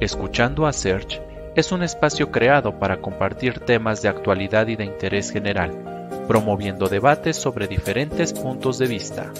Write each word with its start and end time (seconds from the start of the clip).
Escuchando 0.00 0.66
a 0.66 0.72
Search 0.72 1.20
es 1.54 1.72
un 1.72 1.82
espacio 1.82 2.30
creado 2.30 2.78
para 2.78 3.02
compartir 3.02 3.58
temas 3.58 4.00
de 4.00 4.08
actualidad 4.08 4.66
y 4.68 4.74
de 4.74 4.86
interés 4.86 5.30
general, 5.30 6.24
promoviendo 6.26 6.88
debates 6.88 7.36
sobre 7.36 7.68
diferentes 7.68 8.32
puntos 8.32 8.78
de 8.78 8.86
vista. 8.86 9.30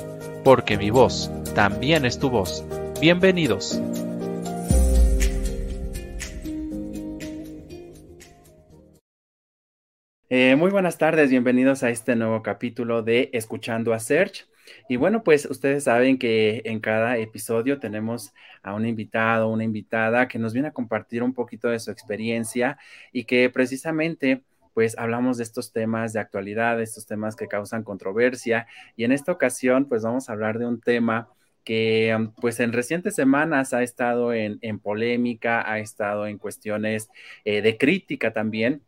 Porque 0.44 0.76
mi 0.76 0.90
voz 0.90 1.30
también 1.54 2.04
es 2.04 2.18
tu 2.18 2.28
voz. 2.28 2.62
Bienvenidos. 3.00 3.80
Eh, 10.28 10.56
muy 10.56 10.70
buenas 10.70 10.98
tardes, 10.98 11.30
bienvenidos 11.30 11.82
a 11.84 11.88
este 11.88 12.16
nuevo 12.16 12.42
capítulo 12.42 13.02
de 13.02 13.30
Escuchando 13.32 13.94
a 13.94 13.98
Search. 13.98 14.49
Y 14.88 14.96
bueno, 14.96 15.22
pues 15.22 15.46
ustedes 15.46 15.84
saben 15.84 16.18
que 16.18 16.62
en 16.64 16.80
cada 16.80 17.18
episodio 17.18 17.78
tenemos 17.78 18.32
a 18.62 18.74
un 18.74 18.86
invitado, 18.86 19.48
una 19.48 19.64
invitada 19.64 20.28
que 20.28 20.38
nos 20.38 20.52
viene 20.52 20.68
a 20.68 20.72
compartir 20.72 21.22
un 21.22 21.34
poquito 21.34 21.68
de 21.68 21.78
su 21.78 21.90
experiencia 21.90 22.78
y 23.12 23.24
que 23.24 23.50
precisamente 23.50 24.42
pues 24.74 24.96
hablamos 24.98 25.36
de 25.36 25.44
estos 25.44 25.72
temas 25.72 26.12
de 26.12 26.20
actualidad, 26.20 26.76
de 26.76 26.84
estos 26.84 27.06
temas 27.06 27.36
que 27.36 27.48
causan 27.48 27.84
controversia. 27.84 28.66
Y 28.96 29.04
en 29.04 29.12
esta 29.12 29.32
ocasión 29.32 29.86
pues 29.86 30.02
vamos 30.02 30.28
a 30.28 30.32
hablar 30.32 30.58
de 30.58 30.66
un 30.66 30.80
tema 30.80 31.28
que 31.64 32.30
pues 32.40 32.58
en 32.60 32.72
recientes 32.72 33.14
semanas 33.14 33.74
ha 33.74 33.82
estado 33.82 34.32
en, 34.32 34.78
polémica, 34.80 35.70
ha 35.70 35.78
estado 35.78 36.26
en 36.26 36.38
cuestiones 36.38 37.10
eh, 37.44 37.62
de 37.62 37.76
crítica 37.76 38.32
también. 38.32 38.82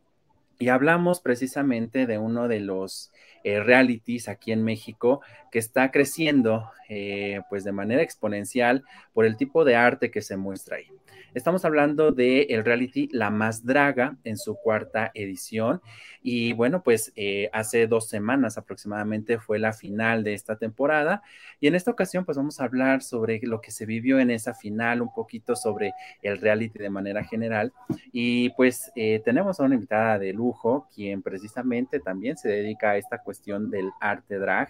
Y 0.59 0.69
hablamos 0.69 1.21
precisamente 1.21 2.07
de 2.07 2.19
uno 2.19 2.49
de 2.49 2.61
los 2.61 3.12
eh, 3.45 3.61
realities 3.61 4.29
aquí 4.29 4.53
en 4.53 4.63
México 4.63 5.21
que 5.51 5.59
está 5.59 5.91
creciendo 5.91 6.71
eh, 6.89 7.41
pues 7.49 7.65
de 7.65 7.73
manera 7.73 8.03
exponencial 8.03 8.85
por 9.13 9.25
el 9.25 9.37
tipo 9.37 9.65
de 9.65 9.77
arte 9.77 10.11
que 10.11 10.23
se 10.23 10.37
muestra 10.37 10.77
ahí. 10.77 10.89
Estamos 11.35 11.65
hablando 11.65 12.13
de 12.13 12.43
el 12.51 12.63
reality 12.63 13.09
La 13.11 13.31
Más 13.31 13.65
Draga 13.65 14.19
en 14.23 14.37
su 14.37 14.55
cuarta 14.55 15.11
edición. 15.15 15.81
Y 16.23 16.53
bueno, 16.53 16.83
pues 16.83 17.11
eh, 17.17 17.49
hace 17.55 17.87
dos 17.87 18.07
semanas 18.07 18.59
aproximadamente 18.59 19.39
fue 19.39 19.59
la 19.59 19.73
final 19.73 20.25
de 20.25 20.35
esta 20.35 20.57
temporada. 20.57 21.23
Y 21.59 21.69
en 21.69 21.75
esta 21.75 21.91
ocasión, 21.91 22.27
pues 22.27 22.37
vamos 22.37 22.61
a 22.61 22.65
hablar 22.65 23.03
sobre 23.03 23.41
lo 23.45 23.63
que 23.63 23.71
se 23.71 23.87
vivió 23.87 24.19
en 24.19 24.31
esa 24.31 24.53
final, 24.53 25.01
un 25.01 25.11
poquito 25.11 25.57
sobre 25.57 25.95
el 26.21 26.39
reality 26.39 26.79
de 26.79 26.91
manera 26.91 27.25
general. 27.25 27.73
Y 28.13 28.51
pues 28.51 28.93
eh, 28.95 29.23
tenemos 29.25 29.59
a 29.59 29.65
una 29.65 29.77
invitada 29.77 30.19
de 30.19 30.35
lujo, 30.35 30.87
quien 30.95 31.23
precisamente 31.23 31.99
también 31.99 32.37
se 32.37 32.51
dedica 32.51 32.91
a 32.91 32.97
esta 32.99 33.19
cuestión 33.23 33.71
del 33.71 33.91
arte 34.01 34.39
drag 34.39 34.69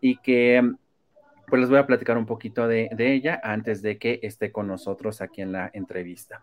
y 0.00 0.16
que 0.16 0.74
pues 1.50 1.60
les 1.60 1.68
voy 1.68 1.78
a 1.78 1.86
platicar 1.86 2.16
un 2.16 2.26
poquito 2.26 2.66
de, 2.68 2.88
ella 2.98 3.40
antes 3.42 3.82
de 3.82 3.98
que 3.98 4.20
esté 4.22 4.52
con 4.52 4.68
nosotros 4.68 5.20
aquí 5.20 5.42
en 5.42 5.52
la 5.52 5.70
entrevista. 5.74 6.42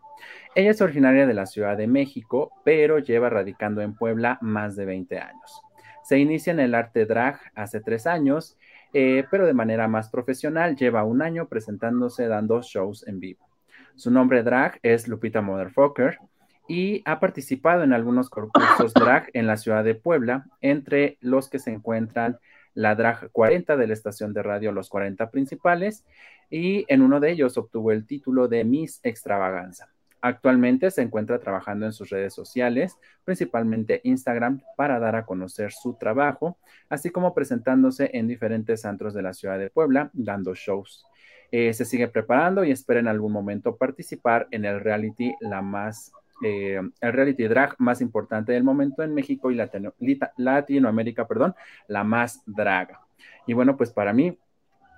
Ella 0.54 0.72
es 0.72 0.82
originaria 0.82 1.26
de 1.26 1.34
la 1.34 1.46
Ciudad 1.46 1.78
de 1.78 1.88
México, 1.88 2.52
pero 2.64 3.00
lleva 3.00 3.30
radicando 3.30 3.82
en 3.82 3.96
Puebla 3.96 4.38
más 4.42 4.76
de 4.76 4.86
20 4.86 5.18
años. 5.20 5.62
Se 6.04 6.20
inicia 6.20 6.52
en 6.52 6.60
el 6.60 6.76
arte 6.76 7.06
drag 7.06 7.40
hace 7.56 7.80
tres 7.80 8.06
años, 8.06 8.58
eh, 8.94 9.26
pero 9.32 9.46
de 9.46 9.54
manera 9.54 9.88
más 9.88 10.10
profesional 10.10 10.76
lleva 10.76 11.04
un 11.04 11.22
año 11.22 11.48
presentándose 11.48 12.28
dando 12.28 12.62
shows 12.62 13.08
en 13.08 13.20
vivo. 13.20 13.48
Su 13.96 14.12
nombre 14.12 14.44
drag 14.44 14.80
es 14.84 15.08
Lupita 15.08 15.42
Motherfucker 15.42 16.20
y 16.68 17.02
ha 17.06 17.20
participado 17.20 17.84
en 17.84 17.94
algunos 17.94 18.30
concursos 18.30 18.94
drag 18.94 19.30
en 19.34 19.48
la 19.48 19.58
ciudad 19.58 19.84
de 19.84 19.96
Puebla, 19.96 20.46
entre 20.62 21.18
los 21.22 21.50
que 21.50 21.60
se 21.60 21.72
encuentran 21.72 22.40
la 22.78 22.94
Drag 22.94 23.32
40 23.32 23.76
de 23.76 23.88
la 23.88 23.94
estación 23.94 24.34
de 24.34 24.44
radio 24.44 24.72
Los 24.72 24.88
40 24.90 25.32
Principales 25.32 26.06
y 26.52 26.86
en 26.90 27.02
uno 27.02 27.20
de 27.20 27.32
ellos 27.32 27.58
obtuvo 27.58 27.92
el 27.92 28.06
título 28.06 28.48
de 28.48 28.64
Miss 28.64 29.00
Extravaganza. 29.02 29.90
Actualmente 30.22 30.92
se 30.92 31.02
encuentra 31.02 31.40
trabajando 31.40 31.88
en 31.88 31.92
sus 31.92 32.12
redes 32.12 32.36
sociales, 32.36 32.96
principalmente 33.26 34.02
Instagram, 34.04 34.62
para 34.76 35.00
dar 35.00 35.16
a 35.16 35.26
conocer 35.26 35.72
su 35.72 35.96
trabajo, 35.96 36.60
así 36.88 37.10
como 37.10 37.34
presentándose 37.34 38.12
en 38.14 38.28
diferentes 38.28 38.86
antros 38.86 39.16
de 39.16 39.24
la 39.24 39.34
ciudad 39.34 39.58
de 39.58 39.72
Puebla, 39.72 40.12
dando 40.14 40.54
shows. 40.54 41.04
Eh, 41.52 41.74
se 41.74 41.84
sigue 41.84 42.08
preparando 42.08 42.64
y 42.64 42.70
espera 42.70 43.00
en 43.00 43.08
algún 43.08 43.32
momento 43.32 43.76
participar 43.76 44.48
en 44.52 44.66
el 44.66 44.82
reality 44.82 45.34
La 45.40 45.64
Más 45.64 46.12
eh, 46.44 46.80
el 47.02 47.14
reality 47.14 47.48
drag 47.48 47.76
más 47.80 48.02
importante 48.02 48.52
del 48.52 48.64
momento 48.64 49.04
en 49.04 49.14
México 49.14 49.52
y 49.52 49.56
Latinoamérica, 49.56 51.28
perdón, 51.28 51.56
la 51.88 52.04
más 52.04 52.42
draga. 52.46 53.02
Y 53.46 53.54
bueno, 53.54 53.78
pues 53.78 53.92
para 53.92 54.14
mí 54.14 54.38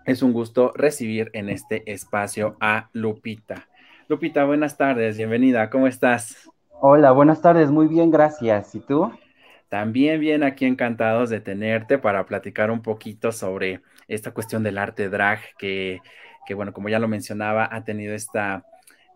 es 0.05 0.21
un 0.21 0.33
gusto 0.33 0.73
recibir 0.75 1.29
en 1.33 1.49
este 1.49 1.91
espacio 1.91 2.57
a 2.59 2.89
Lupita. 2.93 3.67
Lupita, 4.07 4.43
buenas 4.45 4.75
tardes, 4.75 5.17
bienvenida, 5.17 5.69
¿cómo 5.69 5.87
estás? 5.87 6.49
Hola, 6.81 7.11
buenas 7.11 7.41
tardes, 7.41 7.69
muy 7.69 7.87
bien, 7.87 8.09
gracias. 8.09 8.73
¿Y 8.73 8.79
tú? 8.79 9.11
También 9.69 10.19
bien 10.19 10.43
aquí 10.43 10.65
encantados 10.65 11.29
de 11.29 11.41
tenerte 11.41 11.99
para 11.99 12.25
platicar 12.25 12.71
un 12.71 12.81
poquito 12.81 13.31
sobre 13.31 13.81
esta 14.07 14.31
cuestión 14.31 14.63
del 14.63 14.79
arte 14.79 15.09
drag 15.09 15.39
que, 15.59 16.01
que 16.47 16.55
bueno, 16.55 16.73
como 16.73 16.89
ya 16.89 16.97
lo 16.97 17.07
mencionaba, 17.07 17.69
ha 17.71 17.83
tenido 17.83 18.15
esta 18.15 18.65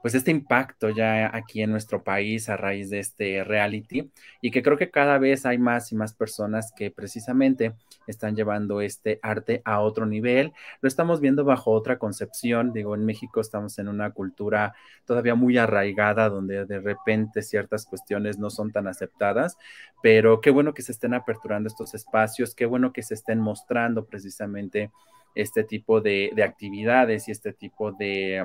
pues 0.03 0.15
este 0.15 0.31
impacto 0.31 0.89
ya 0.89 1.33
aquí 1.33 1.61
en 1.61 1.71
nuestro 1.71 2.03
país 2.03 2.49
a 2.49 2.57
raíz 2.57 2.89
de 2.89 2.99
este 2.99 3.41
reality 3.45 4.11
y 4.41 4.51
que 4.51 4.61
creo 4.61 4.77
que 4.77 4.91
cada 4.91 5.17
vez 5.17 5.45
hay 5.45 5.57
más 5.57 5.93
y 5.93 5.95
más 5.95 6.13
personas 6.13 6.73
que 6.75 6.91
precisamente 6.91 7.73
están 8.05 8.35
llevando 8.35 8.81
este 8.81 9.21
arte 9.23 9.61
a 9.63 9.79
otro 9.79 10.05
nivel. 10.05 10.51
Lo 10.81 10.89
estamos 10.89 11.21
viendo 11.21 11.45
bajo 11.45 11.71
otra 11.71 11.99
concepción. 11.99 12.73
Digo, 12.73 12.95
en 12.95 13.05
México 13.05 13.39
estamos 13.39 13.79
en 13.79 13.87
una 13.87 14.11
cultura 14.11 14.75
todavía 15.05 15.35
muy 15.35 15.57
arraigada 15.57 16.27
donde 16.27 16.65
de 16.65 16.81
repente 16.81 17.41
ciertas 17.41 17.85
cuestiones 17.85 18.37
no 18.37 18.49
son 18.49 18.73
tan 18.73 18.89
aceptadas, 18.89 19.57
pero 20.01 20.41
qué 20.41 20.49
bueno 20.49 20.73
que 20.73 20.81
se 20.81 20.91
estén 20.91 21.13
aperturando 21.13 21.67
estos 21.67 21.93
espacios, 21.93 22.55
qué 22.55 22.65
bueno 22.65 22.91
que 22.91 23.03
se 23.03 23.13
estén 23.13 23.39
mostrando 23.39 24.05
precisamente 24.05 24.91
este 25.33 25.63
tipo 25.63 26.01
de, 26.01 26.31
de 26.35 26.43
actividades 26.43 27.29
y 27.29 27.31
este 27.31 27.53
tipo 27.53 27.93
de 27.93 28.43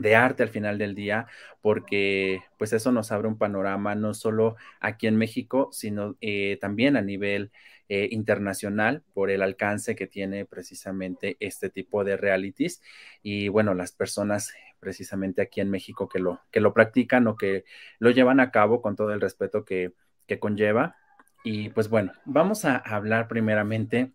de 0.00 0.16
arte 0.16 0.42
al 0.42 0.48
final 0.48 0.78
del 0.78 0.94
día, 0.94 1.26
porque 1.60 2.42
pues 2.58 2.72
eso 2.72 2.92
nos 2.92 3.12
abre 3.12 3.28
un 3.28 3.38
panorama 3.38 3.94
no 3.94 4.14
solo 4.14 4.56
aquí 4.80 5.06
en 5.06 5.16
México, 5.16 5.68
sino 5.72 6.16
eh, 6.20 6.58
también 6.60 6.96
a 6.96 7.02
nivel 7.02 7.52
eh, 7.88 8.08
internacional 8.12 9.02
por 9.14 9.30
el 9.30 9.42
alcance 9.42 9.96
que 9.96 10.06
tiene 10.06 10.46
precisamente 10.46 11.36
este 11.40 11.70
tipo 11.70 12.04
de 12.04 12.16
realities 12.16 12.82
y 13.22 13.48
bueno, 13.48 13.74
las 13.74 13.92
personas 13.92 14.52
precisamente 14.78 15.42
aquí 15.42 15.60
en 15.60 15.70
México 15.70 16.08
que 16.08 16.18
lo, 16.20 16.40
que 16.50 16.60
lo 16.60 16.72
practican 16.72 17.26
o 17.26 17.36
que 17.36 17.64
lo 17.98 18.10
llevan 18.10 18.40
a 18.40 18.50
cabo 18.50 18.80
con 18.80 18.96
todo 18.96 19.12
el 19.12 19.20
respeto 19.20 19.64
que, 19.64 19.92
que 20.26 20.38
conlleva. 20.38 20.96
Y 21.44 21.70
pues 21.70 21.88
bueno, 21.88 22.12
vamos 22.24 22.64
a 22.64 22.76
hablar 22.76 23.28
primeramente 23.28 24.12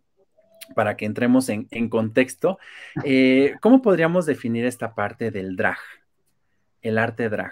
para 0.74 0.98
que 0.98 1.06
entremos 1.06 1.50
en, 1.50 1.90
contexto, 1.90 2.58
eh, 3.04 3.56
¿cómo 3.62 3.82
podríamos 3.82 4.26
definir 4.26 4.66
esta 4.66 4.96
parte 4.96 5.32
del 5.32 5.56
drag, 5.56 5.78
el 6.82 6.98
arte 6.98 7.30
drag? 7.30 7.52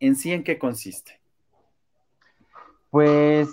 ¿En 0.00 0.16
sí 0.16 0.32
en 0.32 0.42
qué 0.42 0.58
consiste? 0.58 1.20
Pues 2.90 3.48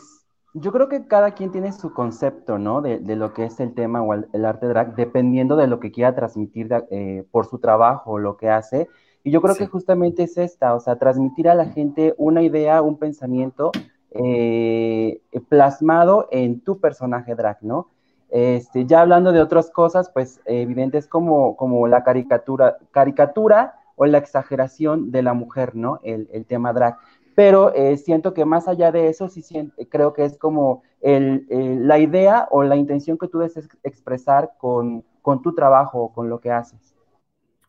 yo 0.53 0.71
creo 0.71 0.87
que 0.87 1.07
cada 1.07 1.31
quien 1.31 1.51
tiene 1.51 1.71
su 1.73 1.93
concepto, 1.93 2.57
¿no? 2.59 2.81
De, 2.81 2.99
lo 3.15 3.33
que 3.33 3.45
es 3.45 3.59
el 3.59 3.73
tema 3.73 4.01
o 4.01 4.13
el, 4.13 4.45
arte 4.45 4.67
drag, 4.67 4.95
dependiendo 4.95 5.55
de 5.55 5.67
lo 5.67 5.79
que 5.79 5.91
quiera 5.91 6.15
transmitir 6.15 6.69
eh, 6.91 7.25
por 7.31 7.47
su 7.47 7.59
trabajo, 7.59 8.11
o 8.11 8.19
lo 8.19 8.37
que 8.37 8.49
hace. 8.49 8.87
Y 9.23 9.31
yo 9.31 9.41
creo 9.41 9.55
que 9.55 9.67
justamente 9.67 10.23
es 10.23 10.37
esta, 10.37 10.75
o 10.75 10.79
sea, 10.79 10.97
transmitir 10.97 11.49
a 11.49 11.55
la 11.55 11.65
gente 11.65 12.13
una 12.17 12.41
idea, 12.41 12.81
un 12.81 12.97
pensamiento 12.99 13.71
eh, 14.11 15.21
plasmado 15.49 16.27
en 16.29 16.59
tu 16.59 16.79
personaje 16.79 17.33
drag, 17.33 17.57
¿no? 17.63 17.89
Este, 18.33 18.87
ya 18.87 19.01
hablando 19.01 19.31
de 19.31 19.43
otras 19.43 19.69
cosas, 19.69 20.09
pues 20.09 20.41
evidente 20.45 20.97
es 20.97 21.07
como, 21.07 21.55
como 21.55 21.87
la 21.87 22.03
caricatura, 22.03 22.79
caricatura 22.89 23.75
o 23.95 24.07
la 24.07 24.17
exageración 24.17 25.11
de 25.11 25.21
la 25.21 25.35
mujer, 25.35 25.75
¿no? 25.75 25.99
El, 26.01 26.27
tema 26.47 26.73
drag. 26.73 26.97
Pero 27.35 27.71
eh, 27.75 27.95
siento 27.95 28.33
que 28.33 28.43
más 28.43 28.67
allá 28.67 28.91
de 28.91 29.09
eso, 29.09 29.29
sí 29.29 29.43
creo 29.87 30.13
que 30.13 30.25
es 30.25 30.39
como 30.39 30.81
la 30.99 31.99
idea 31.99 32.47
o 32.49 32.63
la 32.63 32.75
intención 32.75 33.19
que 33.19 33.27
tú 33.27 33.37
debes 33.37 33.69
expresar 33.83 34.53
con, 34.57 35.03
tu 35.43 35.53
trabajo 35.53 36.01
o 36.01 36.11
con 36.11 36.27
lo 36.27 36.39
que 36.39 36.49
haces. 36.49 36.95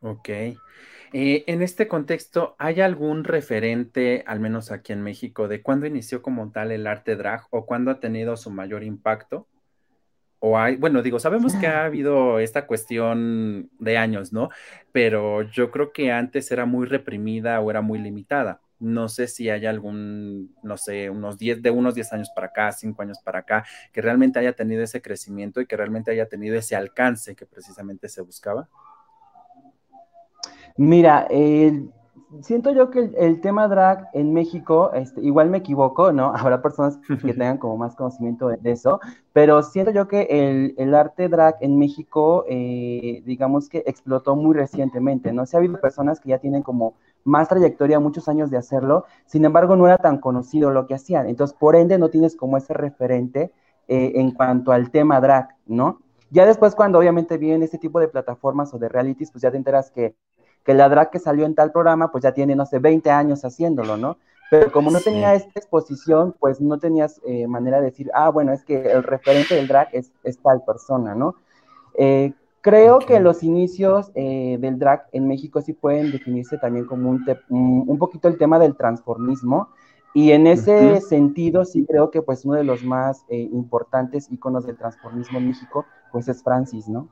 Ok. 0.01 0.31
Eh, 0.31 1.45
en 1.47 1.61
este 1.61 1.89
contexto, 1.89 2.55
¿hay 2.57 2.81
algún 2.81 3.25
referente, 3.25 4.25
al 4.27 4.41
menos 4.41 4.73
aquí 4.73 4.95
en 4.95 5.03
México, 5.03 5.47
de 5.47 5.61
cuándo 5.61 5.85
inició 5.85 6.23
como 6.23 6.51
tal 6.53 6.73
el 6.73 6.87
arte 6.87 7.17
drag 7.17 7.43
o 7.51 7.67
cuándo 7.67 7.91
ha 7.91 8.01
tenido 8.01 8.39
su 8.39 8.51
mayor 8.51 8.83
impacto? 8.83 9.47
O 10.47 10.59
hay, 10.59 10.77
bueno, 10.77 11.01
digo, 11.01 11.19
sabemos 11.19 11.55
que 11.55 11.67
ha 11.67 11.87
habido 11.87 12.39
esta 12.39 12.67
cuestión 12.67 13.71
de 13.79 13.97
años, 13.97 14.31
¿no? 14.31 14.51
Pero 14.93 15.41
yo 15.41 15.71
creo 15.71 15.91
que 15.91 16.13
antes 16.13 16.53
era 16.53 16.67
muy 16.67 16.85
reprimida 16.85 17.59
o 17.61 17.71
era 17.71 17.81
muy 17.81 17.99
limitada. 17.99 18.61
No 18.79 19.09
sé 19.09 19.27
si 19.27 19.49
hay 19.49 19.65
algún, 19.65 20.55
no 20.63 20.77
sé, 20.77 21.09
unos 21.09 21.39
10, 21.39 21.63
de 21.63 21.71
unos 21.71 21.95
10 21.95 22.13
años 22.13 22.31
para 22.35 22.49
acá, 22.49 22.73
5 22.73 23.01
años 23.01 23.21
para 23.25 23.39
acá, 23.39 23.65
que 23.91 24.03
realmente 24.03 24.39
haya 24.39 24.53
tenido 24.53 24.83
ese 24.83 25.01
crecimiento 25.01 25.63
y 25.63 25.67
que 25.67 25.79
realmente 25.79 26.11
haya 26.11 26.29
tenido 26.29 26.57
ese 26.57 26.77
alcance 26.77 27.35
que 27.35 27.47
precisamente 27.47 28.11
se 28.11 28.21
buscaba. 28.21 28.69
Mira, 30.77 31.27
siento 32.43 32.73
yo 32.73 32.91
que 32.91 33.11
el, 33.17 33.41
tema 33.41 33.69
drag 33.69 34.09
en 34.13 34.33
México, 34.33 34.93
este, 34.95 35.21
igual 35.21 35.51
me 35.51 35.59
equivoco, 35.59 36.13
¿no? 36.13 36.33
Habrá 36.37 36.63
personas 36.63 36.99
que 37.07 37.17
tengan 37.35 37.59
como 37.59 37.77
más 37.77 37.95
conocimiento 37.95 38.49
de, 38.49 38.59
eso, 38.71 39.01
pero 39.33 39.63
siento 39.63 39.91
yo 39.91 40.09
que 40.09 40.75
el, 40.77 40.95
arte 40.95 41.29
drag 41.29 41.57
en 41.61 41.79
México, 41.79 42.45
eh, 42.49 43.23
digamos 43.25 43.69
que 43.69 43.85
explotó 43.87 44.37
muy 44.37 44.55
recientemente, 44.55 45.33
¿no? 45.33 45.47
Se 45.47 45.57
ha 45.57 45.59
habido 45.59 45.81
personas 45.81 46.21
que 46.21 46.31
ya 46.31 46.39
tienen 46.39 46.63
como 46.63 46.95
más 47.25 47.49
trayectoria, 47.49 48.01
muchos 48.01 48.29
años 48.29 48.51
de 48.51 48.59
hacerlo, 48.59 49.05
sin 49.27 49.45
embargo 49.45 49.77
no 49.77 49.87
era 49.87 49.99
tan 49.99 50.19
conocido 50.19 50.71
lo 50.71 50.87
que 50.87 50.95
hacían, 50.95 51.29
entonces 51.29 51.57
por 51.59 51.75
ende 51.75 51.99
no 51.99 52.11
tienes 52.11 52.37
como 52.37 52.57
ese 52.59 52.75
referente 52.75 53.51
eh, 53.89 54.13
en 54.17 54.31
cuanto 54.33 54.73
al 54.73 54.91
tema 54.91 55.21
drag, 55.21 55.49
¿no? 55.67 56.01
Ya 56.31 56.47
después 56.47 56.75
cuando 56.75 56.99
obviamente 56.99 57.39
vienen 57.39 57.63
este 57.63 57.79
tipo 57.79 58.01
de 58.01 58.09
plataformas 58.09 58.75
o 58.75 58.79
de 58.79 58.89
realities, 58.89 59.31
pues 59.31 59.43
ya 59.43 59.51
te 59.51 59.57
enteras 59.57 59.91
que 59.91 60.17
que 60.65 60.75
la 60.75 60.89
drag 60.89 61.11
que 61.11 61.19
salió 61.19 61.45
en 61.47 61.55
tal 61.55 61.73
programa, 61.73 62.11
pues 62.11 62.23
ya 62.25 62.33
tiene, 62.33 62.57
no 62.57 62.67
sé, 62.67 62.79
20 62.79 63.11
años 63.11 63.45
haciéndolo, 63.45 63.97
¿no? 63.97 64.17
Pero 64.51 64.73
como 64.73 64.91
no 64.91 65.01
tenía 65.01 65.35
esta 65.35 65.59
exposición, 65.59 66.35
pues 66.39 66.61
no 66.61 66.79
tenías 66.79 67.21
eh, 67.27 67.47
manera 67.47 67.79
de 67.79 67.87
decir, 67.87 68.11
ah, 68.15 68.31
bueno, 68.31 68.53
es 68.53 68.65
que 68.65 68.93
el 68.93 69.03
referente 69.03 69.55
del 69.55 69.69
drag 69.69 69.89
es, 69.93 70.13
tal 70.43 70.63
persona, 70.65 71.15
¿no? 71.15 71.35
Eh, 71.99 72.33
creo 72.61 72.99
que 72.99 73.21
los 73.21 73.43
inicios 73.43 74.11
eh, 74.15 74.57
del 74.61 74.79
drag 74.79 75.07
en 75.13 75.29
México 75.29 75.61
sí 75.61 75.73
pueden 75.73 76.13
definirse 76.13 76.59
también 76.59 76.87
como 76.87 77.11
un, 77.11 77.25
un, 77.49 77.99
poquito 77.99 78.29
el 78.29 78.39
tema 78.39 78.59
del 78.59 78.77
transformismo, 78.77 79.69
y 80.15 80.31
en 80.31 80.47
ese 80.47 81.01
sentido 81.01 81.65
sí 81.65 81.85
creo 81.85 82.11
que 82.13 82.23
pues 82.23 82.45
uno 82.45 82.55
de 82.55 82.63
los 82.63 82.85
más 82.85 83.25
importantes 83.29 84.31
íconos 84.31 84.65
del 84.65 84.77
transformismo 84.77 85.39
en 85.39 85.49
México, 85.49 85.85
pues 86.13 86.29
es 86.29 86.41
Francis, 86.45 86.89
¿no? 86.89 87.09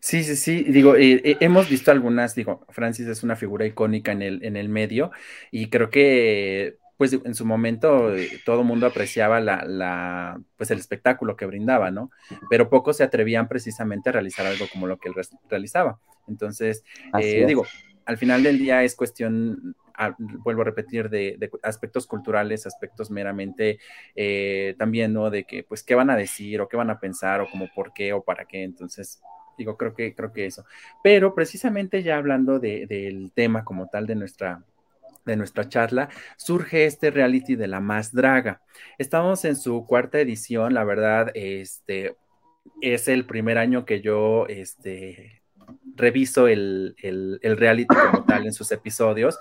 Sí, 0.00 0.22
sí, 0.22 0.36
sí. 0.36 0.62
Digo, 0.64 0.96
eh, 0.96 1.20
eh, 1.24 1.36
hemos 1.40 1.68
visto 1.68 1.90
algunas, 1.90 2.34
digo, 2.34 2.64
Francis 2.70 3.06
es 3.06 3.22
una 3.22 3.36
figura 3.36 3.66
icónica 3.66 4.12
en 4.12 4.22
el, 4.22 4.44
en 4.44 4.56
el 4.56 4.68
medio 4.68 5.10
y 5.50 5.68
creo 5.70 5.90
que, 5.90 6.78
pues, 6.96 7.12
en 7.12 7.34
su 7.34 7.44
momento 7.44 8.14
eh, 8.14 8.40
todo 8.44 8.60
el 8.60 8.66
mundo 8.66 8.86
apreciaba 8.86 9.40
la, 9.40 9.64
la, 9.64 10.40
pues, 10.56 10.70
el 10.70 10.78
espectáculo 10.78 11.36
que 11.36 11.46
brindaba, 11.46 11.90
¿no? 11.90 12.10
Pero 12.48 12.70
pocos 12.70 12.96
se 12.96 13.04
atrevían 13.04 13.48
precisamente 13.48 14.08
a 14.08 14.12
realizar 14.12 14.46
algo 14.46 14.66
como 14.72 14.86
lo 14.86 14.98
que 14.98 15.08
él 15.08 15.14
realizaba. 15.48 15.98
Entonces, 16.28 16.84
digo, 17.46 17.66
al 18.04 18.18
final 18.18 18.42
del 18.42 18.58
día 18.58 18.82
es 18.84 18.94
cuestión 18.94 19.74
vuelvo 20.18 20.62
a 20.62 20.66
repetir, 20.66 21.08
de, 21.10 21.50
aspectos 21.62 22.06
culturales, 22.06 22.66
aspectos 22.66 23.10
meramente 23.10 23.78
eh, 24.14 24.74
también, 24.78 25.12
¿no? 25.12 25.30
De 25.30 25.44
que, 25.44 25.62
pues, 25.62 25.82
qué 25.82 25.94
van 25.94 26.10
a 26.10 26.16
decir 26.16 26.60
o 26.60 26.68
qué 26.68 26.76
van 26.76 26.90
a 26.90 27.00
pensar 27.00 27.40
o 27.40 27.50
como 27.50 27.68
por 27.74 27.92
qué 27.92 28.12
o 28.12 28.22
para 28.22 28.44
qué. 28.44 28.62
Entonces, 28.62 29.20
digo, 29.58 29.76
creo 29.76 29.94
que, 29.94 30.14
creo 30.14 30.32
que 30.32 30.46
eso. 30.46 30.64
Pero 31.02 31.34
precisamente 31.34 32.02
ya 32.02 32.16
hablando 32.16 32.58
del 32.58 33.32
tema 33.34 33.64
como 33.64 33.88
tal 33.88 34.06
de 34.06 34.14
nuestra 34.14 34.62
de 35.24 35.36
nuestra 35.36 35.68
charla, 35.68 36.08
surge 36.36 36.86
este 36.86 37.10
reality 37.10 37.56
de 37.56 37.66
la 37.66 37.80
más 37.80 38.12
draga. 38.12 38.62
Estamos 38.96 39.44
en 39.44 39.56
su 39.56 39.84
cuarta 39.84 40.20
edición, 40.20 40.72
la 40.72 40.84
verdad, 40.84 41.32
este 41.34 42.16
es 42.80 43.08
el 43.08 43.26
primer 43.26 43.58
año 43.58 43.84
que 43.84 44.00
yo 44.00 44.46
este, 44.48 45.42
reviso 45.96 46.48
el, 46.48 46.94
reality 47.42 47.86
como 47.86 48.24
tal 48.24 48.46
en 48.46 48.52
sus 48.52 48.70
episodios. 48.72 49.38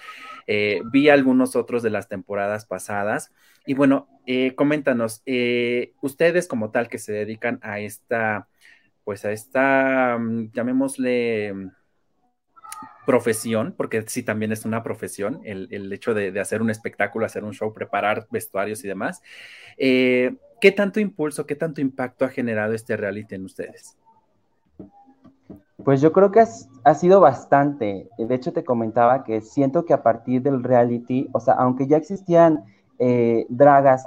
Eh, 0.48 0.82
vi 0.92 1.10
algunos 1.10 1.56
otros 1.56 1.84
de 1.84 1.90
las 1.90 2.08
temporadas 2.08 2.66
pasadas. 2.66 3.32
Y 3.66 3.74
bueno, 3.74 4.08
eh, 4.26 4.56
coméntanos, 4.56 5.22
eh, 5.26 5.94
ustedes 6.02 6.48
como 6.48 6.72
tal 6.72 6.88
que 6.88 7.00
se 7.00 7.14
dedican 7.14 7.60
a 7.64 7.80
esta, 7.80 8.48
pues 9.04 9.26
a 9.26 9.32
esta, 9.32 10.18
mm, 10.20 10.52
llamémosle 10.52 11.54
mm, 11.54 11.72
profesión, 13.06 13.74
porque 13.78 14.04
sí 14.08 14.24
también 14.24 14.52
es 14.52 14.66
una 14.66 14.84
profesión, 14.84 15.42
el, 15.44 15.94
hecho 15.94 16.14
de, 16.14 16.40
hacer 16.40 16.62
un 16.62 16.70
espectáculo, 16.72 17.26
hacer 17.26 17.44
un 17.44 17.54
show, 17.54 17.74
preparar 17.74 18.28
vestuarios 18.32 18.84
y 18.84 18.88
demás. 18.88 19.22
¿Qué 19.78 20.72
tanto 20.76 21.00
impulso, 21.00 21.46
qué 21.46 21.56
tanto 21.56 21.82
impacto 21.82 22.26
ha 22.26 22.30
generado 22.30 22.74
este 22.74 22.98
reality 22.98 23.36
en 23.36 23.46
ustedes? 23.46 23.98
Pues 25.86 26.02
yo 26.02 26.12
creo 26.12 26.32
que 26.32 26.44
ha 26.84 26.96
sido 26.96 27.22
bastante. 27.22 28.10
De 28.18 28.36
hecho, 28.36 28.52
te 28.52 28.64
comentaba 28.64 29.24
que 29.24 29.42
siento 29.42 29.86
que 29.86 29.94
a 29.94 30.02
partir 30.02 30.42
del 30.42 30.64
reality, 30.64 31.30
o 31.32 31.40
sea, 31.40 31.54
aunque 31.54 31.86
ya 31.86 31.96
existían 31.96 32.66
eh, 32.98 33.46
dragas 33.50 34.04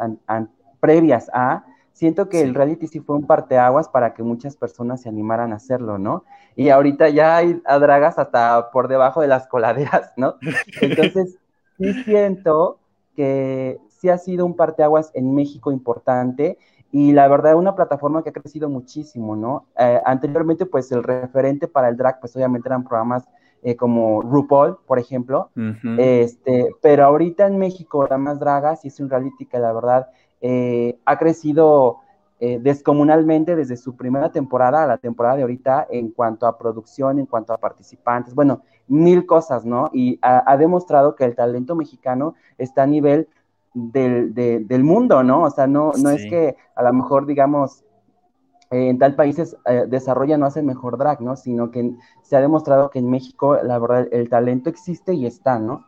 previas 0.81 1.31
a, 1.33 1.65
siento 1.93 2.29
que 2.29 2.43
el 2.43 2.55
reality 2.55 2.89
sí 2.89 2.99
fue 2.99 3.15
un 3.15 3.27
parteaguas 3.27 3.89
para 3.89 4.13
que 4.13 4.25
muchas 4.25 4.57
personas 4.57 5.03
se 5.03 5.09
animaran 5.09 5.53
a 5.53 5.57
hacerlo, 5.57 5.99
¿no? 5.99 6.25
Y 6.57 6.71
ahorita 6.71 7.11
ya 7.11 7.37
hay 7.37 7.63
a 7.65 7.79
dragas 7.79 8.19
hasta 8.19 8.71
por 8.73 8.89
debajo 8.89 9.21
de 9.21 9.29
las 9.29 9.47
coladeras, 9.47 10.13
¿no? 10.17 10.35
Entonces, 10.81 11.39
sí 11.79 11.93
siento 12.03 12.81
que 13.15 13.79
sí 13.89 14.09
ha 14.09 14.19
sido 14.19 14.47
un 14.47 14.57
parteaguas 14.57 15.13
en 15.15 15.33
México 15.33 15.71
importante 15.71 16.59
y 16.91 17.13
la 17.13 17.29
verdad 17.29 17.55
una 17.57 17.75
plataforma 17.75 18.23
que 18.23 18.31
ha 18.31 18.33
crecido 18.33 18.69
muchísimo, 18.69 19.37
¿no? 19.37 19.67
Eh, 19.79 20.01
anteriormente, 20.05 20.65
pues 20.67 20.91
el 20.91 21.03
referente 21.03 21.69
para 21.69 21.89
el 21.89 21.97
drag, 21.97 22.21
pues 22.21 22.35
obviamente 22.37 22.69
eran 22.69 22.85
programas 22.85 23.29
eh, 23.63 23.77
como 23.77 24.23
RuPaul, 24.23 24.79
por 24.87 24.99
ejemplo, 24.99 25.51
este, 25.99 26.75
pero 26.81 27.05
ahorita 27.05 27.47
en 27.47 27.59
México, 27.59 28.07
Damas 28.07 28.39
Dragas, 28.39 28.85
y 28.85 28.89
es 28.89 29.01
un 29.01 29.11
reality 29.11 29.47
que 29.47 29.59
la 29.59 29.73
verdad 29.73 30.09
eh, 30.41 30.99
ha 31.05 31.19
crecido 31.19 31.99
descomunalmente 32.41 33.57
desde 33.57 33.77
su 33.77 33.97
primera 33.97 34.31
temporada 34.31 34.85
a 34.85 34.87
la 34.87 34.99
temporada 34.99 35.35
de 35.35 35.43
ahorita 35.43 35.89
en 35.91 36.13
cuanto 36.13 36.47
a 36.47 36.57
producción, 36.57 37.19
en 37.19 37.27
cuanto 37.27 37.53
a 37.53 37.59
participantes, 37.59 38.33
bueno, 38.33 38.63
mil 38.87 39.27
cosas, 39.27 39.65
¿no? 39.65 39.91
Y 39.93 40.21
ha 40.23 40.57
demostrado 40.57 41.17
que 41.17 41.25
el 41.25 41.35
talento 41.35 41.75
mexicano 41.75 42.37
está 42.57 42.85
a 42.85 42.87
nivel 42.87 43.27
del, 43.93 44.35
del 44.35 44.85
mundo, 44.85 45.23
¿no? 45.23 45.45
O 45.45 45.51
sea, 45.51 45.67
no, 45.67 45.93
no 46.03 46.11
es 46.11 46.27
que 46.27 46.57
a 46.75 46.83
lo 46.83 46.93
mejor, 46.93 47.27
digamos, 47.27 47.85
eh, 48.71 48.89
en 48.89 48.99
tal 48.99 49.15
países 49.15 49.57
eh, 49.67 49.85
desarrollan 49.89 50.43
o 50.43 50.47
hacen 50.47 50.67
mejor 50.67 50.99
drag, 50.99 51.21
¿no? 51.21 51.37
Sino 51.37 51.71
que 51.71 51.93
se 52.23 52.37
ha 52.37 52.41
demostrado 52.41 52.91
que 52.91 52.99
en 52.99 53.11
México, 53.11 53.59
la 53.63 53.79
verdad, 53.79 54.09
el 54.13 54.29
talento 54.29 54.69
existe 54.69 55.15
y 55.15 55.27
está, 55.27 55.59
¿no? 55.59 55.87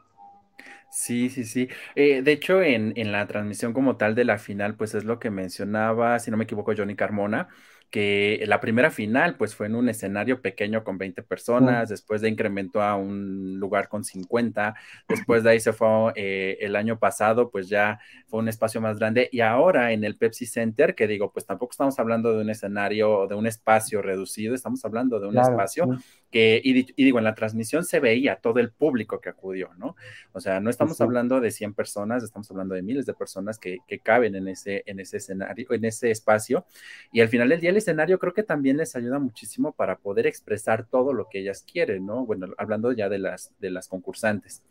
Sí, 0.90 1.28
sí, 1.28 1.44
sí. 1.44 1.68
Eh, 1.94 2.22
de 2.22 2.32
hecho, 2.32 2.62
en, 2.62 2.92
en, 2.96 3.12
la 3.12 3.26
transmisión 3.26 3.72
como 3.72 3.96
tal 3.96 4.14
de 4.14 4.24
la 4.24 4.38
final, 4.38 4.74
pues 4.76 4.94
es 4.94 5.04
lo 5.04 5.18
que 5.18 5.30
mencionaba, 5.30 6.18
si 6.18 6.30
no 6.30 6.36
me 6.36 6.44
equivoco, 6.44 6.72
Johnny 6.76 6.96
Carmona, 6.96 7.48
que 7.90 8.42
la 8.46 8.60
primera 8.60 8.90
final 8.90 9.36
pues 9.36 9.54
fue 9.54 9.66
en 9.66 9.74
un 9.74 9.88
escenario 9.88 10.40
pequeño 10.40 10.84
con 10.84 10.96
20 10.96 11.22
personas, 11.24 11.88
después 11.88 12.20
de 12.20 12.28
incrementó 12.28 12.82
a 12.82 12.94
un 12.96 13.58
lugar 13.58 13.88
con 13.88 14.04
50, 14.04 14.76
después 15.08 15.42
de 15.42 15.50
ahí 15.50 15.60
se 15.60 15.72
fue 15.72 16.12
eh, 16.14 16.58
el 16.60 16.76
año 16.76 16.98
pasado 16.98 17.50
pues 17.50 17.68
ya 17.68 17.98
fue 18.28 18.38
un 18.38 18.48
espacio 18.48 18.80
más 18.80 18.98
grande 18.98 19.28
y 19.32 19.40
ahora 19.40 19.92
en 19.92 20.04
el 20.04 20.16
Pepsi 20.16 20.46
Center, 20.46 20.94
que 20.94 21.08
digo 21.08 21.32
pues 21.32 21.46
tampoco 21.46 21.72
estamos 21.72 21.98
hablando 21.98 22.32
de 22.32 22.42
un 22.42 22.50
escenario, 22.50 23.26
de 23.26 23.34
un 23.34 23.46
espacio 23.48 24.02
reducido, 24.02 24.54
estamos 24.54 24.84
hablando 24.84 25.18
de 25.18 25.26
un 25.26 25.38
espacio 25.38 25.88
que, 26.30 26.60
y, 26.62 26.92
digo, 27.02 27.18
en 27.18 27.24
la 27.24 27.34
transmisión 27.34 27.84
se 27.84 27.98
veía 27.98 28.36
todo 28.36 28.60
el 28.60 28.70
público 28.70 29.20
que 29.20 29.30
acudió, 29.30 29.70
¿no? 29.76 29.96
O 30.32 30.40
sea, 30.40 30.60
no 30.60 30.70
estamos 30.70 31.00
hablando 31.00 31.40
de 31.40 31.50
100 31.50 31.74
personas, 31.74 32.22
estamos 32.22 32.48
hablando 32.52 32.76
de 32.76 32.82
miles 32.82 33.04
de 33.04 33.14
personas 33.14 33.58
que, 33.58 33.78
que 33.88 33.98
caben 33.98 34.36
en 34.36 34.46
ese, 34.46 34.84
en 34.86 35.00
ese 35.00 35.16
escenario, 35.16 35.66
en 35.72 35.84
ese 35.84 36.12
espacio 36.12 36.66
y 37.12 37.20
al 37.20 37.28
final 37.28 37.48
del 37.48 37.60
día 37.60 37.72
escenario 37.80 38.18
creo 38.18 38.32
que 38.32 38.42
también 38.42 38.76
les 38.76 38.96
ayuda 38.96 39.18
muchísimo 39.18 39.72
para 39.72 39.98
poder 39.98 40.26
expresar 40.26 40.86
todo 40.86 41.12
lo 41.12 41.28
que 41.28 41.40
ellas 41.40 41.64
quieren, 41.70 42.06
¿no? 42.06 42.24
Bueno, 42.24 42.46
hablando 42.56 42.92
ya 42.92 43.08
de 43.08 43.18
las, 43.18 43.52
de 43.58 43.70
las 43.70 43.88
concursantes. 43.88 44.62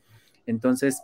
Entonces, 0.45 1.03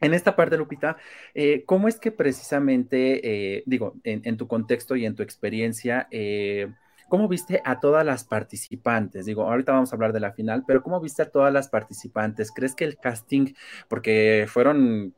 en 0.00 0.14
esta 0.14 0.36
parte, 0.36 0.56
Lupita, 0.56 0.96
eh, 1.34 1.64
¿cómo 1.64 1.88
es 1.88 1.98
que 1.98 2.12
precisamente, 2.12 3.56
eh, 3.56 3.62
digo, 3.66 3.94
en, 4.04 4.36
tu 4.36 4.46
contexto 4.46 4.94
y 4.96 5.06
en 5.06 5.14
tu 5.14 5.22
experiencia, 5.22 6.06
eh, 6.10 6.68
¿cómo 7.08 7.28
viste 7.28 7.62
a 7.64 7.80
todas 7.80 8.04
las 8.04 8.24
participantes? 8.24 9.24
Digo, 9.26 9.44
ahorita 9.44 9.72
vamos 9.72 9.92
a 9.92 9.96
hablar 9.96 10.12
de 10.12 10.20
la 10.20 10.32
final, 10.32 10.64
pero 10.66 10.82
¿cómo 10.82 11.00
viste 11.00 11.22
a 11.22 11.30
todas 11.30 11.52
las 11.52 11.68
participantes? 11.68 12.52
¿Crees 12.52 12.74
que 12.74 12.84
el 12.84 12.98
casting, 12.98 13.54
porque 13.88 14.46
fueron 14.48 15.14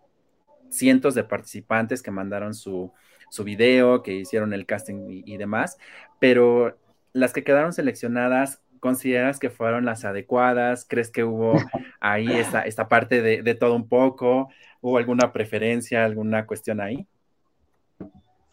cientos 0.70 1.14
de 1.14 1.24
participantes 1.24 2.02
que 2.02 2.10
mandaron 2.10 2.54
su, 2.54 2.92
su 3.30 3.44
video, 3.44 4.02
que 4.02 4.14
hicieron 4.14 4.52
el 4.52 4.66
casting 4.66 5.22
y, 5.24 5.36
demás, 5.36 5.78
pero 6.18 6.76
las 7.12 7.32
que 7.32 7.44
quedaron 7.44 7.72
seleccionadas, 7.72 8.62
¿consideras 8.80 9.38
que 9.38 9.50
fueron 9.50 9.84
las 9.84 10.04
adecuadas? 10.04 10.86
¿Crees 10.88 11.10
que 11.10 11.24
hubo 11.24 11.54
ahí 12.00 12.30
esta, 12.30 12.62
esta 12.62 12.88
parte 12.88 13.22
de, 13.22 13.54
todo 13.54 13.74
un 13.74 13.88
poco? 13.88 14.48
¿Hubo 14.80 14.98
alguna 14.98 15.32
preferencia, 15.32 16.04
alguna 16.04 16.46
cuestión 16.46 16.80
ahí? 16.80 17.06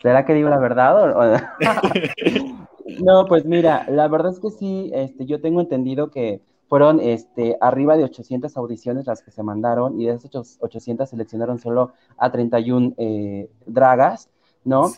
¿Será 0.02 0.26
que 0.26 0.34
digo 0.34 0.50
la 0.50 0.60
verdad? 0.60 1.54
no, 3.04 3.26
pues 3.26 3.46
mira, 3.46 3.86
la 3.90 4.08
verdad 4.08 4.32
es 4.32 4.40
que 4.40 4.50
sí, 4.50 4.92
este, 4.94 5.26
yo 5.26 5.42
tengo 5.42 5.62
entendido 5.62 6.12
que 6.12 6.42
fueron 6.68 7.00
este, 7.00 7.58
arriba 7.62 7.96
de 7.96 8.04
800 8.04 8.58
audiciones 8.58 9.06
las 9.06 9.22
que 9.22 9.32
se 9.32 9.44
mandaron 9.44 10.00
y 10.00 10.08
de 10.08 10.14
esas 10.14 10.58
800 10.60 11.10
seleccionaron 11.10 11.60
solo 11.60 11.94
a 12.18 12.32
31 12.32 12.94
eh, 12.98 13.50
dragas. 13.66 14.30
¿No? 14.66 14.92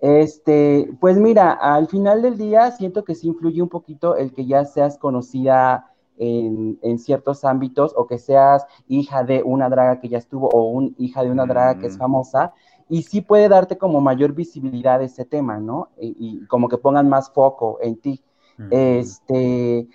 Este, 0.00 0.90
pues 1.00 1.16
mira, 1.16 1.52
al 1.52 1.88
final 1.88 2.22
del 2.22 2.36
día 2.36 2.70
siento 2.70 3.04
que 3.04 3.14
sí 3.14 3.28
influye 3.28 3.62
un 3.62 3.70
poquito 3.70 4.16
el 4.16 4.34
que 4.34 4.44
ya 4.44 4.64
seas 4.66 4.98
conocida 4.98 5.90
en, 6.18 6.98
ciertos 6.98 7.44
ámbitos 7.44 7.92
o 7.96 8.06
que 8.06 8.18
seas 8.18 8.66
hija 8.86 9.24
de 9.24 9.42
una 9.42 9.68
draga 9.68 10.00
que 10.00 10.08
ya 10.08 10.18
estuvo 10.18 10.48
o 10.50 10.68
un 10.68 10.94
hija 10.98 11.24
de 11.24 11.30
una 11.30 11.46
draga 11.46 11.78
que 11.78 11.86
es 11.86 11.96
mm. 11.96 11.98
famosa 11.98 12.52
y 12.88 13.02
sí 13.02 13.20
puede 13.22 13.48
darte 13.48 13.78
como 13.78 14.00
mayor 14.00 14.34
visibilidad 14.34 15.02
ese 15.02 15.24
tema, 15.24 15.58
¿no? 15.58 15.88
Y, 15.98 16.44
como 16.46 16.68
que 16.68 16.76
pongan 16.76 17.08
más 17.08 17.30
foco 17.30 17.78
en 17.80 17.96
ti. 17.96 18.22
Este, 18.70 19.88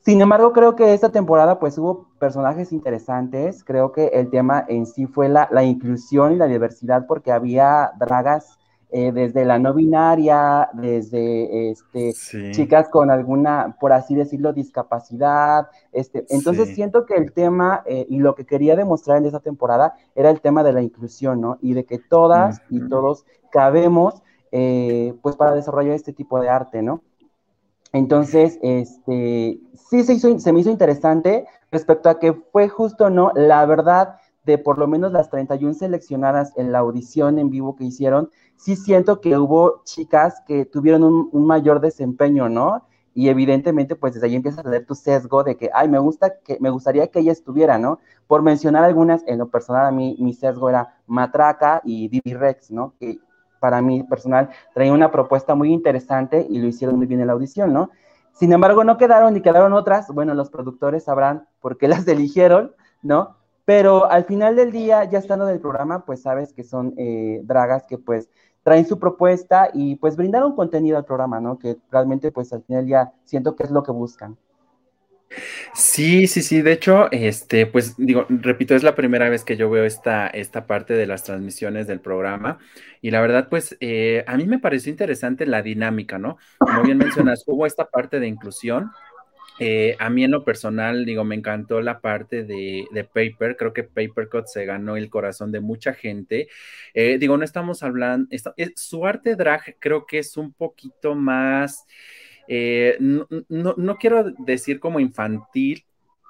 sin 0.00 0.20
embargo, 0.20 0.52
creo 0.52 0.74
que 0.74 0.92
esta 0.92 1.10
temporada 1.10 1.58
pues 1.58 1.78
hubo 1.78 2.08
personajes 2.18 2.72
interesantes, 2.72 3.64
creo 3.64 3.92
que 3.92 4.08
el 4.08 4.30
tema 4.30 4.64
en 4.68 4.84
sí 4.84 5.06
fue 5.06 5.28
la, 5.28 5.48
la 5.50 5.62
inclusión 5.62 6.32
y 6.32 6.36
la 6.36 6.46
diversidad 6.46 7.06
porque 7.06 7.32
había 7.32 7.92
dragas 7.98 8.58
eh, 8.90 9.12
desde 9.12 9.44
la 9.44 9.58
no 9.58 9.74
binaria, 9.74 10.68
desde 10.72 11.70
este, 11.70 12.12
chicas 12.52 12.88
con 12.88 13.10
alguna, 13.10 13.76
por 13.80 13.92
así 13.92 14.14
decirlo, 14.14 14.52
discapacidad. 14.52 15.68
Este, 15.92 16.24
entonces 16.28 16.74
siento 16.74 17.04
que 17.06 17.14
el 17.14 17.32
tema 17.32 17.82
eh, 17.86 18.06
y 18.08 18.18
lo 18.18 18.34
que 18.34 18.46
quería 18.46 18.76
demostrar 18.76 19.18
en 19.18 19.26
esa 19.26 19.40
temporada 19.40 19.94
era 20.14 20.30
el 20.30 20.40
tema 20.40 20.62
de 20.62 20.72
la 20.72 20.82
inclusión, 20.82 21.40
¿no? 21.40 21.58
Y 21.60 21.74
de 21.74 21.84
que 21.84 21.98
todas 21.98 22.62
y 22.70 22.88
todos 22.88 23.26
cabemos, 23.50 24.22
eh, 24.52 25.14
pues, 25.22 25.36
para 25.36 25.54
desarrollar 25.54 25.94
este 25.94 26.12
tipo 26.12 26.40
de 26.40 26.48
arte, 26.48 26.82
¿no? 26.82 27.02
Entonces, 27.92 28.58
este, 28.62 29.60
sí 29.74 30.02
se, 30.04 30.14
hizo, 30.14 30.38
se 30.38 30.52
me 30.52 30.60
hizo 30.60 30.70
interesante 30.70 31.46
respecto 31.70 32.08
a 32.08 32.18
que 32.18 32.32
fue 32.32 32.68
justo, 32.68 33.10
¿no? 33.10 33.32
La 33.34 33.64
verdad 33.66 34.16
de 34.44 34.58
por 34.58 34.78
lo 34.78 34.86
menos 34.86 35.12
las 35.12 35.30
31 35.30 35.74
seleccionadas 35.74 36.52
en 36.56 36.72
la 36.72 36.78
audición 36.80 37.38
en 37.38 37.50
vivo 37.50 37.76
que 37.76 37.84
hicieron, 37.84 38.30
sí 38.56 38.76
siento 38.76 39.20
que 39.20 39.36
hubo 39.36 39.82
chicas 39.84 40.42
que 40.46 40.64
tuvieron 40.64 41.02
un, 41.02 41.46
mayor 41.46 41.80
desempeño, 41.80 42.48
¿no? 42.48 42.86
Y 43.14 43.28
evidentemente, 43.28 43.94
pues 43.94 44.14
desde 44.14 44.26
ahí 44.26 44.34
empiezas 44.34 44.60
a 44.60 44.62
tener 44.64 44.86
tu 44.86 44.94
sesgo 44.94 45.44
de 45.44 45.56
que, 45.56 45.70
ay, 45.72 45.88
me 45.88 45.98
gusta 45.98 46.40
que, 46.40 46.58
me 46.60 46.70
gustaría 46.70 47.06
que 47.08 47.20
ella 47.20 47.32
estuviera, 47.32 47.78
¿no? 47.78 48.00
Por 48.26 48.42
mencionar 48.42 48.84
algunas, 48.84 49.22
en 49.26 49.38
lo 49.38 49.48
personal 49.48 49.86
a 49.86 49.92
mí, 49.92 50.16
mi 50.18 50.34
sesgo 50.34 50.68
era 50.68 50.96
Matraca 51.06 51.80
y 51.84 52.08
Didi 52.08 52.34
Rex, 52.34 52.70
¿no? 52.70 52.94
Que 52.98 53.18
para 53.60 53.80
mí 53.80 54.02
personal 54.02 54.50
traía 54.74 54.92
una 54.92 55.10
propuesta 55.10 55.54
muy 55.54 55.72
interesante 55.72 56.46
y 56.50 56.58
lo 56.58 56.66
hicieron 56.66 56.96
muy 56.96 57.06
bien 57.06 57.20
en 57.20 57.28
la 57.28 57.32
audición, 57.34 57.72
¿no? 57.72 57.90
Sin 58.32 58.52
embargo, 58.52 58.82
no 58.82 58.98
quedaron 58.98 59.32
ni 59.32 59.40
quedaron 59.40 59.72
otras, 59.72 60.08
bueno, 60.08 60.34
los 60.34 60.50
productores 60.50 61.04
sabrán 61.04 61.46
por 61.60 61.78
qué 61.78 61.88
las 61.88 62.06
eligieron, 62.08 62.74
¿no? 63.02 63.36
Pero 63.64 64.10
al 64.10 64.24
final 64.24 64.56
del 64.56 64.72
día, 64.72 65.04
ya 65.04 65.18
estando 65.18 65.48
en 65.48 65.54
el 65.54 65.60
programa, 65.60 66.04
pues 66.04 66.22
sabes 66.22 66.52
que 66.52 66.64
son 66.64 66.94
eh, 66.98 67.40
dragas 67.44 67.84
que 67.84 67.98
pues 67.98 68.28
traen 68.62 68.86
su 68.86 68.98
propuesta 68.98 69.70
y 69.72 69.96
pues 69.96 70.16
brindaron 70.16 70.54
contenido 70.54 70.96
al 70.96 71.04
programa, 71.04 71.40
¿no? 71.40 71.58
Que 71.58 71.76
realmente 71.90 72.30
pues 72.32 72.52
al 72.52 72.62
final 72.62 72.86
ya 72.86 73.12
siento 73.24 73.56
que 73.56 73.64
es 73.64 73.70
lo 73.70 73.82
que 73.82 73.92
buscan. 73.92 74.36
Sí, 75.74 76.26
sí, 76.26 76.42
sí. 76.42 76.62
De 76.62 76.72
hecho, 76.72 77.10
este, 77.10 77.66
pues 77.66 77.94
digo, 77.96 78.26
repito, 78.28 78.74
es 78.74 78.82
la 78.82 78.94
primera 78.94 79.28
vez 79.28 79.44
que 79.44 79.56
yo 79.56 79.68
veo 79.68 79.84
esta, 79.84 80.28
esta 80.28 80.66
parte 80.66 80.94
de 80.94 81.06
las 81.06 81.24
transmisiones 81.24 81.86
del 81.86 82.00
programa. 82.00 82.58
Y 83.00 83.10
la 83.10 83.20
verdad, 83.20 83.48
pues 83.48 83.76
eh, 83.80 84.24
a 84.26 84.36
mí 84.36 84.46
me 84.46 84.58
pareció 84.58 84.90
interesante 84.90 85.46
la 85.46 85.62
dinámica, 85.62 86.18
¿no? 86.18 86.38
Como 86.58 86.82
bien 86.82 86.98
mencionas, 86.98 87.42
hubo 87.46 87.66
esta 87.66 87.86
parte 87.86 88.20
de 88.20 88.28
inclusión, 88.28 88.92
eh, 89.58 89.96
a 89.98 90.10
mí 90.10 90.24
en 90.24 90.32
lo 90.32 90.44
personal, 90.44 91.04
digo, 91.04 91.24
me 91.24 91.34
encantó 91.34 91.80
la 91.80 92.00
parte 92.00 92.44
de, 92.44 92.86
Paper, 93.12 93.56
creo 93.56 93.72
que 93.72 93.84
Papercut 93.84 94.46
se 94.46 94.64
ganó 94.64 94.96
el 94.96 95.10
corazón 95.10 95.52
de 95.52 95.60
mucha 95.60 95.94
gente. 95.94 96.48
Eh, 96.92 97.18
digo, 97.18 97.36
no 97.36 97.44
estamos 97.44 97.82
hablando, 97.82 98.28
eh, 98.30 98.72
su 98.76 99.06
arte 99.06 99.36
drag 99.36 99.76
creo 99.78 100.06
que 100.06 100.18
es 100.18 100.36
un 100.36 100.52
poquito 100.52 101.14
más, 101.14 101.86
no, 103.00 103.26
no, 103.48 103.96
quiero 103.96 104.24
decir 104.38 104.80
como 104.80 105.00
infantil, 105.00 105.84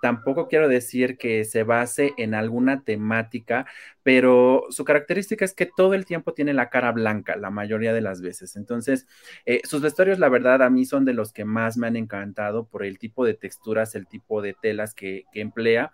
Tampoco 0.05 0.49
quiero 0.49 0.69
decir 0.69 1.17
que 1.17 1.47
se 1.47 1.63
base 1.63 2.13
en 2.19 2.35
alguna 2.35 2.85
temática, 2.85 3.65
pero 4.03 4.67
su 4.69 4.85
característica 4.85 5.47
es 5.47 5.55
que 5.55 5.65
todo 5.65 5.95
el 5.95 6.05
tiempo 6.05 6.35
tiene 6.35 6.53
la 6.53 6.69
cara 6.69 6.93
blanca, 6.93 7.37
la 7.37 7.49
mayoría 7.49 7.95
de 7.95 8.03
las 8.03 8.21
veces. 8.21 8.57
Entonces, 8.57 9.07
eh, 9.47 9.63
sus 9.65 9.81
vestuarios, 9.81 10.19
la 10.19 10.29
verdad, 10.29 10.63
a 10.63 10.69
mí 10.69 10.85
son 10.85 11.07
de 11.07 11.15
los 11.15 11.33
que 11.33 11.47
más 11.47 11.79
me 11.79 11.87
han 11.87 11.97
encantado 11.97 12.67
por 12.67 12.85
el 12.85 12.99
tipo 12.99 13.25
de 13.25 13.33
texturas, 13.33 13.95
el 13.95 14.07
tipo 14.07 14.43
de 14.43 14.53
telas 14.53 14.93
que, 14.93 15.25
que 15.33 15.41
emplea. 15.41 15.91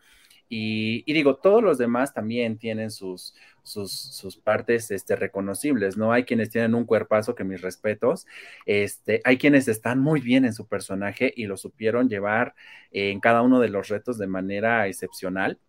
Y, 0.53 1.05
digo, 1.13 1.37
todos 1.37 1.63
los 1.63 1.79
demás 1.79 2.13
también 2.13 2.59
tienen 2.59 2.91
sus, 2.91 3.37
sus, 3.63 4.37
partes 4.43 4.91
este, 4.91 5.15
reconocibles, 5.15 5.97
¿no? 5.97 6.13
Hay 6.13 6.25
quienes 6.25 6.51
tienen 6.51 6.75
un 6.75 6.87
cuerpazo 6.87 7.37
que 7.37 7.45
mis 7.45 7.61
respetos, 7.63 8.27
este, 8.67 9.21
hay 9.25 9.39
quienes 9.39 9.69
están 9.69 10.01
muy 10.01 10.21
bien 10.21 10.45
en 10.45 10.53
su 10.53 10.67
personaje 10.67 11.33
y 11.37 11.47
lo 11.47 11.57
supieron 11.57 12.09
llevar 12.09 12.57
en 12.91 13.21
cada 13.21 13.43
uno 13.43 13.61
de 13.61 13.69
los 13.69 13.89
retos 13.89 14.19
de 14.19 14.27
manera 14.27 14.89
excepcional 14.89 15.61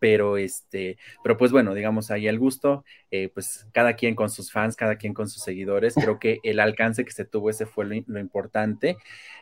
pero 0.00 0.36
este, 0.36 0.98
pero 1.22 1.36
pues 1.36 1.52
bueno, 1.52 1.74
digamos 1.74 2.10
ahí 2.10 2.26
el 2.26 2.38
gusto, 2.38 2.84
eh, 3.10 3.30
pues 3.32 3.66
cada 3.72 3.94
quien 3.94 4.14
con 4.14 4.30
sus 4.30 4.52
fans, 4.52 4.76
cada 4.76 4.96
quien 4.96 5.14
con 5.14 5.28
sus 5.28 5.42
seguidores, 5.42 5.94
creo 5.94 6.18
que 6.18 6.40
el 6.42 6.60
alcance 6.60 7.04
que 7.04 7.12
se 7.12 7.24
tuvo 7.24 7.50
ese 7.50 7.66
fue 7.66 7.84
lo, 7.84 8.18
importante. 8.18 8.96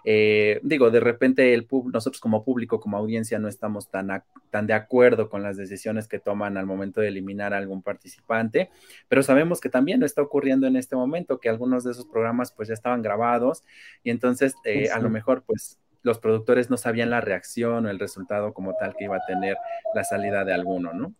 Eh, 0.05 0.61
digo, 0.63 0.91
de 0.91 1.01
repente 1.01 1.55
el 1.55 1.67
nosotros 1.93 2.21
como 2.21 2.45
público, 2.45 2.81
como 2.81 2.97
audiencia, 2.97 3.39
no 3.39 3.49
estamos 3.49 3.91
tan, 3.91 4.23
tan 4.51 4.67
de 4.67 4.75
acuerdo 4.75 5.29
con 5.31 5.43
las 5.43 5.57
decisiones 5.57 6.09
que 6.09 6.19
toman 6.19 6.57
al 6.57 6.67
momento 6.67 7.01
de 7.01 7.09
eliminar 7.09 7.55
a 7.55 7.59
algún 7.59 7.83
participante, 7.83 8.71
pero 9.09 9.23
sabemos 9.23 9.61
que 9.61 9.69
también 9.69 10.03
está 10.03 10.23
ocurriendo 10.23 10.67
en 10.67 10.77
este 10.77 10.97
momento, 10.97 11.41
que 11.41 11.49
algunos 11.49 11.85
de 11.85 11.93
esos 11.93 12.07
programas 12.07 12.53
pues 12.53 12.69
ya 12.69 12.75
estaban 12.75 13.03
grabados 13.03 13.65
y 14.03 14.11
entonces 14.11 14.55
eh, 14.65 14.91
a 14.91 14.99
lo 14.99 15.11
mejor 15.11 15.43
pues 15.43 15.79
los 16.03 16.19
productores 16.19 16.71
no 16.71 16.77
sabían 16.77 17.11
la 17.11 17.21
reacción 17.21 17.87
o 17.87 17.91
el 17.91 17.99
resultado 17.99 18.53
como 18.53 18.75
tal 18.75 18.95
que 18.97 19.05
iba 19.05 19.17
a 19.17 19.27
tener 19.27 19.57
la 19.95 20.05
salida 20.05 20.45
de 20.45 20.55
alguno, 20.55 20.93
¿no? 20.93 21.15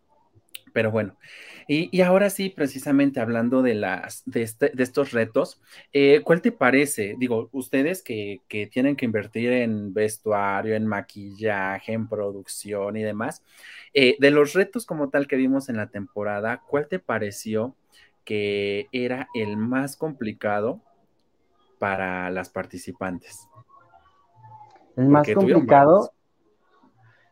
Pero 0.73 0.89
bueno, 0.89 1.17
y, 1.67 2.01
ahora 2.01 2.29
sí, 2.31 2.49
precisamente 2.49 3.19
hablando 3.19 3.61
de, 3.61 3.75
las, 3.75 4.23
de, 4.25 4.41
este, 4.41 4.71
estos 4.81 5.11
retos, 5.11 5.61
eh, 5.93 6.21
¿cuál 6.23 6.41
te 6.41 6.51
parece? 6.51 7.15
Digo, 7.19 7.49
ustedes 7.51 8.01
que, 8.01 8.41
tienen 8.71 8.95
que 8.95 9.05
invertir 9.05 9.51
en 9.51 9.93
vestuario, 9.93 10.75
en 10.75 10.87
maquillaje, 10.87 11.93
en 11.93 12.09
producción 12.09 12.97
y 12.97 13.03
demás, 13.03 13.43
eh, 13.93 14.17
de 14.19 14.31
los 14.31 14.53
retos 14.53 14.85
como 14.85 15.09
tal 15.09 15.27
que 15.27 15.35
vimos 15.35 15.69
en 15.69 15.77
la 15.77 15.87
temporada, 15.87 16.63
¿cuál 16.67 16.87
te 16.87 16.99
pareció 16.99 17.75
que 18.25 18.87
era 18.91 19.27
el 19.35 19.57
más 19.57 19.95
complicado 19.95 20.81
para 21.77 22.31
las 22.31 22.49
participantes? 22.49 23.47
El 24.95 25.09
más 25.09 25.27
complicado. 25.33 26.11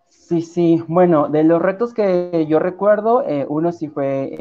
Sí, 0.10 0.42
sí. 0.42 0.84
Bueno, 0.88 1.28
de 1.30 1.44
los 1.44 1.62
retos 1.62 1.94
que 1.94 2.46
yo 2.48 2.60
recuerdo, 2.60 3.24
eh, 3.28 3.46
uno 3.50 3.72
sí 3.72 3.88
fue 3.88 4.34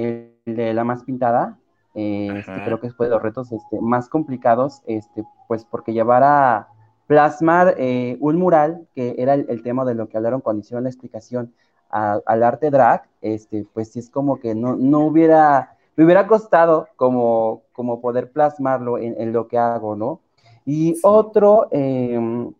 el 0.46 0.56
de 0.56 0.72
la 0.74 0.84
más 0.84 1.04
pintada. 1.04 1.58
Eh, 1.94 2.28
este, 2.38 2.64
creo 2.64 2.80
que 2.80 2.90
fue 2.90 3.06
de 3.06 3.10
los 3.10 3.22
retos 3.22 3.50
este, 3.50 3.80
más 3.80 4.08
complicados, 4.08 4.82
este, 4.86 5.24
pues 5.48 5.64
porque 5.64 5.92
llevar 5.92 6.22
a 6.22 6.68
plasmar 7.08 7.74
eh, 7.78 8.16
un 8.20 8.36
mural, 8.36 8.86
que 8.94 9.16
era 9.18 9.34
el, 9.34 9.62
tema 9.64 9.84
de 9.84 9.94
lo 9.94 10.08
que 10.08 10.16
hablaron 10.16 10.40
cuando 10.40 10.60
hicieron 10.60 10.84
la 10.84 10.90
explicación 10.90 11.52
al 11.88 12.44
arte 12.44 12.70
drag, 12.70 13.02
este, 13.20 13.66
pues 13.74 13.90
sí 13.90 13.98
es 13.98 14.10
como 14.10 14.38
que 14.38 14.54
no, 14.54 14.76
no 14.76 15.00
hubiera, 15.00 15.76
me 15.96 16.04
hubiera 16.04 16.28
costado 16.28 16.86
como, 16.94 17.62
como 17.72 18.00
poder 18.00 18.30
plasmarlo 18.30 18.96
en, 18.96 19.32
lo 19.32 19.48
que 19.48 19.58
hago, 19.58 19.96
¿no? 19.96 20.20
Y 20.64 20.94
otro, 21.02 21.66
em, 21.72 22.52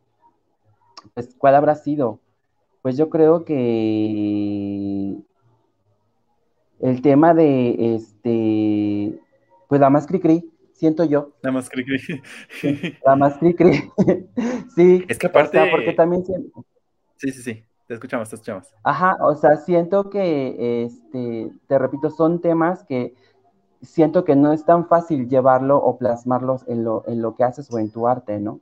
pues, 1.15 1.35
¿cuál 1.37 1.55
habrá 1.55 1.75
sido? 1.75 2.21
Pues 2.83 2.97
yo 2.97 3.11
creo 3.11 3.45
que 3.45 5.17
el 6.81 7.03
tema 7.03 7.35
de 7.35 7.95
este, 7.95 9.21
pues 9.69 9.81
la 9.81 9.91
más 9.91 10.07
cri, 10.07 10.51
siento 10.73 11.05
yo. 11.05 11.33
La 11.43 11.53
más 11.53 11.69
cri, 11.69 11.85
La 13.05 13.17
más 13.17 13.37
cri, 13.39 13.55
sí. 14.75 15.05
Es 15.09 15.19
que 15.19 15.27
aparte. 15.27 15.61
porque 15.71 15.93
también. 15.93 16.25
Sí, 17.17 17.31
sí, 17.31 17.43
sí. 17.43 17.65
Te 17.87 17.95
escuchamos, 17.95 18.29
te 18.29 18.37
escuchamos. 18.37 18.73
Ajá, 18.85 19.17
o 19.21 19.35
sea, 19.35 19.57
siento 19.57 20.11
que, 20.11 20.85
este, 20.85 21.51
te 21.67 21.77
repito, 21.77 22.09
son 22.11 22.41
temas 22.41 22.85
que 22.85 23.15
siento 23.83 24.25
que 24.25 24.37
no 24.37 24.53
es 24.53 24.65
tan 24.65 24.87
fácil 24.87 25.29
llevarlo 25.29 25.77
o 25.77 25.99
plasmarlos 25.99 26.65
en 26.69 26.85
lo, 26.85 27.03
en 27.09 27.21
lo 27.21 27.35
que 27.35 27.45
haces 27.45 27.69
o 27.73 27.79
en 27.79 27.91
tu 27.91 28.07
arte, 28.07 28.39
¿no? 28.39 28.61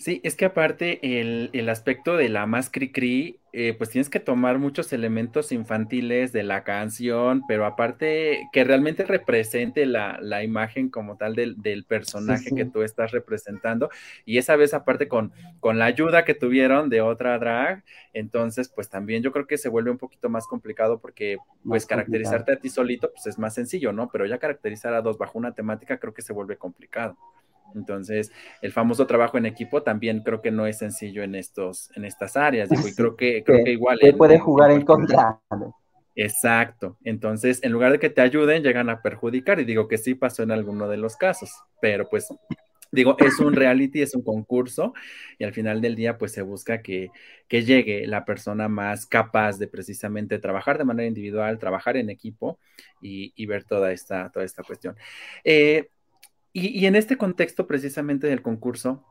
Sí, 0.00 0.20
es 0.22 0.36
que 0.36 0.44
aparte 0.44 1.20
el, 1.20 1.68
aspecto 1.68 2.16
de 2.16 2.28
la 2.28 2.46
más 2.46 2.70
cri-cri, 2.70 3.40
eh, 3.52 3.74
pues 3.76 3.90
tienes 3.90 4.08
que 4.08 4.20
tomar 4.20 4.60
muchos 4.60 4.92
elementos 4.92 5.50
infantiles 5.50 6.30
de 6.30 6.44
la 6.44 6.62
canción, 6.62 7.42
pero 7.48 7.66
aparte 7.66 8.46
que 8.52 8.62
realmente 8.62 9.04
represente 9.04 9.86
la, 9.86 10.44
imagen 10.44 10.88
como 10.88 11.16
tal 11.16 11.34
del, 11.34 11.84
personaje 11.84 12.54
que 12.54 12.64
tú 12.64 12.82
estás 12.82 13.10
representando. 13.10 13.90
Y 14.24 14.38
esa 14.38 14.54
vez 14.54 14.72
aparte 14.72 15.08
con, 15.08 15.32
con 15.58 15.80
la 15.80 15.86
ayuda 15.86 16.24
que 16.24 16.34
tuvieron 16.34 16.90
de 16.90 17.00
otra 17.00 17.36
drag, 17.36 17.82
entonces 18.12 18.68
pues 18.68 18.88
también 18.88 19.24
yo 19.24 19.32
creo 19.32 19.48
que 19.48 19.58
se 19.58 19.68
vuelve 19.68 19.90
un 19.90 19.98
poquito 19.98 20.28
más 20.28 20.46
complicado 20.46 21.00
porque 21.00 21.38
pues 21.66 21.86
caracterizarte 21.86 22.52
a 22.52 22.60
ti 22.60 22.68
solito 22.68 23.10
pues 23.10 23.26
es 23.26 23.36
más 23.36 23.54
sencillo, 23.54 23.92
¿no? 23.92 24.10
Pero 24.12 24.26
ya 24.26 24.38
caracterizar 24.38 24.94
a 24.94 25.02
dos 25.02 25.18
bajo 25.18 25.38
una 25.38 25.54
temática 25.54 25.98
creo 25.98 26.14
que 26.14 26.22
se 26.22 26.32
vuelve 26.32 26.56
complicado. 26.56 27.18
Entonces, 27.74 28.32
el 28.62 28.72
famoso 28.72 29.06
trabajo 29.06 29.38
en 29.38 29.46
equipo 29.46 29.82
también 29.82 30.22
creo 30.22 30.40
que 30.40 30.50
no 30.50 30.66
es 30.66 30.78
sencillo 30.78 31.22
en 31.22 31.34
estos, 31.34 31.90
en 31.96 32.04
estas 32.04 32.36
áreas, 32.36 32.70
y 32.70 32.94
creo 32.94 33.16
que, 33.16 33.42
creo 33.44 33.64
que 33.64 33.72
igual. 33.72 33.98
puede 34.16 34.38
jugar 34.38 34.70
en, 34.70 34.82
contra. 34.82 35.40
Exacto. 36.14 36.96
Entonces, 37.04 37.62
en 37.62 37.72
lugar 37.72 37.92
de 37.92 37.98
que 37.98 38.10
te 38.10 38.20
ayuden, 38.20 38.62
llegan 38.62 38.90
a 38.90 39.02
perjudicar. 39.02 39.60
Y 39.60 39.64
digo 39.64 39.86
que 39.86 39.98
sí 39.98 40.14
pasó 40.14 40.42
en 40.42 40.50
alguno 40.50 40.88
de 40.88 40.96
los 40.96 41.16
casos, 41.16 41.50
pero 41.80 42.08
pues 42.08 42.28
digo, 42.90 43.16
es 43.18 43.38
un 43.38 43.54
reality, 43.54 44.02
es 44.02 44.14
un 44.14 44.22
concurso 44.22 44.94
y 45.38 45.44
al 45.44 45.52
final 45.52 45.80
del 45.80 45.94
día 45.94 46.18
pues 46.18 46.32
se 46.32 46.42
busca 46.42 46.82
que, 46.82 47.10
llegue 47.48 48.06
la 48.06 48.24
persona 48.24 48.68
más 48.68 49.06
capaz 49.06 49.58
de 49.58 49.68
precisamente 49.68 50.38
trabajar 50.38 50.76
de 50.76 50.84
manera 50.84 51.08
individual, 51.08 51.58
trabajar 51.58 51.96
en 51.96 52.10
equipo 52.10 52.58
y, 53.00 53.46
ver 53.46 53.64
toda 53.64 53.92
esta, 53.92 54.30
toda 54.30 54.44
esta 54.44 54.62
cuestión. 54.62 54.96
Eh, 55.44 55.88
y, 56.58 56.86
en 56.86 56.96
este 56.96 57.16
contexto 57.16 57.66
precisamente 57.66 58.26
del 58.26 58.42
concurso, 58.42 59.04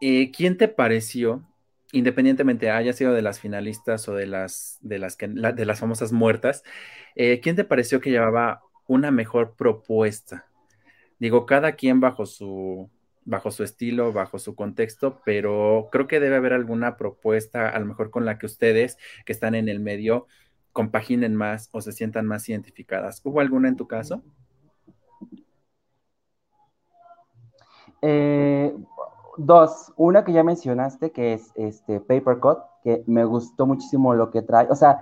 eh, 0.00 0.30
¿quién 0.30 0.56
te 0.56 0.68
pareció, 0.68 1.46
independientemente 1.92 2.70
haya 2.70 2.92
sido 2.92 3.12
de 3.12 3.22
las 3.22 3.40
finalistas 3.40 4.08
o 4.08 4.14
de 4.14 4.26
las, 4.26 4.78
de 4.80 4.98
las, 4.98 5.16
que, 5.16 5.28
las 5.28 5.80
famosas 5.80 6.12
muertas, 6.12 6.62
eh, 7.14 7.40
¿quién 7.40 7.56
te 7.56 7.64
pareció 7.64 8.00
que 8.00 8.10
llevaba 8.10 8.62
una 8.86 9.10
mejor 9.10 9.54
propuesta? 9.56 10.46
Digo, 11.18 11.46
cada 11.46 11.72
quien 11.72 12.00
bajo 12.00 12.26
su, 12.26 12.90
bajo 13.24 13.50
su 13.50 13.64
estilo, 13.64 14.12
bajo 14.12 14.38
su 14.38 14.54
contexto, 14.54 15.20
pero 15.24 15.88
creo 15.90 16.06
que 16.06 16.20
debe 16.20 16.36
haber 16.36 16.52
alguna 16.52 16.96
propuesta, 16.96 17.68
a 17.68 17.78
lo 17.78 17.86
mejor 17.86 18.10
con 18.10 18.24
la 18.24 18.38
que 18.38 18.46
ustedes 18.46 18.98
que 19.24 19.32
están 19.32 19.54
en 19.54 19.68
el 19.68 19.80
medio 19.80 20.26
compaginen 20.72 21.34
más 21.34 21.70
o 21.72 21.80
se 21.80 21.92
sientan 21.92 22.26
más 22.26 22.48
identificadas. 22.48 23.20
¿Hubo 23.24 23.40
alguna 23.40 23.68
en 23.68 23.76
tu 23.76 23.88
caso? 23.88 24.22
Eh, 28.02 28.76
dos, 29.36 29.92
una 29.96 30.24
que 30.24 30.32
ya 30.32 30.42
mencionaste, 30.42 31.10
que 31.12 31.34
es 31.34 31.50
este 31.54 32.00
Paper 32.00 32.40
Cut, 32.40 32.58
que 32.82 33.02
me 33.06 33.24
gustó 33.24 33.66
muchísimo 33.66 34.14
lo 34.14 34.30
que 34.30 34.42
trae. 34.42 34.66
O 34.70 34.76
sea, 34.76 35.00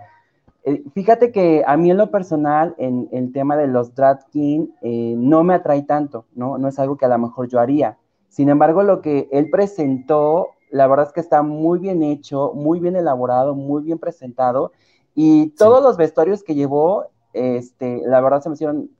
eh, 0.64 0.82
fíjate 0.94 1.30
que 1.30 1.62
a 1.66 1.76
mí 1.76 1.90
en 1.90 1.98
lo 1.98 2.10
personal, 2.10 2.74
en 2.78 3.08
el 3.12 3.32
tema 3.32 3.56
de 3.56 3.66
los 3.66 3.94
drag 3.94 4.26
king, 4.30 4.68
eh, 4.80 5.14
no 5.16 5.44
me 5.44 5.54
atrae 5.54 5.82
tanto, 5.82 6.24
¿no? 6.34 6.58
No 6.58 6.68
es 6.68 6.78
algo 6.78 6.96
que 6.96 7.04
a 7.04 7.08
lo 7.08 7.18
mejor 7.18 7.48
yo 7.48 7.60
haría. 7.60 7.98
Sin 8.28 8.48
embargo, 8.48 8.82
lo 8.82 9.00
que 9.02 9.28
él 9.30 9.50
presentó, 9.50 10.48
la 10.70 10.86
verdad 10.86 11.06
es 11.06 11.12
que 11.12 11.20
está 11.20 11.42
muy 11.42 11.78
bien 11.78 12.02
hecho, 12.02 12.52
muy 12.54 12.80
bien 12.80 12.96
elaborado, 12.96 13.54
muy 13.54 13.82
bien 13.82 13.98
presentado. 13.98 14.72
Y 15.14 15.50
todos 15.50 15.82
los 15.82 15.96
vestuarios 15.96 16.42
que 16.42 16.54
llevó, 16.54 17.04
este, 17.32 18.02
la 18.04 18.20
verdad 18.20 18.40
se 18.40 18.48
me 18.48 18.54
hicieron 18.54 18.90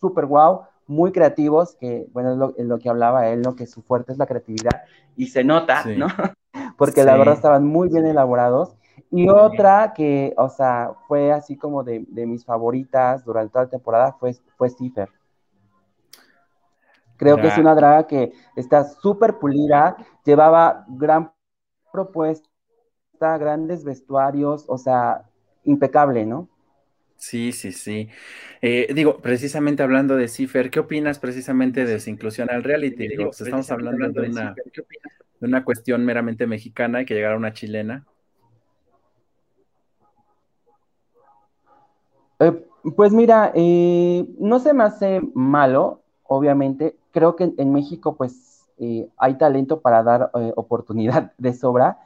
súper 0.00 0.26
guau, 0.26 0.62
muy 0.90 1.12
creativos, 1.12 1.76
que 1.76 2.08
bueno, 2.12 2.52
es 2.56 2.66
lo, 2.66 2.78
que 2.78 2.88
hablaba 2.88 3.28
él, 3.28 3.42
¿no? 3.42 3.54
Que 3.54 3.66
su 3.66 3.80
fuerte 3.80 4.12
es 4.12 4.18
la 4.18 4.26
creatividad. 4.26 4.82
Y 5.16 5.28
se 5.28 5.44
nota, 5.44 5.84
¿no? 5.84 6.08
Porque 6.76 7.04
la 7.04 7.16
verdad 7.16 7.34
estaban 7.34 7.64
muy 7.64 7.88
bien 7.88 8.06
elaborados. 8.06 8.76
Y 9.10 9.28
otra 9.28 9.92
que, 9.94 10.34
o 10.36 10.48
sea, 10.48 10.92
fue 11.06 11.32
así 11.32 11.56
como 11.56 11.84
de, 11.84 12.04
mis 12.26 12.44
favoritas 12.44 13.24
durante 13.24 13.52
toda 13.52 13.64
la 13.64 13.70
temporada 13.70 14.12
fue, 14.18 14.34
fue 14.56 14.68
Cipher. 14.68 15.08
Creo 17.16 17.36
que 17.36 17.48
es 17.48 17.58
una 17.58 17.74
draga 17.74 18.06
que 18.06 18.32
está 18.56 18.84
súper 18.84 19.38
pulida, 19.38 19.96
llevaba 20.24 20.86
gran 20.88 21.32
propuesta, 21.92 22.48
grandes 23.20 23.84
vestuarios, 23.84 24.64
o 24.68 24.78
sea, 24.78 25.22
impecable, 25.64 26.26
¿no? 26.26 26.48
Sí, 27.20 27.52
sí, 27.52 27.70
sí. 27.72 28.08
Eh, 28.62 28.88
digo, 28.94 29.18
precisamente 29.18 29.82
hablando 29.82 30.16
de 30.16 30.26
Cipher, 30.26 30.70
¿qué 30.70 30.80
opinas 30.80 31.18
precisamente 31.18 31.84
de 31.84 32.00
su 32.00 32.08
inclusión 32.08 32.48
al 32.50 32.64
reality? 32.64 33.08
Digo, 33.08 33.24
pues, 33.26 33.42
estamos 33.42 33.70
hablando 33.70 34.08
de 34.08 34.30
una, 34.30 34.54
de 34.54 35.46
una 35.46 35.62
cuestión 35.62 36.02
meramente 36.06 36.46
mexicana 36.46 37.02
y 37.02 37.04
que 37.04 37.12
llegara 37.12 37.36
una 37.36 37.52
chilena. 37.52 38.06
Eh, 42.38 42.64
pues 42.96 43.12
mira, 43.12 43.52
eh, 43.54 44.26
no 44.38 44.58
se 44.58 44.72
me 44.72 44.84
hace 44.84 45.20
malo, 45.34 46.00
obviamente. 46.22 46.96
Creo 47.10 47.36
que 47.36 47.52
en, 47.54 47.70
México 47.70 48.16
pues 48.16 48.66
eh, 48.78 49.10
hay 49.18 49.36
talento 49.36 49.82
para 49.82 50.02
dar 50.02 50.30
oportunidad 50.56 51.34
de 51.36 51.52
sobra. 51.52 51.98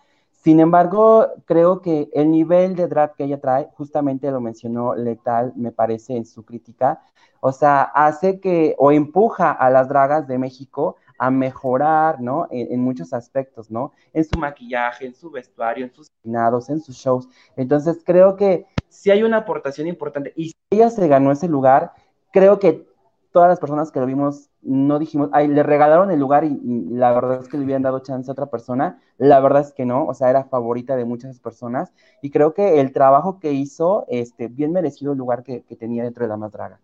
Sin 0.44 0.61
embargo, 0.61 1.26
creo 1.46 1.80
que 1.80 2.11
el 2.12 2.30
nivel 2.30 2.76
de 2.76 2.87
drag 2.87 3.14
que 3.14 3.24
ella 3.24 3.40
trae, 3.40 3.70
justamente 3.78 4.30
lo 4.30 4.42
mencionó 4.42 4.94
Letal, 4.94 5.54
me 5.57 5.72
parece 5.72 6.18
en 6.18 6.26
su 6.26 6.44
crítica, 6.44 7.00
o 7.40 7.50
sea, 7.50 7.80
hace 7.80 8.40
que 8.40 8.74
o 8.76 8.92
empuja 8.92 9.50
a 9.52 9.70
las 9.70 9.88
dragas 9.88 10.28
de 10.28 10.37
México 10.37 10.96
a 11.18 11.30
mejorar, 11.30 12.20
¿no? 12.20 12.46
En, 12.50 12.78
muchos 12.78 13.14
aspectos, 13.14 13.70
¿no? 13.70 13.92
En 14.12 14.24
su 14.24 14.38
maquillaje, 14.38 15.07
en 15.07 15.14
su 15.14 15.30
vestuario, 15.30 15.87
en 15.87 15.94
sus 15.94 16.11
peinados, 16.11 16.68
en 16.68 16.80
sus 16.80 16.94
shows. 16.94 17.26
Entonces, 17.57 18.02
creo 18.04 18.37
que 18.37 18.66
si 18.90 19.11
hay 19.11 19.22
una 19.22 19.38
aportación 19.38 19.87
importante 19.87 20.35
y 20.37 20.50
si 20.50 20.57
ella 20.68 20.90
se 20.90 21.09
ganó 21.09 21.33
ese 21.33 21.48
lugar, 21.48 21.92
creo 22.33 22.59
que 22.59 22.87
todas 23.35 23.49
las 23.49 23.59
personas 23.59 23.90
que 23.90 23.99
lo 23.99 24.07
vimos 24.07 24.49
no 24.62 25.01
dijimos, 25.01 25.29
ay, 25.33 25.49
le 25.49 25.64
regalaron 25.64 26.12
el 26.12 26.20
lugar 26.20 26.44
y, 26.44 26.57
la 26.90 27.12
verdad 27.12 27.40
es 27.42 27.49
que 27.49 27.59
le 27.59 27.64
hubieran 27.64 27.83
dado 27.83 27.99
chance 27.99 28.31
a 28.31 28.33
otra 28.33 28.47
persona. 28.47 29.03
La 29.18 29.40
verdad 29.40 29.62
es 29.62 29.73
que 29.73 29.85
no, 29.85 30.07
o 30.07 30.14
sea, 30.14 30.31
era 30.31 30.44
favorita 30.44 30.94
de 30.94 31.05
muchas 31.05 31.40
personas 31.40 31.92
y 32.23 32.31
creo 32.31 32.55
que 32.55 32.81
el 32.81 32.92
trabajo 32.92 33.40
que 33.40 33.51
hizo, 33.51 34.07
este, 34.09 34.47
bien 34.47 34.70
merecido 34.70 35.12
el 35.12 35.18
lugar 35.18 35.42
que, 35.42 35.64
tenía 35.77 36.05
dentro 36.05 36.25
de 36.25 36.29
la 36.29 36.37
más 36.37 36.53
draga. 36.53 36.79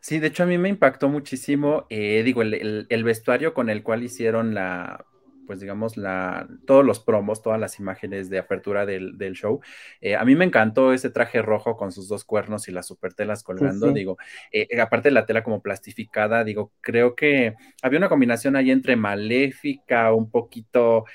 Sí, 0.00 0.18
de 0.18 0.28
hecho 0.28 0.44
a 0.44 0.46
mí 0.46 0.56
me 0.56 0.70
impactó 0.70 1.10
muchísimo, 1.10 1.84
eh, 1.90 2.22
digo, 2.24 2.40
el, 2.40 3.04
vestuario 3.04 3.52
con 3.52 3.68
el 3.68 3.82
cual 3.82 4.02
hicieron 4.02 4.54
la, 4.54 5.04
pues 5.48 5.60
digamos, 5.60 5.96
la, 5.96 6.46
todos 6.66 6.84
los 6.84 7.00
promos, 7.00 7.40
todas 7.40 7.58
las 7.58 7.80
imágenes 7.80 8.28
de 8.28 8.38
apertura 8.38 8.84
del, 8.84 9.16
show. 9.32 9.60
Eh, 10.02 10.14
a 10.14 10.26
mí 10.26 10.36
me 10.36 10.44
encantó 10.44 10.92
ese 10.92 11.08
traje 11.08 11.40
rojo 11.40 11.74
con 11.78 11.90
sus 11.90 12.06
dos 12.06 12.22
cuernos 12.22 12.68
y 12.68 12.72
las 12.72 12.86
super 12.86 13.14
telas 13.14 13.42
colgando, 13.42 13.90
digo, 13.92 14.18
eh, 14.52 14.68
aparte 14.78 15.08
de 15.08 15.14
la 15.14 15.24
tela 15.24 15.42
como 15.42 15.62
plastificada, 15.62 16.44
digo, 16.44 16.70
creo 16.82 17.14
que 17.14 17.54
había 17.80 17.98
una 17.98 18.10
combinación 18.10 18.56
ahí 18.56 18.70
entre 18.70 18.94
maléfica, 18.96 20.12
un 20.12 20.30
poquito 20.30 21.06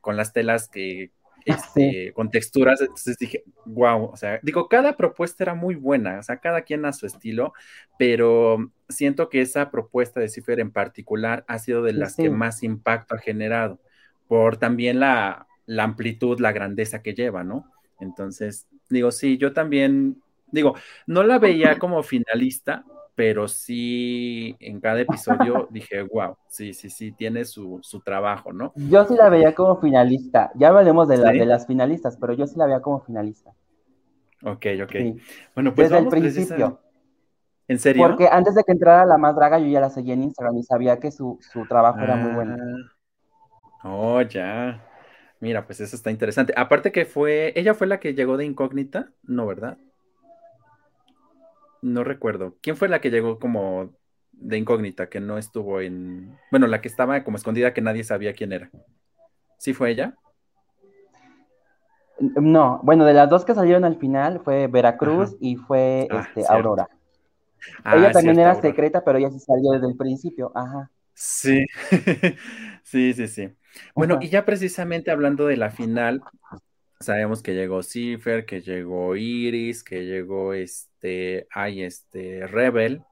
con 0.00 0.16
las 0.16 0.32
telas 0.32 0.68
que 0.68 1.10
este, 1.44 2.12
con 2.14 2.30
texturas. 2.30 2.80
Entonces 2.80 3.18
dije, 3.18 3.44
wow, 3.64 4.04
o 4.04 4.16
sea, 4.16 4.40
digo, 4.42 4.68
cada 4.68 4.96
propuesta 4.96 5.44
era 5.44 5.54
muy 5.54 5.74
buena, 5.74 6.18
o 6.18 6.22
sea, 6.22 6.38
cada 6.38 6.62
quien 6.62 6.84
a 6.84 6.92
su 6.92 7.06
estilo, 7.06 7.52
pero 7.98 8.70
siento 8.88 9.28
que 9.28 9.40
esa 9.40 9.70
propuesta 9.70 10.20
de 10.20 10.28
Cipher 10.28 10.60
en 10.60 10.70
particular 10.70 11.44
ha 11.48 11.58
sido 11.58 11.82
de 11.82 11.92
las 11.92 12.16
que 12.16 12.30
más 12.30 12.62
impacto 12.62 13.14
ha 13.14 13.18
generado, 13.18 13.80
por 14.28 14.56
también 14.56 15.00
la, 15.00 15.46
la 15.66 15.84
amplitud, 15.84 16.40
la 16.40 16.52
grandeza 16.52 17.02
que 17.02 17.14
lleva, 17.14 17.44
¿no? 17.44 17.70
Entonces, 18.00 18.66
digo, 18.88 19.10
sí, 19.10 19.38
yo 19.38 19.52
también, 19.52 20.22
digo, 20.50 20.74
no 21.06 21.22
la 21.22 21.38
veía 21.38 21.78
como 21.78 22.02
finalista, 22.02 22.84
pero 23.14 23.48
sí 23.48 24.56
en 24.60 24.80
cada 24.80 25.00
episodio 25.00 25.68
dije, 25.70 26.02
wow, 26.02 26.36
sí, 26.48 26.72
sí, 26.72 26.90
sí, 26.90 27.12
tiene 27.12 27.44
su, 27.44 27.80
trabajo, 28.04 28.52
¿no? 28.52 28.72
Yo 28.76 29.04
sí 29.04 29.14
la 29.14 29.28
veía 29.28 29.54
como 29.54 29.80
finalista, 29.80 30.50
ya 30.54 30.68
hablaremos 30.68 31.08
de, 31.08 31.18
de 31.18 31.46
las 31.46 31.66
finalistas, 31.66 32.16
pero 32.20 32.32
yo 32.32 32.46
sí 32.46 32.56
la 32.56 32.66
veía 32.66 32.80
como 32.80 33.00
finalista. 33.00 33.52
Ok, 34.44 34.66
ok. 34.82 34.94
Bueno, 35.54 35.74
pues 35.74 35.88
Desde 35.88 36.02
el 36.02 36.08
principio. 36.08 36.80
¿En 37.66 37.78
serio? 37.78 38.06
Porque 38.06 38.28
antes 38.30 38.54
de 38.54 38.62
que 38.62 38.72
entrara 38.72 39.06
la 39.06 39.16
más 39.16 39.34
draga, 39.34 39.58
yo 39.58 39.66
ya 39.66 39.80
la 39.80 39.88
seguía 39.88 40.12
en 40.12 40.24
Instagram 40.24 40.58
y 40.58 40.62
sabía 40.64 41.00
que 41.00 41.10
su, 41.10 41.38
trabajo 41.66 42.00
era 42.00 42.16
muy 42.16 42.34
bueno. 42.34 42.56
Ah, 43.80 43.90
oh, 43.90 44.20
ya. 44.20 44.84
Mira, 45.40 45.64
pues 45.64 45.80
eso 45.80 45.96
está 45.96 46.10
interesante. 46.10 46.52
Aparte 46.56 46.92
que 46.92 47.06
fue, 47.06 47.52
ella 47.56 47.72
fue 47.74 47.86
la 47.86 48.00
que 48.00 48.14
llegó 48.14 48.36
de 48.36 48.44
incógnita, 48.44 49.12
¿no, 49.22 49.46
verdad? 49.46 49.78
No 51.84 52.02
recuerdo. 52.02 52.56
¿Quién 52.62 52.76
fue 52.76 52.88
la 52.88 53.00
que 53.00 53.10
llegó 53.10 53.38
como 53.38 53.90
de 54.32 54.58
incógnita, 54.58 55.08
que 55.08 55.20
no 55.20 55.38
estuvo 55.38 55.80
en. 55.80 56.36
Bueno, 56.50 56.66
la 56.66 56.80
que 56.80 56.88
estaba 56.88 57.22
como 57.22 57.36
escondida, 57.36 57.74
que 57.74 57.82
nadie 57.82 58.04
sabía 58.04 58.32
quién 58.32 58.52
era? 58.52 58.70
¿Sí 59.58 59.74
fue 59.74 59.90
ella? 59.90 60.14
No, 62.18 62.80
bueno, 62.82 63.04
de 63.04 63.12
las 63.12 63.28
dos 63.28 63.44
que 63.44 63.54
salieron 63.54 63.84
al 63.84 63.98
final 63.98 64.40
fue 64.44 64.66
Veracruz 64.66 65.36
y 65.40 65.56
fue 65.56 66.08
ah, 66.10 66.26
este, 66.26 66.44
Aurora. 66.48 66.88
Ah, 67.82 67.96
ella 67.96 68.12
también 68.12 68.38
era 68.38 68.54
secreta, 68.54 69.04
pero 69.04 69.18
ella 69.18 69.30
sí 69.30 69.40
salió 69.40 69.72
desde 69.72 69.88
el 69.88 69.96
principio. 69.96 70.52
Ajá. 70.54 70.90
Sí, 71.12 71.64
sí, 72.82 73.12
sí, 73.12 73.28
sí. 73.28 73.50
Bueno, 73.94 74.18
y 74.20 74.28
ya 74.28 74.44
precisamente 74.44 75.10
hablando 75.10 75.46
de 75.46 75.56
la 75.56 75.70
final, 75.70 76.22
sabemos 77.04 77.42
que 77.42 77.54
llegó 77.54 77.82
Cipher, 77.82 78.44
que 78.44 78.60
llegó 78.60 79.16
Iris, 79.16 79.84
que 79.84 80.04
llegó 80.04 80.54
este, 80.54 81.46
ay, 81.50 81.82
este, 81.82 82.46
Rebel, 82.46 83.02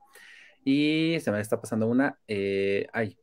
y 0.65 1.19
se 1.21 1.31
me 1.31 1.41
está 1.41 1.61
pasando 1.61 1.87
una, 1.87 2.19
eh, 2.29 2.87
ay, 2.93 3.17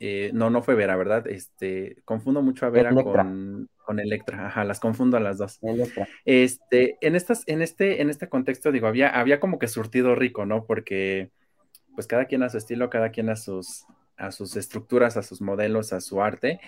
eh, 0.00 0.30
no, 0.34 0.50
no 0.50 0.62
fue 0.62 0.74
Vera, 0.74 0.96
¿verdad? 0.96 1.26
Este, 1.28 1.96
confundo 2.04 2.42
mucho 2.42 2.66
a 2.66 2.70
Vera 2.70 2.92
con, 2.92 3.70
con 3.84 4.00
Electra, 4.00 4.48
ajá, 4.48 4.64
las 4.64 4.80
confundo 4.80 5.16
a 5.16 5.20
las 5.20 5.38
dos. 5.38 5.60
Este, 6.24 6.98
en 7.00 7.16
estas, 7.16 7.42
en 7.46 7.62
este, 7.62 8.02
en 8.02 8.10
este 8.10 8.28
contexto, 8.28 8.72
digo, 8.72 8.86
había, 8.86 9.08
había 9.08 9.40
como 9.40 9.58
que 9.58 9.68
surtido 9.68 10.14
rico, 10.14 10.44
¿no? 10.46 10.64
Porque 10.64 11.30
pues 11.94 12.06
cada 12.06 12.26
quien 12.26 12.42
a 12.42 12.50
su 12.50 12.58
estilo, 12.58 12.90
cada 12.90 13.10
quien 13.10 13.30
a 13.30 13.36
sus, 13.36 13.86
a 14.16 14.32
sus 14.32 14.56
estructuras, 14.56 15.16
a 15.16 15.22
sus 15.22 15.40
modelos, 15.40 15.92
a 15.92 16.00
su 16.00 16.22
arte. 16.22 16.60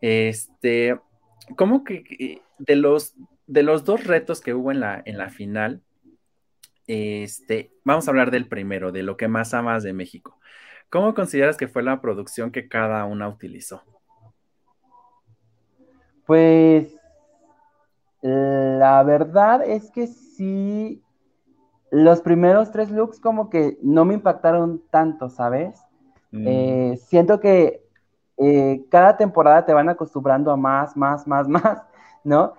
Este, 0.00 0.98
¿cómo 1.56 1.84
que 1.84 2.42
de 2.58 2.76
los, 2.76 3.14
de 3.46 3.62
los 3.62 3.84
dos 3.84 4.04
retos 4.04 4.40
que 4.40 4.54
hubo 4.54 4.70
en 4.70 4.80
la, 4.80 5.02
en 5.04 5.18
la 5.18 5.30
final, 5.30 5.82
este, 6.86 7.70
vamos 7.84 8.08
a 8.08 8.10
hablar 8.10 8.30
del 8.30 8.48
primero, 8.48 8.92
de 8.92 9.02
lo 9.02 9.16
que 9.16 9.28
más 9.28 9.54
amas 9.54 9.82
de 9.82 9.92
México. 9.92 10.38
¿Cómo 10.90 11.14
consideras 11.14 11.56
que 11.56 11.68
fue 11.68 11.82
la 11.82 12.00
producción 12.00 12.50
que 12.50 12.66
cada 12.66 13.04
una 13.04 13.28
utilizó? 13.28 13.82
Pues 16.24 16.94
la 18.22 19.02
verdad 19.02 19.62
es 19.64 19.90
que 19.90 20.06
sí, 20.06 21.02
los 21.90 22.20
primeros 22.20 22.70
tres 22.72 22.90
looks 22.90 23.20
como 23.20 23.48
que 23.48 23.78
no 23.82 24.04
me 24.04 24.14
impactaron 24.14 24.82
tanto, 24.90 25.30
¿sabes? 25.30 25.80
Mm. 26.30 26.46
Eh, 26.46 26.98
siento 27.06 27.40
que 27.40 27.82
eh, 28.38 28.84
cada 28.90 29.16
temporada 29.16 29.64
te 29.64 29.74
van 29.74 29.88
acostumbrando 29.88 30.50
a 30.50 30.56
más, 30.56 30.96
más, 30.96 31.26
más, 31.26 31.48
más, 31.48 31.82
¿no? 32.24 32.54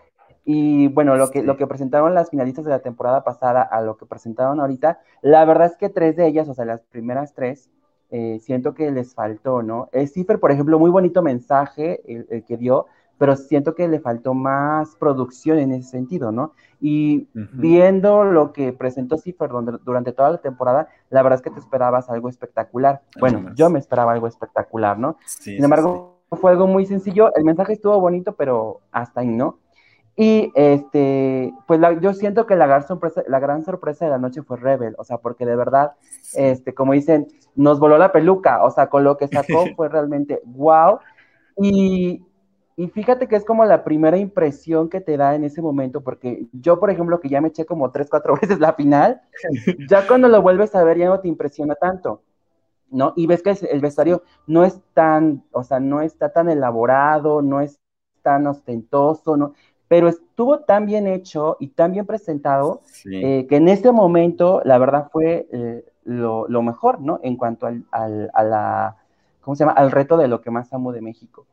Y 0.46 0.88
bueno, 0.88 1.16
lo 1.16 1.30
que, 1.30 1.44
lo 1.44 1.58
que 1.58 1.68
presentaron 1.68 2.16
las 2.16 2.32
finalistas 2.32 2.66
de 2.66 2.72
la 2.72 2.80
temporada 2.80 3.24
pasada 3.24 3.62
a 3.62 3.82
lo 3.82 3.98
que 3.98 4.06
presentaron 4.06 4.60
ahorita, 4.60 5.00
la 5.22 5.46
verdad 5.46 5.68
es 5.68 5.78
que 5.78 5.90
tres 5.90 6.16
de 6.16 6.28
ellas, 6.28 6.50
o 6.50 6.54
sea, 6.54 6.66
las 6.66 6.82
primeras 6.82 7.34
tres, 7.34 7.70
eh, 8.10 8.40
siento 8.40 8.74
que 8.74 8.90
les 8.90 9.14
faltó, 9.14 9.62
¿no? 9.62 9.90
El 9.92 10.08
Cipher, 10.08 10.40
por 10.40 10.52
ejemplo, 10.52 10.80
muy 10.80 10.90
bonito 10.90 11.22
mensaje 11.22 12.02
el 12.08 12.44
que 12.46 12.58
dio, 12.58 12.88
pero 13.20 13.36
siento 13.36 13.76
que 13.76 13.88
le 13.88 14.00
faltó 14.00 14.34
más 14.34 14.96
producción 14.96 15.60
en 15.60 15.74
ese 15.74 15.90
sentido, 15.90 16.32
¿no? 16.32 16.54
Y 16.82 17.28
viendo 17.34 18.24
lo 18.24 18.54
que 18.54 18.72
presentó 18.72 19.18
Cipher 19.18 19.50
durante 19.84 20.14
toda 20.14 20.32
la 20.32 20.38
temporada, 20.38 20.88
la 21.10 21.22
verdad 21.22 21.38
es 21.38 21.44
que 21.44 21.52
te 21.52 21.60
esperabas 21.60 22.10
algo 22.10 22.30
espectacular. 22.30 23.02
Bueno, 23.20 23.54
yo 23.56 23.70
me 23.70 23.78
esperaba 23.78 24.14
algo 24.14 24.26
espectacular, 24.26 24.98
¿no? 24.98 25.18
Sin 25.26 25.62
embargo, 25.62 26.22
fue 26.32 26.52
algo 26.52 26.66
muy 26.66 26.86
sencillo, 26.86 27.36
el 27.36 27.44
mensaje 27.44 27.74
estuvo 27.74 28.00
bonito, 28.00 28.36
pero 28.36 28.80
hasta 28.92 29.20
ahí, 29.20 29.28
¿no? 29.28 29.60
Y 30.16 30.52
este, 30.56 31.54
pues 31.68 31.80
yo 32.02 32.14
siento 32.14 32.46
que 32.46 32.56
la 32.56 32.68
gran, 32.68 32.88
sorpresa, 32.88 33.24
la 33.28 33.40
gran 33.40 33.64
sorpresa 33.66 34.06
de 34.06 34.12
la 34.12 34.18
noche 34.18 34.44
fue 34.44 34.58
Rebel, 34.58 34.96
o 34.98 35.04
sea, 35.04 35.18
porque 35.18 35.46
de 35.46 35.58
verdad, 35.58 35.94
este, 36.36 36.74
como 36.74 36.94
dicen, 36.94 37.28
nos 37.56 37.80
voló 37.80 37.98
la 37.98 38.14
peluca, 38.14 38.64
o 38.64 38.72
sea, 38.72 38.88
con 38.88 39.04
lo 39.04 39.18
que 39.18 39.28
sacó 39.28 39.66
fue 39.76 39.90
realmente 39.90 40.42
wow. 40.46 41.00
Y, 41.62 42.22
y 42.80 42.88
fíjate 42.88 43.28
que 43.28 43.36
es 43.36 43.44
como 43.44 43.66
la 43.66 43.84
primera 43.84 44.16
impresión 44.16 44.88
que 44.88 45.02
te 45.02 45.18
da 45.18 45.36
en 45.36 45.44
ese 45.44 45.62
momento, 45.62 46.00
porque 46.00 46.46
yo, 46.54 46.80
por 46.80 46.90
ejemplo, 46.90 47.20
que 47.20 47.28
ya 47.28 47.42
me 47.42 47.50
eché 47.50 47.66
como 47.66 47.92
tres, 47.92 48.10
cuatro 48.10 48.36
veces 48.42 48.62
la 48.62 48.72
final, 48.72 49.22
ya 49.90 50.08
cuando 50.08 50.30
lo 50.30 50.42
vuelves 50.42 50.74
a 50.76 50.84
ver 50.86 50.98
ya 50.98 51.10
no 51.10 51.20
te 51.20 51.28
impresiona 51.28 51.76
tanto, 51.76 52.22
¿no? 52.90 53.12
Y 53.18 53.28
ves 53.28 53.44
que 53.44 53.54
el 53.70 53.82
vestuario 53.82 54.24
no 54.48 54.64
es 54.64 54.80
tan, 54.94 55.44
o 55.52 55.62
sea, 55.62 55.82
no 55.82 56.00
está 56.00 56.32
tan 56.32 56.48
elaborado, 56.48 57.42
no 57.42 57.60
es 57.60 57.78
tan 58.22 58.48
ostentoso, 58.48 59.36
¿no? 59.36 59.56
Pero 59.90 60.08
estuvo 60.08 60.60
tan 60.60 60.86
bien 60.86 61.06
hecho 61.06 61.58
y 61.60 61.68
tan 61.68 61.92
bien 61.92 62.06
presentado 62.06 62.82
eh, 63.12 63.46
que 63.50 63.58
en 63.58 63.68
este 63.68 63.92
momento, 63.92 64.62
la 64.64 64.78
verdad, 64.78 65.10
fue 65.12 65.50
eh, 65.52 65.84
lo, 66.06 66.48
mejor, 66.62 67.02
¿no? 67.02 67.20
En 67.24 67.36
cuanto 67.36 67.68
al, 67.68 67.84
al, 67.92 68.32
a 68.34 68.44
la, 68.46 68.98
¿cómo 69.42 69.58
se 69.58 69.66
llama? 69.66 69.74
Al 69.74 69.92
reto 69.92 70.16
de 70.16 70.30
lo 70.30 70.40
que 70.40 70.50
más 70.50 70.72
amo 70.72 70.94
de 70.94 71.02
México. 71.02 71.46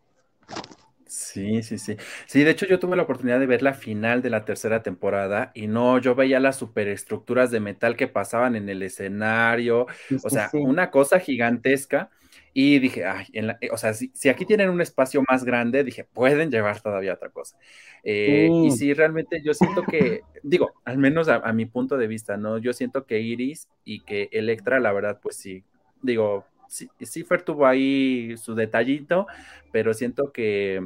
Sí, 1.16 1.62
sí, 1.62 1.78
sí. 1.78 1.96
Sí, 2.26 2.44
de 2.44 2.50
hecho 2.50 2.66
yo 2.66 2.78
tuve 2.78 2.94
la 2.94 3.04
oportunidad 3.04 3.40
de 3.40 3.46
ver 3.46 3.62
la 3.62 3.72
final 3.72 4.20
de 4.20 4.28
la 4.28 4.44
tercera 4.44 4.82
temporada 4.82 5.50
y 5.54 5.66
no, 5.66 5.98
yo 5.98 6.14
veía 6.14 6.40
las 6.40 6.56
superestructuras 6.56 7.50
de 7.50 7.58
metal 7.58 7.96
que 7.96 8.06
pasaban 8.06 8.54
en 8.54 8.68
el 8.68 8.82
escenario, 8.82 9.86
o 10.22 10.28
sea, 10.28 10.50
una 10.52 10.90
cosa 10.90 11.18
gigantesca. 11.18 12.10
Y 12.52 12.80
dije, 12.80 13.06
ay, 13.06 13.26
o 13.70 13.78
sea, 13.78 13.94
si, 13.94 14.10
aquí 14.28 14.44
tienen 14.44 14.68
un 14.68 14.80
espacio 14.82 15.22
más 15.28 15.44
grande, 15.44 15.84
dije, 15.84 16.04
pueden 16.04 16.50
llevar 16.50 16.80
todavía 16.82 17.14
otra 17.14 17.30
cosa. 17.30 17.56
Eh, 18.02 18.50
y 18.50 18.70
sí, 18.70 18.92
realmente 18.92 19.42
yo 19.42 19.54
siento 19.54 19.84
que, 19.84 20.20
digo, 20.42 20.72
al 20.84 20.98
menos 20.98 21.28
a, 21.28 21.52
mi 21.54 21.64
punto 21.64 21.96
de 21.96 22.06
vista, 22.06 22.36
¿no? 22.36 22.58
Yo 22.58 22.74
siento 22.74 23.06
que 23.06 23.20
Iris 23.20 23.68
y 23.84 24.00
que 24.00 24.28
Electra, 24.32 24.80
la 24.80 24.92
verdad, 24.92 25.18
pues 25.22 25.36
sí, 25.36 25.64
digo, 26.02 26.44
sí, 26.68 26.88
Cipher 27.02 27.42
tuvo 27.42 27.66
ahí 27.66 28.36
su 28.36 28.54
detallito, 28.54 29.26
pero 29.72 29.94
siento 29.94 30.32
que 30.32 30.82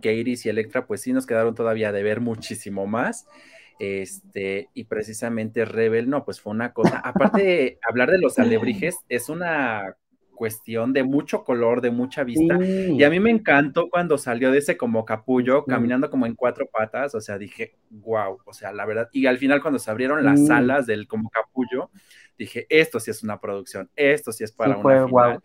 que 0.00 0.14
Iris 0.14 0.46
y 0.46 0.48
Electra 0.48 0.86
pues 0.86 1.00
sí 1.00 1.12
nos 1.12 1.26
quedaron 1.26 1.54
todavía 1.54 1.92
de 1.92 2.02
ver 2.02 2.20
muchísimo 2.20 2.86
más. 2.86 3.26
Este, 3.78 4.70
y 4.72 4.84
precisamente 4.84 5.64
Rebel, 5.64 6.08
no, 6.08 6.24
pues 6.24 6.40
fue 6.40 6.52
una 6.52 6.72
cosa, 6.72 6.98
aparte 6.98 7.42
de 7.42 7.78
hablar 7.86 8.10
de 8.10 8.18
los 8.18 8.38
alebrijes, 8.38 8.96
es 9.08 9.28
una 9.28 9.96
cuestión 10.36 10.92
de 10.92 11.02
mucho 11.02 11.42
color, 11.42 11.80
de 11.80 11.90
mucha 11.90 12.22
vista. 12.22 12.58
Y 12.62 13.02
a 13.02 13.10
mí 13.10 13.18
me 13.18 13.30
encantó 13.30 13.88
cuando 13.90 14.18
salió 14.18 14.52
de 14.52 14.58
ese 14.58 14.76
como 14.76 15.04
capullo, 15.04 15.64
caminando 15.64 16.08
como 16.10 16.26
en 16.26 16.34
cuatro 16.34 16.66
patas, 16.70 17.14
o 17.14 17.20
sea, 17.20 17.38
dije, 17.38 17.74
wow, 17.90 18.38
o 18.44 18.52
sea, 18.52 18.72
la 18.72 18.86
verdad. 18.86 19.08
Y 19.12 19.26
al 19.26 19.38
final 19.38 19.60
cuando 19.60 19.78
se 19.78 19.90
abrieron 19.90 20.24
las 20.24 20.48
alas 20.48 20.86
del 20.86 21.08
como 21.08 21.30
capullo, 21.30 21.90
dije, 22.38 22.66
esto 22.68 23.00
sí 23.00 23.10
es 23.10 23.22
una 23.24 23.40
producción, 23.40 23.90
esto 23.96 24.30
sí 24.30 24.44
es 24.44 24.52
para 24.52 24.76
una 24.76 25.06
final. 25.06 25.42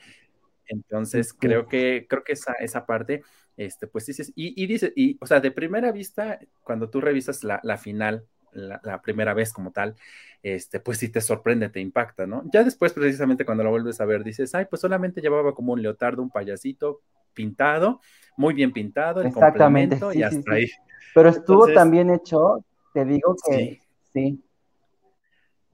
Entonces, 0.68 1.34
creo 1.34 1.68
que, 1.68 2.06
creo 2.08 2.24
que 2.24 2.34
esa, 2.34 2.54
esa 2.54 2.86
parte, 2.86 3.24
este, 3.58 3.88
pues 3.88 4.06
dices, 4.06 4.32
y, 4.36 4.62
y 4.62 4.68
dice, 4.68 4.92
y, 4.96 5.18
o 5.22 5.26
sea, 5.26 5.40
de 5.40 5.52
primera 5.52 5.92
vista, 5.92 6.40
cuando 6.64 6.90
tú 6.90 7.02
revisas 7.02 7.44
la, 7.44 7.78
final, 7.78 8.26
la, 8.54 9.02
primera 9.02 9.34
vez 9.34 9.54
como 9.54 9.72
tal, 9.72 9.96
este, 10.44 10.80
pues 10.80 10.98
sí 10.98 11.10
te 11.10 11.22
sorprende, 11.22 11.70
te 11.70 11.80
impacta, 11.80 12.26
¿no? 12.26 12.44
Ya 12.52 12.64
después, 12.64 12.94
precisamente 12.94 13.46
cuando 13.46 13.64
lo 13.64 13.70
vuelves 13.70 14.02
a 14.02 14.06
ver, 14.06 14.24
dices, 14.24 14.56
ay, 14.56 14.66
pues 14.70 14.82
solamente 14.82 15.22
llevaba 15.22 15.54
como 15.54 15.74
un 15.74 15.82
leotardo, 15.82 16.22
un 16.22 16.32
payasito 16.32 17.02
pintado, 17.34 18.02
muy 18.38 18.54
bien 18.54 18.72
pintado, 18.72 19.22
el 19.22 19.28
Exactamente, 19.28 20.00
complemento 20.00 20.18
y 20.18 20.24
hasta 20.24 20.54
ahí. 20.54 20.68
Pero 21.14 21.30
estuvo 21.30 21.68
también 21.68 22.10
hecho, 22.10 22.66
te 22.94 23.06
digo 23.06 23.36
que 23.48 23.80
sí. 24.14 24.42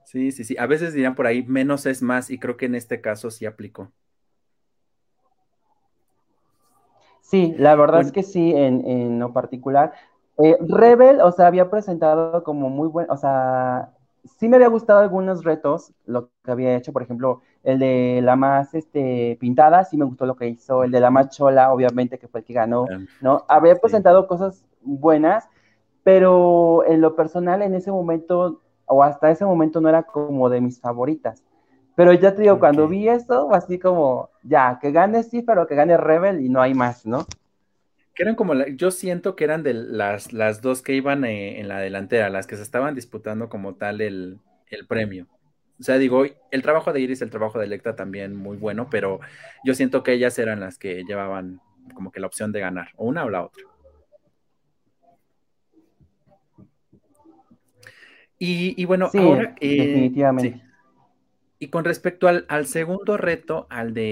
Sí, 0.08 0.32
sí, 0.32 0.46
sí. 0.46 0.56
A 0.58 0.66
veces 0.68 0.94
dirán 0.94 1.16
por 1.16 1.28
ahí, 1.28 1.44
menos 1.44 1.86
es 1.86 2.02
más, 2.02 2.30
y 2.30 2.40
creo 2.40 2.56
que 2.56 2.66
en 2.66 2.76
este 2.76 3.02
caso 3.02 3.30
sí 3.30 3.46
aplicó. 3.46 3.92
Sí, 7.28 7.54
la 7.58 7.76
verdad 7.76 8.00
es 8.00 8.14
que 8.14 8.24
sí, 8.24 8.54
en, 8.56 9.20
lo 9.20 9.34
particular. 9.34 9.92
Eh, 10.38 10.56
Rebel, 10.62 11.20
o 11.20 11.30
sea, 11.34 11.48
había 11.48 11.70
presentado 11.70 12.42
como 12.46 12.70
muy 12.70 12.88
buen, 12.88 13.12
o 13.12 13.18
sea, 13.18 13.90
sí 14.40 14.48
me 14.48 14.56
había 14.56 14.70
gustado 14.70 15.00
algunos 15.00 15.44
retos, 15.44 15.92
lo 16.06 16.30
que 16.42 16.52
había 16.52 16.78
hecho, 16.78 16.94
por 16.94 17.02
ejemplo, 17.02 17.42
el 17.64 17.80
de 17.80 18.22
la 18.24 18.38
más 18.38 18.74
este, 18.74 19.38
pintada, 19.42 19.84
sí 19.84 19.98
me 19.98 20.06
gustó 20.06 20.26
lo 20.26 20.38
que 20.38 20.48
hizo, 20.48 20.86
el 20.86 20.92
de 20.92 21.02
la 21.02 21.10
más 21.10 21.36
chola, 21.36 21.74
obviamente, 21.74 22.18
que 22.18 22.30
fue 22.30 22.40
el 22.40 22.46
que 22.46 22.54
ganó, 22.54 22.86
¿no? 23.20 23.44
Había 23.50 23.76
presentado 23.76 24.26
cosas 24.26 24.64
buenas, 24.82 25.50
pero 26.04 26.86
en 26.88 27.02
lo 27.02 27.14
personal, 27.18 27.62
en 27.62 27.76
ese 27.76 27.92
momento, 27.92 28.62
o 28.86 29.04
hasta 29.04 29.32
ese 29.32 29.44
momento, 29.44 29.82
no 29.82 29.90
era 29.90 30.04
como 30.04 30.50
de 30.50 30.62
mis 30.62 30.80
favoritas. 30.80 31.44
Pero 31.98 32.14
ya 32.14 32.36
te 32.36 32.44
digo, 32.44 32.60
cuando 32.60 32.88
vi 32.88 33.10
esto, 33.10 33.52
así 33.52 33.80
como, 33.80 34.30
ya, 34.44 34.78
que 34.80 34.92
gane 34.92 35.24
sí, 35.24 35.42
pero 35.42 35.66
que 35.66 35.74
gane 35.74 35.98
Rebel 35.98 36.42
y 36.42 36.48
no 36.48 36.62
hay 36.62 36.76
más, 36.76 37.08
¿no? 37.08 37.26
Que 38.14 38.22
eran 38.22 38.36
como, 38.36 38.54
yo 38.54 38.92
siento 38.92 39.36
que 39.36 39.46
eran 39.46 39.64
de 39.64 39.74
las, 39.74 40.32
las 40.32 40.62
dos 40.62 40.84
que 40.84 40.94
iban 40.94 41.26
eh, 41.26 41.60
en 41.60 41.68
la 41.68 41.80
delantera, 41.80 42.30
las 42.30 42.46
que 42.46 42.56
se 42.56 42.62
estaban 42.62 42.94
disputando 42.94 43.50
como 43.50 43.74
tal 43.78 44.02
el, 44.02 44.40
premio. 44.88 45.26
O 45.80 45.84
sea, 45.84 45.98
digo, 45.98 46.24
el 46.52 46.62
trabajo 46.62 46.94
de 46.94 47.02
Iris, 47.02 47.24
el 47.24 47.32
trabajo 47.32 47.58
de 47.58 47.66
Electa 47.66 47.96
también 47.96 48.36
muy 48.36 48.58
bueno, 48.58 48.90
pero 48.92 49.20
yo 49.66 49.74
siento 49.74 50.04
que 50.04 50.14
ellas 50.14 50.38
eran 50.38 50.60
las 50.60 50.78
que 50.78 51.04
llevaban 51.04 51.62
como 51.96 52.12
que 52.12 52.20
la 52.20 52.28
opción 52.28 52.52
de 52.52 52.60
ganar, 52.60 52.90
o 52.96 53.08
una 53.08 53.26
o 53.26 53.32
la 53.32 53.44
otra. 53.44 53.64
Y, 58.38 58.86
bueno, 58.86 59.10
ahora. 59.12 59.56
Eh, 59.60 59.88
definitivamente. 59.88 60.67
Y 61.60 61.70
con 61.70 61.84
respecto 61.86 62.28
al, 62.28 62.66
segundo 62.68 63.18
reto, 63.18 63.66
al 63.70 63.94
de, 63.94 64.12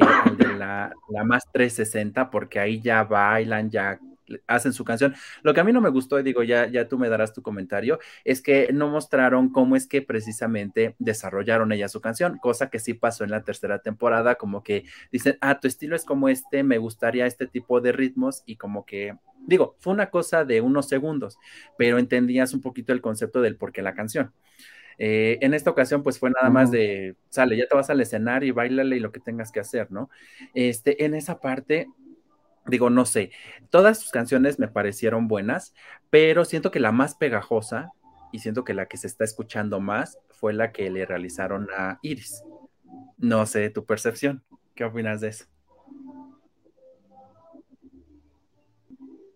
la, 0.57 0.93
la, 1.09 1.23
más 1.23 1.43
360, 1.51 2.31
porque 2.31 2.59
ahí 2.59 2.81
ya 2.81 3.03
bailan, 3.03 3.69
ya 3.69 3.99
hacen 4.47 4.73
su 4.73 4.83
canción. 4.83 5.15
Lo 5.43 5.53
que 5.53 5.59
a 5.59 5.63
mí 5.63 5.71
no 5.71 5.81
me 5.81 5.89
gustó, 5.89 6.19
y 6.19 6.23
digo, 6.23 6.43
ya, 6.43 6.67
ya 6.67 6.87
tú 6.87 6.97
me 6.97 7.09
darás 7.09 7.33
tu 7.33 7.41
comentario, 7.41 7.99
es 8.23 8.41
que 8.41 8.69
no 8.73 8.87
mostraron 8.89 9.49
cómo 9.51 9.75
es 9.75 9.87
que 9.87 10.01
precisamente 10.01 10.95
desarrollaron 10.99 11.71
ella 11.71 11.87
su 11.87 12.01
canción, 12.01 12.37
cosa 12.39 12.69
que 12.69 12.79
sí 12.79 12.93
pasó 12.93 13.23
en 13.23 13.31
la 13.31 13.43
tercera 13.43 13.79
temporada, 13.79 14.35
como 14.35 14.63
que 14.63 14.85
dicen, 15.11 15.37
ah, 15.41 15.59
tu 15.59 15.67
estilo 15.67 15.95
es 15.95 16.05
como 16.05 16.29
este, 16.29 16.63
me 16.63 16.77
gustaría 16.77 17.25
este 17.25 17.47
tipo 17.47 17.81
de 17.81 17.91
ritmos, 17.91 18.43
y 18.45 18.57
como 18.57 18.85
que, 18.85 19.15
digo, 19.45 19.75
fue 19.79 19.93
una 19.93 20.09
cosa 20.09 20.45
de 20.45 20.61
unos 20.61 20.87
segundos, 20.87 21.37
pero 21.77 21.97
entendías 21.97 22.53
un 22.53 22.61
poquito 22.61 22.93
el 22.93 23.01
concepto 23.01 23.41
del 23.41 23.57
por 23.57 23.71
qué 23.71 23.81
la 23.81 23.93
canción. 23.93 24.33
Eh, 24.97 25.37
en 25.41 25.53
esta 25.53 25.69
ocasión, 25.69 26.03
pues 26.03 26.19
fue 26.19 26.29
nada 26.29 26.49
más 26.49 26.71
de, 26.71 27.15
sale, 27.29 27.57
ya 27.57 27.67
te 27.67 27.75
vas 27.75 27.89
al 27.89 28.01
escenario 28.01 28.49
y 28.49 28.51
bailale 28.51 28.97
y 28.97 28.99
lo 28.99 29.11
que 29.11 29.19
tengas 29.19 29.51
que 29.51 29.59
hacer, 29.59 29.91
¿no? 29.91 30.09
Este, 30.53 31.05
en 31.05 31.15
esa 31.15 31.39
parte, 31.39 31.87
digo, 32.65 32.89
no 32.89 33.05
sé, 33.05 33.31
todas 33.69 33.99
sus 33.99 34.11
canciones 34.11 34.59
me 34.59 34.67
parecieron 34.67 35.27
buenas, 35.27 35.73
pero 36.09 36.45
siento 36.45 36.71
que 36.71 36.79
la 36.79 36.91
más 36.91 37.15
pegajosa 37.15 37.91
y 38.31 38.39
siento 38.39 38.63
que 38.63 38.73
la 38.73 38.87
que 38.87 38.97
se 38.97 39.07
está 39.07 39.23
escuchando 39.23 39.79
más 39.79 40.17
fue 40.29 40.53
la 40.53 40.71
que 40.71 40.89
le 40.89 41.05
realizaron 41.05 41.67
a 41.77 41.99
Iris. 42.01 42.43
No 43.17 43.45
sé 43.45 43.69
tu 43.69 43.85
percepción. 43.85 44.43
¿Qué 44.75 44.83
opinas 44.83 45.21
de 45.21 45.29
eso? 45.29 45.45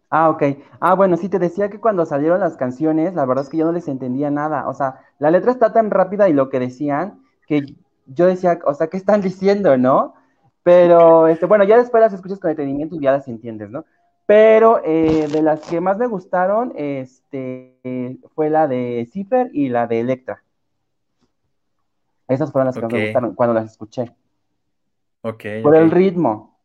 Ah, 0.10 0.30
ok. 0.30 0.44
Ah, 0.80 0.96
bueno, 0.96 1.18
sí, 1.18 1.30
te 1.30 1.38
decía 1.38 1.70
que 1.70 1.80
cuando 1.80 2.06
salieron 2.06 2.40
las 2.40 2.58
canciones, 2.58 3.14
la 3.14 3.26
verdad 3.26 3.44
es 3.44 3.50
que 3.50 3.58
yo 3.58 3.66
no 3.66 3.72
les 3.72 3.88
entendía 3.88 4.32
nada. 4.32 4.68
O 4.68 4.74
sea, 4.74 5.02
la 5.20 5.30
letra 5.30 5.52
está 5.52 5.72
tan 5.72 5.92
rápida 5.92 6.28
y 6.30 6.34
lo 6.34 6.50
que 6.50 6.60
decían, 6.60 7.22
que 7.48 7.76
yo 8.08 8.26
decía, 8.26 8.60
o 8.66 8.74
sea, 8.74 8.88
¿qué 8.88 8.98
están 8.98 9.22
diciendo, 9.22 9.78
no? 9.78 10.16
Pero, 10.64 11.28
este, 11.28 11.46
bueno, 11.46 11.64
ya 11.64 11.78
después 11.78 12.02
las 12.02 12.14
escuchas 12.14 12.40
con 12.40 12.50
detenimiento 12.50 12.96
y 12.96 13.02
ya 13.02 13.12
las 13.12 13.28
entiendes, 13.28 13.70
¿no? 13.70 13.86
Pero 14.26 14.82
eh, 14.84 15.28
de 15.32 15.42
las 15.42 15.62
que 15.62 15.82
más 15.82 15.98
me 15.98 16.06
gustaron, 16.06 16.74
este, 16.76 18.20
fue 18.36 18.50
la 18.50 18.68
de 18.68 19.08
Zipper 19.12 19.50
y 19.54 19.70
la 19.70 19.88
de 19.88 20.02
Electra. 20.02 20.44
Esas 22.28 22.52
fueron 22.52 22.68
las 22.68 22.76
que 22.76 22.82
más 22.84 22.94
me 22.94 23.04
gustaron 23.06 23.34
cuando 23.34 23.56
las 23.56 23.72
escuché. 23.72 24.12
Ok. 25.22 25.44
Por 25.64 25.76
el 25.76 25.90
ritmo. 25.90 26.59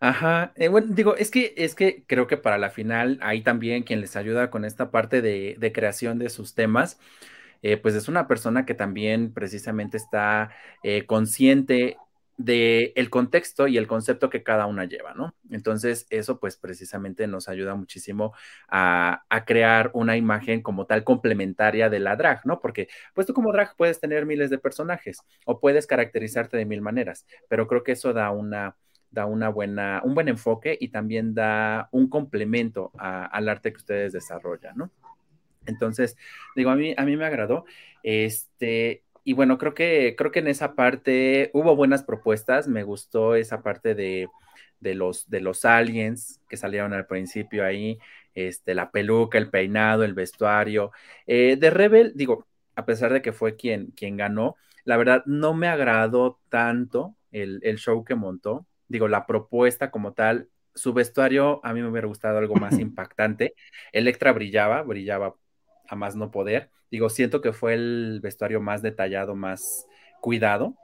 Ajá, 0.00 0.52
eh, 0.54 0.68
bueno, 0.68 0.86
digo, 0.90 1.16
es 1.16 1.30
que, 1.30 1.54
es 1.56 1.74
que 1.74 2.04
creo 2.06 2.28
que 2.28 2.36
para 2.36 2.56
la 2.56 2.70
final, 2.70 3.18
ahí 3.20 3.42
también 3.42 3.82
quien 3.82 4.00
les 4.00 4.14
ayuda 4.14 4.48
con 4.48 4.64
esta 4.64 4.90
parte 4.92 5.22
de, 5.22 5.56
de 5.58 5.72
creación 5.72 6.18
de 6.20 6.28
sus 6.30 6.54
temas, 6.54 7.00
eh, 7.62 7.76
pues 7.78 7.94
es 7.96 8.08
una 8.08 8.28
persona 8.28 8.64
que 8.66 8.74
también 8.74 9.32
precisamente 9.34 9.96
está 9.96 10.50
eh, 10.84 11.06
consciente 11.06 11.96
del 12.36 12.92
el 12.96 13.10
contexto 13.10 13.66
y 13.68 13.78
el 13.78 13.88
concepto 13.88 14.30
que 14.30 14.44
cada 14.44 14.66
una 14.66 14.84
lleva, 14.84 15.14
¿no? 15.14 15.34
Entonces, 15.50 16.06
eso 16.10 16.38
pues 16.40 16.56
precisamente 16.56 17.26
nos 17.26 17.48
ayuda 17.48 17.74
muchísimo 17.74 18.32
a, 18.68 19.24
a, 19.28 19.44
crear 19.44 19.90
una 19.94 20.16
imagen 20.16 20.62
como 20.62 20.86
tal 20.86 21.02
complementaria 21.04 21.90
de 21.90 21.98
la 22.00 22.14
drag, 22.16 22.46
¿no? 22.46 22.60
Porque 22.60 22.88
pues 23.14 23.26
tú 23.26 23.34
como 23.34 23.52
drag 23.52 23.74
puedes 23.76 23.98
tener 24.00 24.26
miles 24.26 24.50
de 24.50 24.58
personajes 24.58 25.18
o 25.46 25.58
puedes 25.60 25.86
caracterizarte 25.88 26.56
de 26.56 26.64
mil 26.66 26.80
maneras, 26.82 27.26
pero 27.48 27.66
creo 27.66 27.82
que 27.84 27.92
eso 27.92 28.12
da 28.12 28.30
una 28.30 28.76
da 29.10 29.26
una 29.26 29.48
buena, 29.48 30.02
un 30.04 30.14
buen 30.14 30.28
enfoque 30.28 30.76
y 30.80 30.88
también 30.88 31.34
da 31.34 31.88
un 31.92 32.08
complemento 32.08 32.92
al 32.98 33.48
arte 33.48 33.72
que 33.72 33.78
ustedes 33.78 34.12
desarrollan, 34.12 34.76
¿no? 34.76 34.90
Entonces, 35.66 36.16
digo, 36.56 36.70
a 36.70 36.76
mí, 36.76 36.94
a 36.96 37.04
mí 37.04 37.16
me 37.16 37.26
agradó. 37.26 37.64
Este, 38.02 39.04
y 39.24 39.34
bueno, 39.34 39.58
creo 39.58 39.74
que, 39.74 40.14
creo 40.16 40.30
que 40.30 40.38
en 40.40 40.48
esa 40.48 40.74
parte 40.74 41.50
hubo 41.52 41.76
buenas 41.76 42.02
propuestas. 42.02 42.68
Me 42.68 42.82
gustó 42.82 43.34
esa 43.34 43.62
parte 43.62 43.94
de, 43.94 44.28
los, 44.80 45.28
de 45.28 45.40
los 45.40 45.64
aliens 45.64 46.40
que 46.48 46.56
salieron 46.56 46.92
al 46.94 47.06
principio 47.06 47.64
ahí, 47.64 47.98
este, 48.34 48.74
la 48.74 48.90
peluca, 48.90 49.38
el 49.38 49.50
peinado, 49.50 50.04
el 50.04 50.14
vestuario. 50.14 50.92
Eh, 51.26 51.56
de 51.58 51.70
Rebel, 51.70 52.12
digo, 52.14 52.46
a 52.74 52.86
pesar 52.86 53.12
de 53.12 53.22
que 53.22 53.32
fue 53.32 53.56
quien, 53.56 53.90
quien 53.92 54.16
ganó, 54.16 54.56
la 54.84 54.96
verdad 54.96 55.22
no 55.26 55.54
me 55.54 55.68
agradó 55.68 56.40
tanto 56.48 57.14
el, 57.32 57.60
el 57.62 57.76
show 57.78 58.04
que 58.04 58.14
montó 58.14 58.66
digo, 58.88 59.08
la 59.08 59.26
propuesta 59.26 59.90
como 59.90 60.12
tal, 60.12 60.48
su 60.74 60.92
vestuario 60.92 61.60
a 61.64 61.72
mí 61.72 61.82
me 61.82 61.88
hubiera 61.88 62.06
gustado 62.06 62.38
algo 62.38 62.54
más 62.56 62.78
impactante. 62.78 63.54
Electra 63.92 64.32
brillaba, 64.32 64.82
brillaba 64.82 65.34
a 65.88 65.96
más 65.96 66.16
no 66.16 66.30
poder. 66.30 66.70
Digo, 66.90 67.10
siento 67.10 67.40
que 67.40 67.52
fue 67.52 67.74
el 67.74 68.20
vestuario 68.22 68.60
más 68.60 68.80
detallado, 68.82 69.34
más 69.34 69.86
cuidado, 70.20 70.76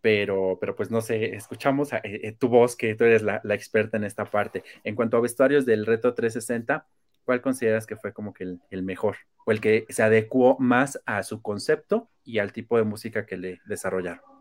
pero, 0.00 0.58
pero 0.60 0.74
pues 0.74 0.90
no 0.90 1.00
sé, 1.00 1.34
escuchamos 1.34 1.92
a, 1.92 2.00
eh, 2.02 2.34
tu 2.38 2.48
voz, 2.48 2.76
que 2.76 2.94
tú 2.94 3.04
eres 3.04 3.22
la, 3.22 3.40
experta 3.50 3.96
en 3.96 4.04
esta 4.04 4.24
parte. 4.24 4.64
En 4.84 4.96
cuanto 4.96 5.16
a 5.16 5.20
vestuarios 5.20 5.66
del 5.66 5.86
reto 5.86 6.14
360, 6.14 6.86
¿cuál 7.24 7.40
consideras 7.40 7.86
que 7.86 7.96
fue 7.96 8.12
como 8.12 8.32
que 8.32 8.44
el, 8.44 8.60
el, 8.70 8.82
mejor 8.82 9.16
o 9.44 9.52
el 9.52 9.60
que 9.60 9.86
se 9.90 10.02
adecuó 10.02 10.56
más 10.58 11.00
a 11.06 11.22
su 11.22 11.42
concepto 11.42 12.10
y 12.24 12.38
al 12.38 12.52
tipo 12.52 12.76
de 12.76 12.84
música 12.84 13.26
que 13.26 13.36
le 13.36 13.60
desarrollaron? 13.66 14.31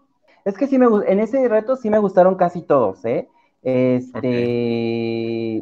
Es 0.45 0.57
que 0.57 0.67
sí 0.67 0.77
me 0.77 0.87
en 1.07 1.19
ese 1.19 1.47
reto 1.47 1.75
sí 1.75 1.89
me 1.89 1.99
gustaron 1.99 2.35
casi 2.35 2.61
todos, 2.61 3.03
¿eh? 3.05 3.27
Este, 3.61 5.57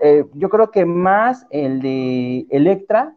eh, 0.00 0.24
yo 0.34 0.48
creo 0.48 0.70
que 0.70 0.84
más 0.84 1.46
el 1.50 1.80
de 1.80 2.46
Electra, 2.50 3.14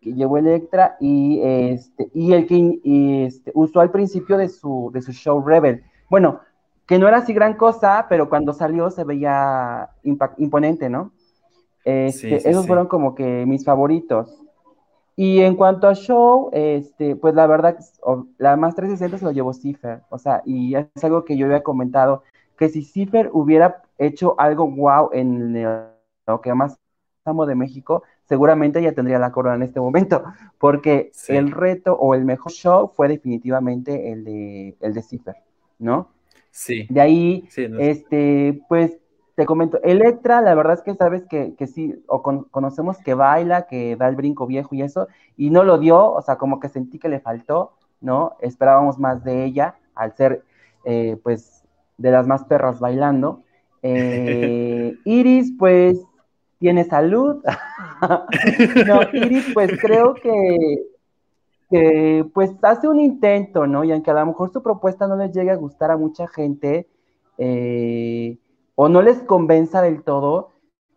que 0.00 0.14
llevó 0.14 0.38
Electra 0.38 0.96
y 1.00 1.40
este 1.42 2.10
y 2.14 2.32
el 2.32 2.46
que 2.46 3.26
este, 3.26 3.50
usó 3.54 3.80
al 3.80 3.90
principio 3.90 4.38
de 4.38 4.48
su 4.48 4.90
de 4.94 5.02
su 5.02 5.12
show 5.12 5.44
Rebel. 5.44 5.82
Bueno, 6.08 6.40
que 6.86 6.98
no 6.98 7.08
era 7.08 7.18
así 7.18 7.32
gran 7.32 7.54
cosa, 7.54 8.06
pero 8.08 8.28
cuando 8.28 8.52
salió 8.52 8.90
se 8.90 9.04
veía 9.04 9.90
imponente, 10.02 10.88
¿no? 10.88 11.12
Este, 11.84 12.36
esos 12.48 12.66
fueron 12.66 12.86
como 12.86 13.14
que 13.14 13.44
mis 13.46 13.64
favoritos. 13.64 14.43
Y 15.16 15.40
en 15.40 15.54
cuanto 15.54 15.86
a 15.86 15.94
show, 15.94 16.50
este, 16.52 17.14
pues 17.14 17.34
la 17.34 17.46
verdad, 17.46 17.78
la 18.38 18.56
más 18.56 18.74
360 18.74 19.18
se 19.18 19.24
lo 19.24 19.30
llevó 19.30 19.52
Cipher, 19.52 20.02
o 20.10 20.18
sea, 20.18 20.42
y 20.44 20.74
es 20.74 20.86
algo 21.04 21.24
que 21.24 21.36
yo 21.36 21.46
había 21.46 21.62
comentado, 21.62 22.22
que 22.58 22.68
si 22.68 22.82
Cipher 22.82 23.30
hubiera 23.32 23.82
hecho 23.98 24.34
algo 24.38 24.68
wow 24.68 25.10
en 25.12 25.62
lo 26.26 26.40
que 26.40 26.52
más 26.54 26.78
amo 27.24 27.46
de 27.46 27.54
México, 27.54 28.02
seguramente 28.24 28.82
ya 28.82 28.92
tendría 28.92 29.18
la 29.18 29.32
corona 29.32 29.56
en 29.56 29.62
este 29.62 29.80
momento, 29.80 30.24
porque 30.58 31.12
el 31.28 31.52
reto 31.52 31.94
o 31.94 32.14
el 32.14 32.24
mejor 32.24 32.52
show 32.52 32.88
fue 32.94 33.08
definitivamente 33.08 34.10
el 34.12 34.24
de, 34.24 34.76
el 34.80 34.94
de 34.94 35.02
Cipher, 35.02 35.36
¿no? 35.78 36.08
Sí. 36.50 36.86
De 36.90 37.00
ahí, 37.00 37.48
este, 37.56 38.62
pues 38.68 38.98
te 39.34 39.46
comento, 39.46 39.82
Electra, 39.82 40.40
la 40.40 40.54
verdad 40.54 40.74
es 40.74 40.82
que 40.82 40.94
sabes 40.94 41.24
que, 41.26 41.54
sí, 41.66 42.02
o 42.06 42.22
conocemos 42.22 42.98
que 42.98 43.14
baila, 43.14 43.66
que 43.66 43.96
da 43.96 44.08
el 44.08 44.14
brinco 44.14 44.46
viejo 44.46 44.74
y 44.74 44.82
eso, 44.82 45.08
y 45.36 45.50
no 45.50 45.64
lo 45.64 45.78
dio, 45.78 46.12
o 46.12 46.22
sea, 46.22 46.36
como 46.36 46.60
que 46.60 46.68
sentí 46.68 46.98
que 46.98 47.08
le 47.08 47.18
faltó, 47.18 47.72
¿no? 48.00 48.36
Esperábamos 48.40 48.98
más 48.98 49.24
de 49.24 49.44
ella, 49.44 49.74
al 49.94 50.14
ser, 50.14 50.44
eh, 50.84 51.18
pues, 51.22 51.64
de 51.98 52.10
las 52.12 52.26
más 52.28 52.44
perras 52.44 52.78
bailando. 52.78 53.42
Eh, 53.82 54.94
Iris, 55.04 55.52
pues, 55.58 56.00
tiene 56.60 56.84
salud. 56.84 57.42
no, 58.86 59.00
Iris, 59.12 59.50
pues, 59.52 59.72
creo 59.80 60.14
que, 60.14 60.86
que, 61.70 62.24
pues, 62.32 62.52
hace 62.62 62.86
un 62.86 63.00
intento, 63.00 63.66
¿no? 63.66 63.82
Y 63.82 63.90
aunque 63.90 64.12
a 64.12 64.14
lo 64.14 64.26
mejor 64.26 64.52
su 64.52 64.62
propuesta 64.62 65.08
no 65.08 65.16
le 65.16 65.30
llegue 65.32 65.50
a 65.50 65.56
gustar 65.56 65.90
a 65.90 65.96
mucha 65.96 66.28
gente, 66.28 66.86
eh, 67.36 68.38
o 68.74 68.88
no 68.88 69.02
les 69.02 69.22
convenza 69.22 69.82
del 69.82 70.02
todo, 70.02 70.52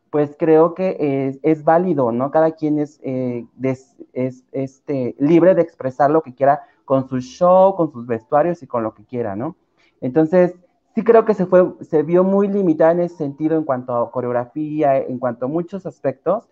pues 0.10 0.36
creo 0.38 0.74
que 0.74 1.40
es, 1.44 1.64
válido, 1.64 2.12
¿no? 2.12 2.32
Cada 2.32 2.52
quien 2.52 2.80
es, 2.80 3.00
eh, 3.04 3.46
es 3.62 4.44
este, 4.52 5.16
libre 5.20 5.54
de 5.54 5.62
expresar 5.62 6.10
lo 6.10 6.22
que 6.22 6.34
quiera 6.34 6.62
con 6.86 7.08
su 7.08 7.20
show, 7.20 7.76
con 7.76 7.92
sus 7.92 8.08
vestuarios 8.08 8.64
y 8.64 8.68
con 8.68 8.84
lo 8.84 8.94
que 8.94 9.06
quiera, 9.06 9.36
¿no? 9.36 9.58
Entonces, 10.00 10.56
sí 10.96 11.04
creo 11.04 11.26
que 11.26 11.34
se, 11.34 11.46
fue, 11.46 11.74
se 11.82 12.04
vio 12.04 12.24
muy 12.24 12.48
limitada 12.48 12.94
en 12.94 13.02
ese 13.02 13.18
sentido 13.18 13.58
en 13.58 13.64
cuanto 13.64 13.96
a 13.96 14.12
coreografía, 14.12 14.98
en 14.98 15.20
cuanto 15.20 15.46
a 15.46 15.50
muchos 15.50 15.86
aspectos. 15.86 16.50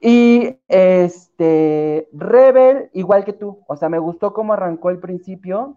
Y 0.00 0.58
este, 0.68 2.08
Rebel, 2.12 2.90
igual 2.92 3.24
que 3.24 3.32
tú, 3.32 3.60
o 3.66 3.76
sea, 3.76 3.88
me 3.88 3.98
gustó 3.98 4.34
cómo 4.34 4.52
arrancó 4.52 4.90
el 4.90 4.98
principio, 4.98 5.76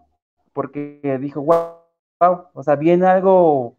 porque 0.52 1.00
dijo, 1.22 1.42
wow, 1.42 1.78
wow, 2.20 2.48
o 2.54 2.64
sea, 2.64 2.76
viene 2.76 3.06
algo 3.06 3.78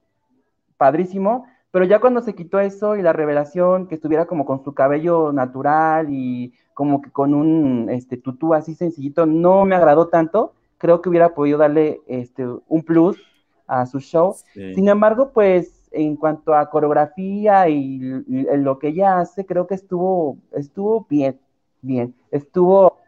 padrísimo, 0.77 1.47
pero 1.71 1.85
ya 1.85 2.01
cuando 2.01 2.23
se 2.23 2.35
quitó 2.35 2.61
eso 2.61 2.97
y 2.97 3.03
la 3.03 3.13
revelación, 3.13 3.87
que 3.87 3.97
estuviera 3.97 4.27
como 4.27 4.47
con 4.47 4.65
su 4.65 4.75
cabello 4.75 5.33
natural 5.33 6.09
y 6.11 6.55
como 6.75 7.03
que 7.03 7.11
con 7.11 7.35
un 7.35 7.89
este, 7.91 8.17
tutú 8.17 8.55
así 8.55 8.75
sencillito, 8.75 9.27
no 9.27 9.65
me 9.65 9.77
agradó 9.77 10.09
tanto, 10.09 10.55
creo 10.79 11.01
que 11.01 11.09
hubiera 11.09 11.35
podido 11.35 11.59
darle 11.59 12.01
este, 12.07 12.47
un 12.69 12.83
plus 12.83 13.19
a 13.67 13.87
su 13.87 14.01
show. 14.01 14.35
Sin 14.55 14.89
embargo, 14.89 15.33
pues 15.33 15.89
en 15.91 16.17
cuanto 16.17 16.55
a 16.55 16.69
coreografía 16.71 17.69
y, 17.69 17.99
lo 17.99 18.79
que 18.79 18.89
ella 18.89 19.21
hace, 19.21 19.45
creo 19.47 19.67
que 19.67 19.75
estuvo, 19.75 20.39
estuvo 20.53 21.07
bien, 21.09 21.39
bien, 21.83 22.15
estuvo 22.31 22.99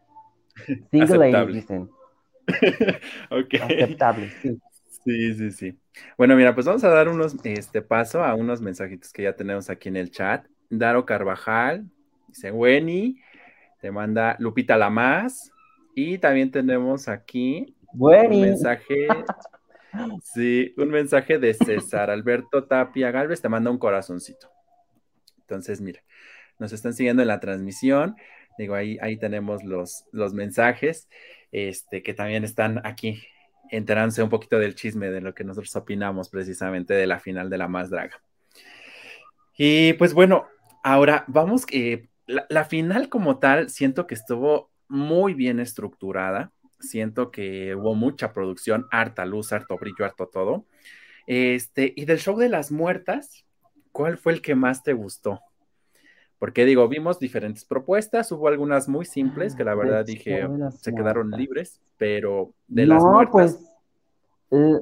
single 0.90 1.46
dicen. 1.46 1.90
Aceptable, 3.30 4.30
sí. 4.42 4.58
Sí, 5.04 5.34
sí, 5.34 5.50
sí. 5.52 5.78
Bueno, 6.16 6.36
mira, 6.36 6.54
pues 6.54 6.66
vamos 6.66 6.84
a 6.84 6.88
dar 6.88 7.08
unos, 7.08 7.36
este 7.44 7.82
paso 7.82 8.24
a 8.24 8.34
unos 8.34 8.60
mensajitos 8.60 9.12
que 9.12 9.22
ya 9.22 9.34
tenemos 9.34 9.70
aquí 9.70 9.88
en 9.88 9.96
el 9.96 10.10
chat. 10.10 10.46
Daro 10.70 11.06
Carvajal, 11.06 11.84
dice 12.28 12.50
Weni, 12.50 13.20
te 13.80 13.90
manda 13.90 14.36
Lupita 14.38 14.76
Lamas, 14.76 15.52
y 15.94 16.18
también 16.18 16.50
tenemos 16.50 17.08
aquí 17.08 17.74
un 17.92 18.40
mensaje, 18.40 19.08
sí, 20.22 20.72
un 20.76 20.90
mensaje 20.90 21.38
de 21.38 21.54
César 21.54 22.10
Alberto 22.10 22.64
Tapia 22.64 23.10
Galvez, 23.10 23.40
te 23.40 23.48
manda 23.48 23.70
un 23.70 23.78
corazoncito. 23.78 24.48
Entonces, 25.40 25.80
mira, 25.80 26.00
nos 26.58 26.72
están 26.72 26.94
siguiendo 26.94 27.22
en 27.22 27.28
la 27.28 27.40
transmisión. 27.40 28.14
Digo, 28.58 28.74
ahí, 28.74 28.98
ahí 29.00 29.16
tenemos 29.16 29.64
los, 29.64 30.04
los 30.12 30.34
mensajes, 30.34 31.08
este, 31.52 32.02
que 32.02 32.14
también 32.14 32.44
están 32.44 32.80
aquí 32.86 33.22
enterándose 33.70 34.22
un 34.22 34.28
poquito 34.28 34.58
del 34.58 34.74
chisme 34.74 35.10
de 35.10 35.20
lo 35.20 35.34
que 35.34 35.44
nosotros 35.44 35.74
opinamos 35.76 36.28
precisamente 36.28 36.94
de 36.94 37.06
la 37.06 37.20
final 37.20 37.50
de 37.50 37.58
la 37.58 37.68
más 37.68 37.90
draga. 37.90 38.20
Y 39.56 39.94
pues 39.94 40.14
bueno, 40.14 40.46
ahora 40.84 41.24
vamos, 41.26 41.66
que 41.66 42.08
la, 42.26 42.64
final 42.64 43.08
como 43.08 43.38
tal, 43.38 43.70
siento 43.70 44.06
que 44.06 44.14
estuvo 44.14 44.70
muy 44.88 45.34
bien 45.34 45.60
estructurada. 45.60 46.52
siento 46.80 47.32
que 47.32 47.74
hubo 47.74 47.96
mucha 47.96 48.32
producción, 48.32 48.86
harta 48.92 49.26
luz, 49.26 49.52
harto 49.52 49.76
brillo, 49.76 50.04
harto 50.04 50.28
todo. 50.28 50.64
Este, 51.26 51.92
y 51.96 52.04
del 52.04 52.20
show 52.20 52.38
de 52.38 52.48
las 52.48 52.70
muertas, 52.70 53.44
¿cuál 53.90 54.16
fue 54.16 54.32
el 54.32 54.42
que 54.42 54.54
más 54.54 54.84
te 54.84 54.92
gustó? 54.92 55.40
Porque 56.38 56.64
digo, 56.64 56.86
vimos 56.88 57.18
diferentes 57.18 57.64
propuestas, 57.64 58.30
hubo 58.30 58.48
algunas 58.48 58.88
muy 58.88 59.04
simples 59.04 59.56
que 59.56 59.64
la 59.64 59.74
verdad 59.74 60.04
dije 60.04 60.46
se 60.70 60.94
quedaron 60.94 61.30
libres, 61.32 61.80
pero 61.96 62.52
de 62.68 62.86
las 62.86 63.02
muertas. 63.02 63.32
Pues, 63.32 63.68
eh, 64.52 64.80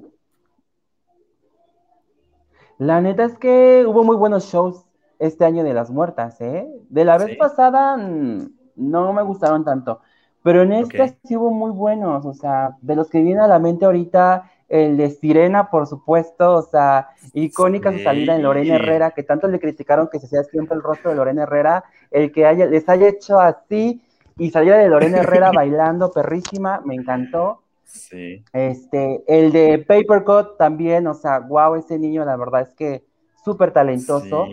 la 2.78 3.00
neta 3.00 3.24
es 3.24 3.38
que 3.38 3.84
hubo 3.86 4.04
muy 4.04 4.16
buenos 4.16 4.44
shows 4.44 4.84
este 5.18 5.46
año 5.46 5.64
de 5.64 5.72
las 5.72 5.90
muertas, 5.90 6.40
¿eh? 6.42 6.68
De 6.90 7.04
la 7.06 7.16
vez 7.16 7.36
pasada 7.38 7.96
mm, 7.96 8.50
no 8.76 9.12
me 9.14 9.22
gustaron 9.22 9.64
tanto, 9.64 10.00
pero 10.42 10.62
en 10.62 10.72
este 10.72 11.18
sí 11.24 11.36
hubo 11.36 11.50
muy 11.50 11.70
buenos, 11.70 12.26
o 12.26 12.34
sea, 12.34 12.76
de 12.82 12.96
los 12.96 13.08
que 13.08 13.22
vienen 13.22 13.42
a 13.42 13.48
la 13.48 13.58
mente 13.58 13.86
ahorita, 13.86 14.50
el 14.68 14.96
de 14.96 15.10
Sirena, 15.10 15.70
por 15.70 15.86
supuesto, 15.86 16.54
o 16.54 16.62
sea, 16.62 17.10
icónica 17.32 17.92
su 17.92 18.00
salida 18.00 18.34
en 18.34 18.42
Lorena 18.42 18.76
Herrera, 18.76 19.10
que 19.12 19.22
tanto 19.22 19.46
le 19.48 19.60
criticaron 19.60 20.08
que 20.10 20.18
se 20.18 20.26
hacía 20.26 20.42
siempre 20.44 20.76
el 20.76 20.82
rostro 20.82 21.10
de 21.10 21.16
Lorena 21.16 21.44
Herrera, 21.44 21.84
el 22.10 22.32
que 22.32 22.46
haya, 22.46 22.66
les 22.66 22.88
haya 22.88 23.08
hecho 23.08 23.38
así 23.38 24.02
y 24.38 24.50
saliera 24.50 24.78
de 24.78 24.88
Lorena 24.88 25.18
Herrera 25.18 25.50
bailando 25.54 26.10
perrísima, 26.10 26.80
me 26.84 26.94
encantó. 26.94 27.62
Sí. 27.84 28.44
Este, 28.52 29.22
el 29.28 29.52
de 29.52 29.78
Papercut 29.78 30.56
también, 30.58 31.06
o 31.06 31.14
sea, 31.14 31.38
wow, 31.38 31.76
ese 31.76 31.98
niño, 31.98 32.24
la 32.24 32.36
verdad 32.36 32.62
es 32.62 32.74
que 32.74 33.04
súper 33.44 33.72
talentoso. 33.72 34.48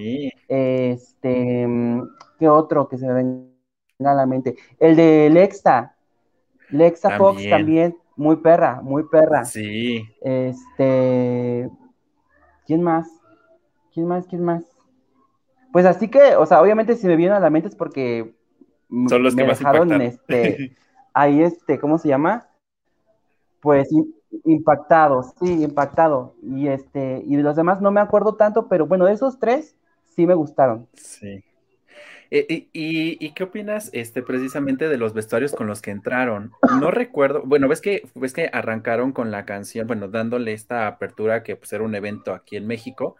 Este, 0.47 1.67
¿qué 2.37 2.47
otro 2.47 2.87
que 2.87 2.99
se 2.99 3.07
me 3.07 3.13
venga 3.13 4.11
a 4.11 4.13
la 4.13 4.27
mente? 4.27 4.55
El 4.79 4.95
de 4.95 5.31
Lexa, 5.31 5.95
Lexa 6.69 7.17
Fox 7.17 7.43
también, 7.49 7.97
muy 8.15 8.37
perra, 8.37 8.81
muy 8.81 9.03
perra. 9.09 9.45
Sí. 9.45 10.07
Este, 10.21 11.69
¿quién 12.65 12.81
más? 12.81 13.07
¿Quién 13.93 14.07
más? 14.07 14.25
¿Quién 14.27 14.43
más? 14.43 14.63
Pues 15.71 15.85
así 15.85 16.07
que, 16.07 16.35
o 16.35 16.45
sea, 16.45 16.61
obviamente 16.61 16.95
si 16.95 17.07
me 17.07 17.15
vienen 17.15 17.35
a 17.35 17.39
la 17.39 17.49
mente 17.49 17.69
es 17.69 17.75
porque 17.75 18.35
son 19.07 19.23
los 19.23 19.35
que 19.35 19.43
más 19.43 19.57
dejaron 19.57 20.01
este 20.01 20.75
ahí 21.13 21.41
este, 21.41 21.79
¿cómo 21.79 21.97
se 21.97 22.09
llama? 22.09 22.47
Pues 23.59 23.89
impactado, 24.45 25.23
sí, 25.23 25.63
impactado. 25.63 26.35
Y 26.43 26.67
este, 26.67 27.23
y 27.25 27.35
de 27.35 27.43
los 27.43 27.55
demás 27.55 27.81
no 27.81 27.91
me 27.91 28.01
acuerdo 28.01 28.35
tanto, 28.35 28.67
pero 28.67 28.85
bueno, 28.87 29.05
de 29.05 29.13
esos 29.13 29.39
tres 29.39 29.75
sí 30.15 30.27
me 30.27 30.33
gustaron. 30.33 30.87
Sí. 30.93 31.43
Eh, 32.35 32.67
y, 32.73 33.29
qué 33.33 33.43
opinas 33.43 33.91
este, 33.93 34.23
precisamente 34.23 34.89
de 34.89 34.97
los 34.97 35.13
vestuarios 35.13 35.53
con 35.53 35.67
los 35.67 35.83
que 35.83 35.91
entraron? 35.91 36.51
No 36.79 36.89
recuerdo, 36.91 37.43
bueno, 37.45 37.67
ves 37.67 37.79
que, 37.79 38.09
ves 38.15 38.33
que 38.33 38.49
arrancaron 38.51 39.11
con 39.11 39.29
la 39.29 39.45
canción, 39.45 39.85
bueno, 39.85 40.07
dándole 40.07 40.51
esta 40.51 40.87
apertura 40.87 41.43
que 41.43 41.55
pues, 41.55 41.71
era 41.73 41.83
un 41.83 41.93
evento 41.93 42.33
aquí 42.33 42.57
en 42.57 42.65
México. 42.65 43.17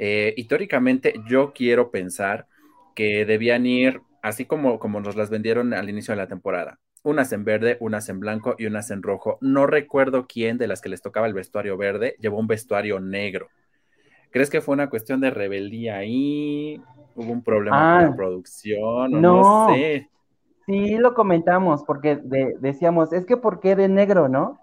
Eh, 0.00 0.34
y 0.36 0.48
teóricamente 0.48 1.14
yo 1.28 1.52
quiero 1.52 1.92
pensar 1.92 2.48
que 2.96 3.24
debían 3.24 3.66
ir 3.66 4.00
así 4.20 4.46
como, 4.46 4.80
como 4.80 5.00
nos 5.00 5.14
las 5.14 5.30
vendieron 5.30 5.72
al 5.72 5.88
inicio 5.88 6.10
de 6.10 6.16
la 6.16 6.26
temporada. 6.26 6.80
Unas 7.04 7.32
en 7.32 7.44
verde, 7.44 7.76
unas 7.78 8.08
en 8.08 8.18
blanco 8.18 8.56
y 8.58 8.66
unas 8.66 8.90
en 8.90 9.04
rojo. 9.04 9.38
No 9.40 9.68
recuerdo 9.68 10.26
quién 10.26 10.58
de 10.58 10.66
las 10.66 10.80
que 10.80 10.88
les 10.88 11.02
tocaba 11.02 11.28
el 11.28 11.34
vestuario 11.34 11.76
verde 11.76 12.16
llevó 12.18 12.40
un 12.40 12.48
vestuario 12.48 12.98
negro. 12.98 13.48
¿Crees 14.32 14.50
que 14.50 14.60
fue 14.60 14.74
una 14.74 14.90
cuestión 14.90 15.20
de 15.20 15.30
rebeldía 15.30 15.98
ahí? 15.98 16.80
Hubo 17.20 17.32
un 17.32 17.42
problema 17.42 17.76
con 17.76 18.02
la 18.02 18.08
ah, 18.08 18.16
producción, 18.16 19.20
no, 19.20 19.68
sé. 19.68 20.08
Sí, 20.66 20.96
lo 20.98 21.14
comentamos, 21.14 21.84
porque 21.84 22.16
decíamos, 22.60 23.12
es 23.12 23.26
que 23.26 23.36
¿por 23.36 23.60
qué 23.60 23.76
de 23.76 23.88
negro, 23.88 24.28
no? 24.28 24.60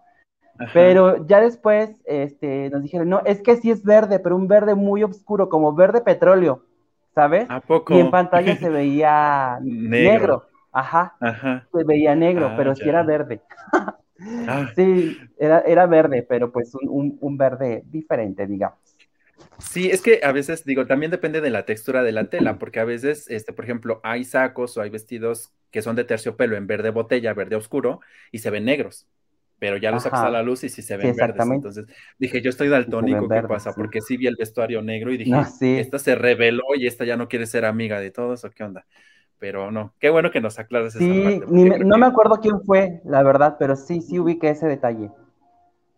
Pero 0.74 1.26
ya 1.28 1.39
después 1.39 2.02
este, 2.06 2.70
nos 2.70 2.82
dijeron, 2.82 3.10
no, 3.10 3.22
es 3.26 3.41
que 3.41 3.58
sí 3.58 3.70
es 3.70 3.84
verde, 3.84 4.20
pero 4.20 4.36
un 4.36 4.48
verde 4.48 4.74
muy 4.74 5.04
oscuro, 5.04 5.50
como 5.50 5.74
verde 5.74 6.02
petróleo, 6.02 6.63
¿sabes? 7.13 7.46
¿A 7.50 7.60
poco? 7.60 7.93
Y 7.93 8.00
en 8.00 8.10
pantalla 8.10 8.56
se 8.56 8.70
veía 8.70 9.60
negro. 9.62 10.46
Ajá, 10.72 11.15
Se 11.72 11.84
veía 11.84 12.15
negro, 12.15 12.48
ah, 12.48 12.54
pero 12.56 12.76
sí 12.76 12.88
era 12.88 13.04
verde. 13.04 13.41
Ah. 13.74 13.98
Sí, 14.76 15.15
era, 15.38 15.60
era 15.60 15.86
verde, 15.86 16.26
pero 16.28 16.52
pues 16.52 16.74
un 16.74 17.38
verde 17.38 17.84
diferente, 17.86 18.48
digamos. 18.48 18.97
Sí, 19.60 19.89
es 19.89 20.02
que 20.02 20.22
a 20.24 20.32
veces, 20.32 20.63
digo, 20.65 20.86
también 20.86 21.12
depende 21.12 21.41
de 21.41 21.50
la 21.50 21.65
textura 21.65 22.04
de 22.04 22.12
la 22.12 22.30
tela, 22.30 22.60
porque 22.60 22.80
a 22.80 22.86
veces, 22.86 23.30
este, 23.30 23.54
por 23.54 23.65
ejemplo, 23.65 24.00
hay 24.04 24.24
sacos 24.24 24.78
o 24.78 24.82
hay 24.82 24.89
vestidos 24.89 25.52
que 25.72 25.82
son 25.82 25.96
de 25.96 26.04
terciopelo 26.04 26.56
en 26.56 26.67
verde 26.67 26.91
botella, 26.91 27.34
verde 27.34 27.56
oscuro, 27.56 28.00
y 28.32 28.39
se 28.39 28.50
ven 28.50 28.65
negros, 28.65 29.08
pero 29.60 29.78
ya 29.78 29.91
los 29.91 30.04
sacas 30.04 30.22
a 30.22 30.30
la 30.30 30.43
luz 30.43 30.63
y 30.63 30.70
sí 30.70 30.82
se 30.82 30.98
ven 30.98 31.15
verdes. 31.15 31.48
Entonces 31.50 31.86
dije, 32.20 32.41
yo 32.41 32.50
estoy 32.50 32.70
daltónico, 32.70 33.28
¿qué 33.28 33.41
pasa? 33.43 33.74
Porque 33.74 34.02
sí 34.02 34.17
vi 34.17 34.28
el 34.28 34.36
vestuario 34.38 34.82
negro 34.82 35.12
y 35.12 35.17
dije, 35.17 35.80
esta 35.80 36.00
se 36.00 36.15
reveló 36.15 36.63
y 36.76 36.88
esta 36.88 37.06
ya 37.06 37.17
no 37.17 37.28
quiere 37.28 37.46
ser 37.46 37.65
amiga 37.65 38.00
de 38.00 38.12
todos, 38.12 38.43
¿o 38.43 38.52
qué 38.52 38.63
onda? 38.63 38.86
Pero 39.39 39.72
no, 39.72 39.93
qué 40.00 40.10
bueno 40.10 40.32
que 40.32 40.41
nos 40.41 40.58
aclares 40.58 40.96
esa 40.96 41.06
parte. 41.06 41.46
no 41.86 41.98
me 41.98 42.06
acuerdo 42.06 42.39
quién 42.41 42.62
fue, 42.62 43.02
la 43.06 43.24
verdad, 43.24 43.58
pero 43.60 43.76
sí, 43.76 44.02
sí 44.02 44.20
ubiqué 44.20 44.50
ese 44.50 44.67
detalle. 44.67 45.12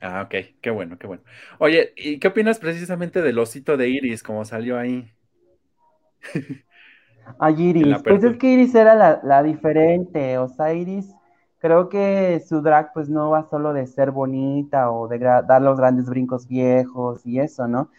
Ah, 0.01 0.21
ok, 0.25 0.35
qué 0.61 0.71
bueno, 0.71 0.97
qué 0.97 1.07
bueno. 1.07 1.23
Oye, 1.57 1.93
¿y 1.97 2.19
qué 2.19 2.29
opinas 2.29 2.59
precisamente 2.59 3.21
del 3.21 3.37
osito 3.37 3.75
de 3.75 3.89
Iris, 3.89 4.23
como 4.23 4.45
salió 4.45 4.77
ahí? 4.77 5.11
A 7.37 7.51
Iris, 7.51 8.01
pues 8.03 8.23
es 8.23 8.37
que 8.37 8.53
Iris 8.53 8.73
era 8.73 9.19
la, 9.21 9.43
diferente, 9.43 10.39
o 10.39 10.47
sea, 10.47 10.73
Iris, 10.73 11.13
creo 11.59 11.87
que 11.87 12.41
su 12.47 12.61
drag 12.61 12.91
pues 12.91 13.07
no 13.07 13.29
va 13.29 13.43
solo 13.43 13.71
de 13.71 13.85
ser 13.85 14.09
bonita 14.09 14.89
o 14.89 15.07
de 15.07 15.19
dar 15.19 15.61
los 15.61 15.77
grandes 15.77 16.09
brincos 16.09 16.47
viejos 16.47 17.23
y 17.25 17.39
eso, 17.39 17.67
¿no? 17.67 17.89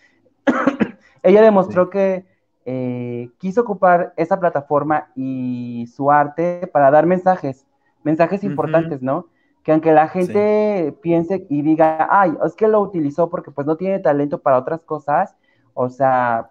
Ella 1.23 1.43
demostró 1.43 1.91
que 1.91 2.25
eh, 2.65 3.31
quiso 3.39 3.61
ocupar 3.61 4.15
esa 4.17 4.41
plataforma 4.41 5.11
y 5.15 5.89
su 5.95 6.11
arte 6.11 6.69
para 6.73 6.91
dar 6.91 7.07
mensajes, 7.07 7.67
mensajes 8.03 8.43
importantes, 8.43 9.01
¿no? 9.01 9.27
Que 9.63 9.73
aunque 9.73 9.93
la 9.93 10.09
gente 10.09 10.95
piense 11.03 11.47
y 11.49 11.63
diga, 11.63 12.09
ay, 12.11 12.33
es 12.45 12.55
que 12.55 12.69
lo 12.69 12.81
utilizó 12.81 13.29
porque 13.29 13.51
pues 13.51 13.67
no 13.67 13.77
tiene 13.77 13.99
talento 13.99 14.39
para 14.39 14.59
otras 14.59 14.85
cosas, 14.85 15.35
o 15.75 15.89
sea, 15.89 16.51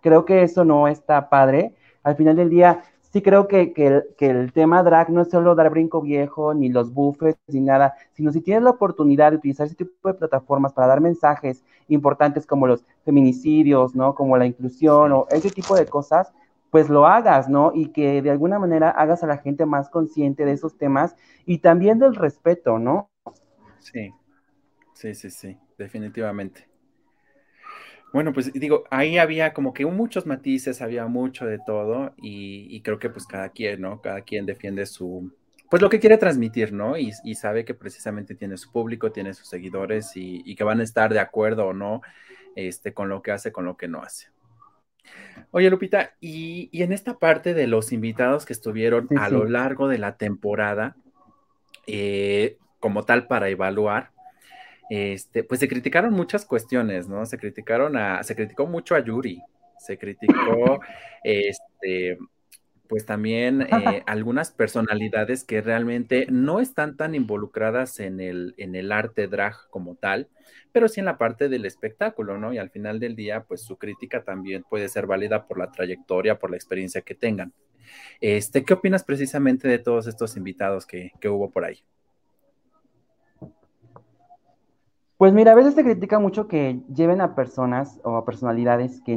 creo 0.00 0.24
que 0.24 0.42
eso 0.42 0.64
no 0.64 0.88
está 0.88 1.28
padre. 1.28 1.74
Al 2.02 2.16
final 2.16 2.36
del 2.36 2.50
día, 2.50 2.82
sí 3.12 3.22
creo 3.22 3.48
que, 3.48 3.72
el, 4.18 4.52
tema 4.52 4.82
drag 4.82 5.10
no 5.10 5.22
es 5.22 5.30
solo 5.30 5.54
dar 5.54 5.70
brinco 5.70 6.00
viejo, 6.00 6.54
ni 6.54 6.68
los 6.68 6.92
buffets, 6.92 7.38
ni 7.48 7.60
nada, 7.60 7.94
sino 8.12 8.32
si 8.32 8.40
tienes 8.40 8.62
la 8.62 8.70
oportunidad 8.70 9.32
de 9.32 9.38
utilizar 9.38 9.66
ese 9.66 9.74
tipo 9.74 10.08
de 10.08 10.14
plataformas 10.14 10.72
para 10.72 10.88
dar 10.88 11.00
mensajes 11.00 11.64
importantes 11.88 12.46
como 12.46 12.66
los 12.66 12.84
feminicidios, 13.04 13.94
¿no? 13.94 14.14
Como 14.14 14.36
la 14.36 14.46
inclusión 14.46 15.12
o 15.12 15.26
ese 15.30 15.50
tipo 15.50 15.74
de 15.74 15.86
cosas, 15.86 16.32
pues 16.70 16.88
lo 16.88 17.06
hagas, 17.06 17.48
¿no? 17.48 17.72
Y 17.74 17.88
que 17.88 18.22
de 18.22 18.30
alguna 18.30 18.58
manera 18.58 18.90
hagas 18.90 19.22
a 19.22 19.26
la 19.26 19.38
gente 19.38 19.66
más 19.66 19.90
consciente 19.90 20.44
de 20.44 20.52
esos 20.52 20.78
temas 20.78 21.16
y 21.46 21.58
también 21.58 21.98
del 21.98 22.14
respeto, 22.14 22.78
¿no? 22.78 23.10
Sí, 23.78 24.12
sí, 24.94 25.14
sí, 25.14 25.30
sí, 25.30 25.58
definitivamente. 25.76 26.68
Bueno, 28.12 28.32
pues 28.32 28.52
digo, 28.52 28.84
ahí 28.90 29.18
había 29.18 29.52
como 29.52 29.72
que 29.72 29.86
muchos 29.86 30.26
matices, 30.26 30.82
había 30.82 31.06
mucho 31.06 31.46
de 31.46 31.60
todo 31.64 32.12
y, 32.16 32.80
creo 32.82 32.98
que 32.98 33.08
pues 33.08 33.26
cada 33.26 33.50
quien, 33.50 33.82
¿no? 33.82 34.00
Cada 34.00 34.22
quien 34.22 34.46
defiende 34.46 34.84
su, 34.86 35.32
pues 35.70 35.80
lo 35.80 35.88
que 35.88 36.00
quiere 36.00 36.18
transmitir, 36.18 36.72
¿no? 36.72 36.96
Y, 36.96 37.12
sabe 37.34 37.64
que 37.64 37.74
precisamente 37.74 38.34
tiene 38.34 38.56
su 38.56 38.72
público, 38.72 39.12
tiene 39.12 39.32
sus 39.32 39.48
seguidores 39.48 40.16
y, 40.16 40.42
y, 40.44 40.56
que 40.56 40.64
van 40.64 40.80
a 40.80 40.84
estar 40.84 41.12
de 41.12 41.20
acuerdo 41.20 41.66
o 41.66 41.72
no 41.72 42.02
este, 42.56 42.92
con 42.92 43.08
lo 43.08 43.22
que 43.22 43.30
hace, 43.30 43.52
con 43.52 43.64
lo 43.64 43.76
que 43.76 43.88
no 43.88 44.02
hace. 44.02 44.26
Oye, 45.52 45.68
Lupita, 45.68 46.12
y, 46.20 46.70
en 46.72 46.92
esta 46.92 47.18
parte 47.18 47.54
de 47.54 47.66
los 47.66 47.92
invitados 47.92 48.46
que 48.46 48.52
estuvieron 48.52 49.08
a 49.18 49.28
lo 49.28 49.44
largo 49.44 49.88
de 49.88 49.98
la 49.98 50.16
temporada, 50.16 50.96
eh, 51.86 52.56
como 52.78 53.04
tal 53.04 53.26
para 53.26 53.48
evaluar, 53.48 54.12
este, 54.90 55.44
pues 55.44 55.60
se 55.60 55.68
criticaron 55.68 56.12
muchas 56.12 56.44
cuestiones, 56.44 57.08
¿no? 57.08 57.26
Se 57.26 57.38
criticaron 57.38 57.96
a, 57.96 58.22
se 58.22 58.36
criticó 58.36 58.66
mucho 58.66 58.94
a 58.94 59.00
Yuri, 59.00 59.40
se 59.78 59.98
criticó, 59.98 60.80
este, 61.24 62.18
pues 62.90 63.06
también 63.06 63.62
eh, 63.62 63.68
algunas 64.06 64.50
personalidades 64.50 65.44
que 65.44 65.62
realmente 65.62 66.26
no 66.28 66.58
están 66.58 66.96
tan 66.96 67.14
involucradas 67.14 68.00
en 68.00 68.18
el, 68.18 68.52
en 68.58 68.74
el 68.74 68.90
arte 68.90 69.28
drag 69.28 69.54
como 69.70 69.94
tal, 69.94 70.28
pero 70.72 70.88
sí 70.88 70.98
en 70.98 71.06
la 71.06 71.16
parte 71.16 71.48
del 71.48 71.66
espectáculo, 71.66 72.36
¿no? 72.36 72.52
Y 72.52 72.58
al 72.58 72.68
final 72.70 72.98
del 72.98 73.14
día, 73.14 73.44
pues 73.44 73.62
su 73.62 73.78
crítica 73.78 74.24
también 74.24 74.64
puede 74.68 74.88
ser 74.88 75.06
válida 75.06 75.46
por 75.46 75.56
la 75.56 75.70
trayectoria, 75.70 76.40
por 76.40 76.50
la 76.50 76.56
experiencia 76.56 77.02
que 77.02 77.14
tengan. 77.14 77.52
Este, 78.20 78.64
¿qué 78.64 78.74
opinas 78.74 79.04
precisamente 79.04 79.68
de 79.68 79.78
todos 79.78 80.08
estos 80.08 80.36
invitados 80.36 80.84
que, 80.84 81.12
hubo 81.28 81.48
por 81.48 81.64
ahí? 81.64 81.78
Pues 85.16 85.32
mira, 85.32 85.52
a 85.52 85.54
veces 85.54 85.74
se 85.74 85.84
critica 85.84 86.18
mucho 86.18 86.48
que 86.48 86.80
lleven 86.92 87.20
a 87.20 87.36
personas 87.36 88.00
o 88.02 88.16
a 88.16 88.24
personalidades 88.24 89.00
que 89.02 89.14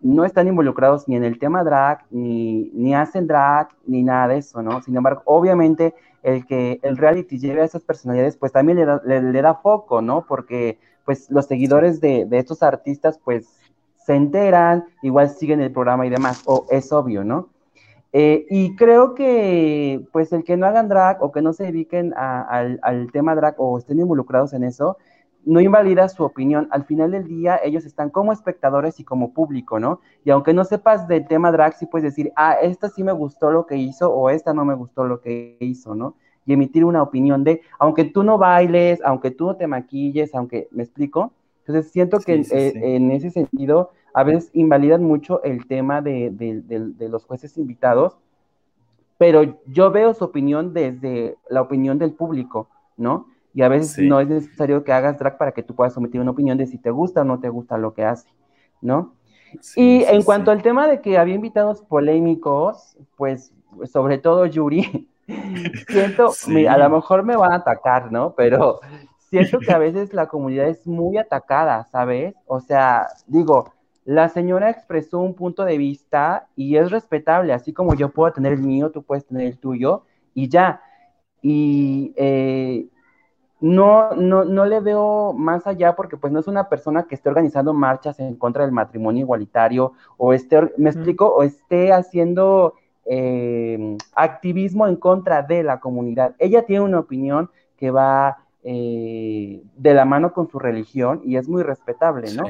no 0.00 0.24
están 0.24 0.48
involucrados 0.48 1.08
ni 1.08 1.16
en 1.16 1.24
el 1.24 1.38
tema 1.38 1.62
drag, 1.62 2.04
ni, 2.10 2.70
ni 2.72 2.94
hacen 2.94 3.26
drag, 3.26 3.68
ni 3.86 4.02
nada 4.02 4.28
de 4.28 4.38
eso, 4.38 4.62
¿no? 4.62 4.82
Sin 4.82 4.96
embargo, 4.96 5.22
obviamente 5.26 5.94
el 6.22 6.46
que 6.46 6.80
el 6.82 6.96
reality 6.96 7.38
lleve 7.38 7.62
a 7.62 7.64
esas 7.64 7.82
personalidades, 7.82 8.36
pues 8.36 8.52
también 8.52 8.78
le 8.78 9.42
da, 9.42 9.54
foco, 9.54 10.02
¿no? 10.02 10.24
Porque 10.26 10.78
pues 11.04 11.30
los 11.30 11.46
seguidores 11.46 12.00
de, 12.00 12.26
de, 12.26 12.38
estos 12.38 12.62
artistas, 12.62 13.18
pues 13.22 13.48
se 13.96 14.14
enteran, 14.14 14.84
igual 15.02 15.30
siguen 15.30 15.60
el 15.60 15.72
programa 15.72 16.06
y 16.06 16.10
demás, 16.10 16.42
o 16.46 16.66
es 16.70 16.92
obvio, 16.92 17.24
¿no? 17.24 17.48
Eh, 18.12 18.46
y 18.50 18.74
creo 18.74 19.14
que, 19.14 20.04
pues, 20.12 20.32
el 20.32 20.42
que 20.42 20.56
no 20.56 20.66
hagan 20.66 20.88
drag 20.88 21.22
o 21.22 21.30
que 21.30 21.42
no 21.42 21.52
se 21.52 21.64
dediquen 21.64 22.12
al, 22.16 22.80
al, 22.82 23.12
tema 23.12 23.36
drag 23.36 23.54
o 23.58 23.78
estén 23.78 24.00
involucrados 24.00 24.52
en 24.52 24.64
eso, 24.64 24.96
no 25.44 25.60
invalida 25.60 26.08
su 26.08 26.24
opinión. 26.24 26.68
Al 26.70 26.84
final 26.84 27.12
del 27.12 27.26
día, 27.26 27.60
ellos 27.62 27.84
están 27.84 28.10
como 28.10 28.32
espectadores 28.32 29.00
y 29.00 29.04
como 29.04 29.32
público, 29.32 29.80
¿no? 29.80 30.00
Y 30.24 30.30
aunque 30.30 30.52
no 30.52 30.64
sepas 30.64 31.08
del 31.08 31.26
tema 31.26 31.50
drag, 31.52 31.74
sí 31.74 31.86
puedes 31.86 32.04
decir, 32.04 32.32
ah, 32.36 32.54
esta 32.60 32.88
sí 32.88 33.02
me 33.02 33.12
gustó 33.12 33.50
lo 33.50 33.66
que 33.66 33.76
hizo 33.76 34.12
o 34.12 34.30
esta 34.30 34.52
no 34.54 34.64
me 34.64 34.74
gustó 34.74 35.06
lo 35.06 35.20
que 35.20 35.56
hizo, 35.60 35.94
¿no? 35.94 36.14
Y 36.46 36.52
emitir 36.52 36.84
una 36.84 37.02
opinión 37.02 37.44
de, 37.44 37.62
aunque 37.78 38.04
tú 38.04 38.22
no 38.22 38.38
bailes, 38.38 39.00
aunque 39.04 39.30
tú 39.30 39.46
no 39.46 39.56
te 39.56 39.66
maquilles, 39.66 40.34
aunque, 40.34 40.68
¿me 40.70 40.82
explico? 40.82 41.32
Entonces 41.66 41.92
siento 41.92 42.18
que 42.18 42.34
eh, 42.34 42.72
en 42.96 43.10
ese 43.10 43.30
sentido 43.30 43.90
a 44.14 44.24
veces 44.24 44.50
invalidan 44.54 45.04
mucho 45.04 45.42
el 45.42 45.66
tema 45.66 46.02
de, 46.02 46.96
los 46.98 47.24
jueces 47.24 47.56
invitados, 47.56 48.16
pero 49.18 49.56
yo 49.66 49.90
veo 49.90 50.14
su 50.14 50.24
opinión 50.24 50.72
desde 50.72 51.36
la 51.48 51.62
opinión 51.62 51.98
del 51.98 52.12
público, 52.12 52.68
¿no? 52.96 53.26
Y 53.52 53.62
a 53.62 53.68
veces 53.68 53.98
no 53.98 54.20
es 54.20 54.28
necesario 54.28 54.84
que 54.84 54.92
hagas 54.92 55.18
drag 55.18 55.36
para 55.36 55.52
que 55.52 55.62
tú 55.62 55.74
puedas 55.74 55.92
someter 55.92 56.20
una 56.20 56.30
opinión 56.30 56.56
de 56.56 56.66
si 56.66 56.78
te 56.78 56.90
gusta 56.90 57.22
o 57.22 57.24
no 57.24 57.40
te 57.40 57.48
gusta 57.48 57.78
lo 57.78 57.94
que 57.94 58.04
hace, 58.04 58.28
¿no? 58.80 59.14
y 59.76 60.04
en 60.04 60.22
cuanto 60.22 60.50
al 60.50 60.62
tema 60.62 60.86
de 60.86 61.00
que 61.00 61.18
había 61.18 61.34
invitados 61.34 61.82
polémicos, 61.82 62.96
pues 63.16 63.52
sobre 63.90 64.18
todo 64.18 64.46
Yuri, 64.46 65.08
siento, 65.88 66.32
a 66.68 66.78
lo 66.78 66.90
mejor 66.90 67.24
me 67.24 67.36
van 67.36 67.52
a 67.52 67.56
atacar, 67.56 68.12
¿no? 68.12 68.34
Pero 68.34 68.80
siento 69.30 69.58
que 69.58 69.72
a 69.72 69.78
veces 69.78 70.12
la 70.12 70.26
comunidad 70.26 70.68
es 70.68 70.86
muy 70.86 71.18
atacada, 71.18 71.84
¿sabes? 71.90 72.34
O 72.46 72.60
sea, 72.60 73.08
digo, 73.26 73.72
la 74.04 74.28
señora 74.28 74.70
expresó 74.70 75.18
un 75.20 75.34
punto 75.34 75.64
de 75.64 75.78
vista 75.78 76.48
y 76.56 76.76
es 76.76 76.90
respetable, 76.90 77.52
así 77.52 77.72
como 77.72 77.94
yo 77.94 78.10
puedo 78.10 78.32
tener 78.32 78.52
el 78.52 78.62
mío, 78.62 78.90
tú 78.90 79.02
puedes 79.02 79.26
tener 79.26 79.46
el 79.46 79.58
tuyo 79.58 80.04
y 80.34 80.48
ya. 80.48 80.82
Y 81.42 82.12
eh, 82.16 82.86
no, 83.60 84.14
no, 84.14 84.44
no 84.44 84.64
le 84.64 84.80
veo 84.80 85.32
más 85.34 85.66
allá 85.66 85.94
porque 85.94 86.16
pues 86.16 86.32
no 86.32 86.40
es 86.40 86.46
una 86.46 86.68
persona 86.68 87.04
que 87.04 87.14
esté 87.14 87.28
organizando 87.28 87.74
marchas 87.74 88.18
en 88.18 88.34
contra 88.36 88.64
del 88.64 88.72
matrimonio 88.72 89.22
igualitario 89.22 89.92
o 90.16 90.32
esté, 90.32 90.72
me 90.78 90.90
explico, 90.90 91.26
o 91.26 91.42
esté 91.42 91.92
haciendo 91.92 92.74
eh, 93.04 93.96
activismo 94.14 94.86
en 94.86 94.96
contra 94.96 95.42
de 95.42 95.62
la 95.62 95.80
comunidad. 95.80 96.34
Ella 96.38 96.64
tiene 96.64 96.84
una 96.84 97.00
opinión 97.00 97.50
que 97.76 97.90
va 97.90 98.38
eh, 98.62 99.62
de 99.76 99.94
la 99.94 100.04
mano 100.04 100.32
con 100.32 100.48
su 100.48 100.58
religión 100.58 101.20
y 101.24 101.36
es 101.36 101.48
muy 101.48 101.62
respetable, 101.62 102.32
¿no? 102.34 102.44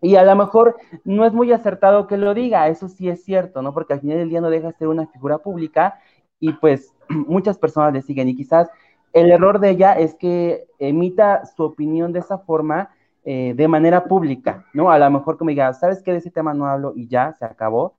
Y 0.00 0.16
a 0.16 0.24
lo 0.24 0.36
mejor 0.36 0.76
no 1.04 1.24
es 1.24 1.32
muy 1.32 1.52
acertado 1.52 2.06
que 2.06 2.16
lo 2.16 2.34
diga, 2.34 2.68
eso 2.68 2.88
sí 2.88 3.08
es 3.08 3.24
cierto, 3.24 3.62
¿no? 3.62 3.72
Porque 3.72 3.94
al 3.94 4.00
final 4.00 4.18
del 4.18 4.28
día 4.28 4.40
no 4.40 4.50
deja 4.50 4.68
de 4.68 4.74
ser 4.74 4.88
una 4.88 5.06
figura 5.06 5.38
pública 5.38 5.98
y 6.38 6.52
pues 6.52 6.94
muchas 7.08 7.58
personas 7.58 7.92
le 7.92 8.02
siguen 8.02 8.28
y 8.28 8.36
quizás 8.36 8.68
el 9.16 9.30
error 9.30 9.60
de 9.60 9.70
ella 9.70 9.94
es 9.94 10.14
que 10.14 10.66
emita 10.78 11.46
su 11.46 11.62
opinión 11.62 12.12
de 12.12 12.18
esa 12.18 12.36
forma 12.36 12.90
eh, 13.24 13.54
de 13.56 13.66
manera 13.66 14.04
pública, 14.04 14.66
¿no? 14.74 14.90
A 14.90 14.98
lo 14.98 15.10
mejor 15.10 15.38
como 15.38 15.48
diga, 15.48 15.72
¿sabes 15.72 16.02
qué? 16.02 16.12
De 16.12 16.18
ese 16.18 16.30
tema 16.30 16.52
no 16.52 16.66
hablo 16.66 16.92
y 16.94 17.08
ya, 17.08 17.32
se 17.32 17.46
acabó. 17.46 17.96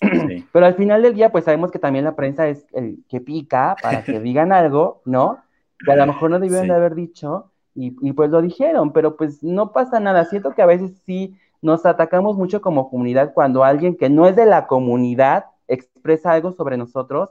Pero 0.52 0.66
al 0.66 0.74
final 0.76 1.02
del 1.02 1.14
día, 1.14 1.32
pues 1.32 1.44
sabemos 1.44 1.72
que 1.72 1.80
también 1.80 2.04
la 2.04 2.14
prensa 2.14 2.46
es 2.46 2.64
el 2.72 3.04
que 3.08 3.20
pica 3.20 3.74
para 3.82 4.04
que 4.04 4.20
digan 4.20 4.52
algo, 4.52 5.02
¿no? 5.04 5.40
Que 5.84 5.90
a 5.90 5.96
lo 5.96 6.06
mejor 6.06 6.30
no 6.30 6.38
debieron 6.38 6.68
de 6.68 6.74
haber 6.74 6.94
dicho 6.94 7.50
y, 7.74 8.12
pues 8.12 8.30
lo 8.30 8.40
dijeron, 8.40 8.92
pero 8.92 9.16
pues 9.16 9.42
no 9.42 9.72
pasa 9.72 9.98
nada. 9.98 10.24
Siento 10.26 10.52
que 10.52 10.62
a 10.62 10.66
veces 10.66 10.92
sí 11.04 11.36
nos 11.62 11.84
atacamos 11.84 12.36
mucho 12.36 12.60
como 12.60 12.90
comunidad 12.90 13.32
cuando 13.34 13.64
alguien 13.64 13.96
que 13.96 14.08
no 14.08 14.26
es 14.26 14.36
de 14.36 14.46
la 14.46 14.68
comunidad 14.68 15.46
expresa 15.66 16.32
algo 16.32 16.52
sobre 16.52 16.76
nosotros, 16.76 17.30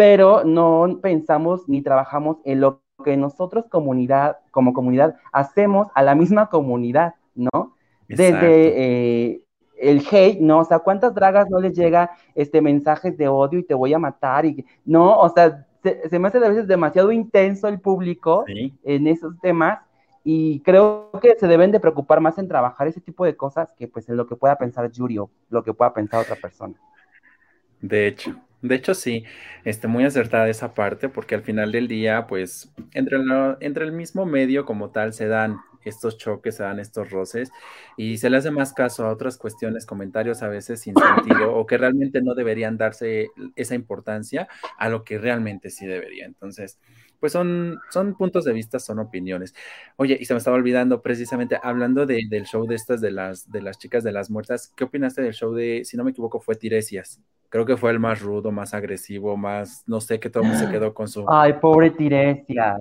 pero 0.00 0.44
no 0.44 0.98
pensamos 1.02 1.68
ni 1.68 1.82
trabajamos 1.82 2.38
en 2.46 2.62
lo 2.62 2.80
que 3.04 3.18
nosotros 3.18 3.66
comunidad, 3.68 4.38
como 4.50 4.72
comunidad 4.72 5.16
hacemos 5.30 5.88
a 5.94 6.02
la 6.02 6.14
misma 6.14 6.48
comunidad, 6.48 7.16
¿no? 7.34 7.76
Desde 8.08 9.32
eh, 9.32 9.42
el 9.78 10.02
hate, 10.10 10.40
¿no? 10.40 10.60
O 10.60 10.64
sea, 10.64 10.78
¿cuántas 10.78 11.14
dragas 11.14 11.50
no 11.50 11.60
les 11.60 11.76
llega 11.76 12.12
este 12.34 12.62
mensajes 12.62 13.18
de 13.18 13.28
odio 13.28 13.58
y 13.58 13.62
te 13.62 13.74
voy 13.74 13.92
a 13.92 13.98
matar? 13.98 14.46
Y 14.46 14.64
no, 14.86 15.18
o 15.18 15.28
sea, 15.28 15.66
se, 15.82 16.18
me 16.18 16.28
hace 16.28 16.38
a 16.38 16.48
veces 16.48 16.66
demasiado 16.66 17.12
intenso 17.12 17.68
el 17.68 17.78
público 17.78 18.46
en 18.46 19.06
esos 19.06 19.38
temas 19.40 19.80
y 20.24 20.60
creo 20.60 21.10
que 21.20 21.36
se 21.38 21.46
deben 21.46 21.72
de 21.72 21.80
preocupar 21.80 22.22
más 22.22 22.38
en 22.38 22.48
trabajar 22.48 22.88
ese 22.88 23.02
tipo 23.02 23.26
de 23.26 23.36
cosas 23.36 23.70
que 23.74 23.86
pues 23.86 24.08
en 24.08 24.16
lo 24.16 24.26
que 24.26 24.36
pueda 24.36 24.56
pensar 24.56 24.90
Yuri 24.90 25.18
o 25.18 25.28
lo 25.50 25.62
que 25.62 25.74
pueda 25.74 25.92
pensar 25.92 26.22
otra 26.22 26.36
persona. 26.36 26.74
De 27.82 28.06
hecho, 28.06 28.34
de 28.62 28.74
hecho 28.74 28.94
sí, 28.94 29.24
este, 29.64 29.88
muy 29.88 30.04
acertada 30.04 30.48
esa 30.48 30.74
parte 30.74 31.08
porque 31.08 31.34
al 31.34 31.42
final 31.42 31.72
del 31.72 31.88
día 31.88 32.26
pues 32.26 32.72
entre, 32.92 33.18
entre 33.60 33.84
el 33.84 33.92
mismo 33.92 34.26
medio 34.26 34.64
como 34.64 34.90
tal 34.90 35.12
se 35.12 35.28
dan 35.28 35.58
estos 35.84 36.18
choques, 36.18 36.56
se 36.56 36.62
dan 36.62 36.78
estos 36.78 37.10
roces 37.10 37.50
y 37.96 38.18
se 38.18 38.30
le 38.30 38.36
hace 38.36 38.50
más 38.50 38.72
caso 38.72 39.06
a 39.06 39.12
otras 39.12 39.38
cuestiones, 39.38 39.86
comentarios 39.86 40.42
a 40.42 40.48
veces 40.48 40.80
sin 40.80 40.94
sentido 40.94 41.54
o 41.54 41.66
que 41.66 41.78
realmente 41.78 42.20
no 42.22 42.34
deberían 42.34 42.76
darse 42.76 43.28
esa 43.56 43.74
importancia 43.74 44.48
a 44.78 44.88
lo 44.88 45.04
que 45.04 45.18
realmente 45.18 45.70
sí 45.70 45.86
debería. 45.86 46.26
Entonces, 46.26 46.78
pues 47.18 47.32
son, 47.32 47.78
son 47.90 48.14
puntos 48.16 48.44
de 48.44 48.52
vista, 48.52 48.78
son 48.78 48.98
opiniones. 48.98 49.54
Oye, 49.96 50.16
y 50.18 50.24
se 50.24 50.34
me 50.34 50.38
estaba 50.38 50.56
olvidando 50.56 51.02
precisamente, 51.02 51.58
hablando 51.62 52.06
del 52.06 52.44
show 52.44 52.66
de 52.66 52.74
estas 52.74 53.00
de 53.00 53.10
las, 53.10 53.50
de 53.50 53.62
las 53.62 53.78
chicas 53.78 54.04
de 54.04 54.12
las 54.12 54.30
muertas, 54.30 54.72
¿qué 54.76 54.84
opinaste 54.84 55.22
del 55.22 55.34
show 55.34 55.52
de, 55.54 55.82
si 55.84 55.96
no 55.96 56.04
me 56.04 56.10
equivoco, 56.10 56.40
fue 56.40 56.56
Tiresias? 56.56 57.20
Creo 57.50 57.66
que 57.66 57.76
fue 57.76 57.90
el 57.90 57.98
más 57.98 58.22
rudo, 58.22 58.50
más 58.50 58.72
agresivo, 58.72 59.36
más, 59.36 59.84
no 59.86 60.00
sé, 60.00 60.18
que 60.18 60.30
todo 60.30 60.42
el 60.42 60.48
mundo 60.48 60.64
se 60.64 60.70
quedó 60.72 60.94
con 60.94 61.08
su... 61.08 61.26
Ay, 61.28 61.54
pobre 61.60 61.90
Tiresias. 61.90 62.80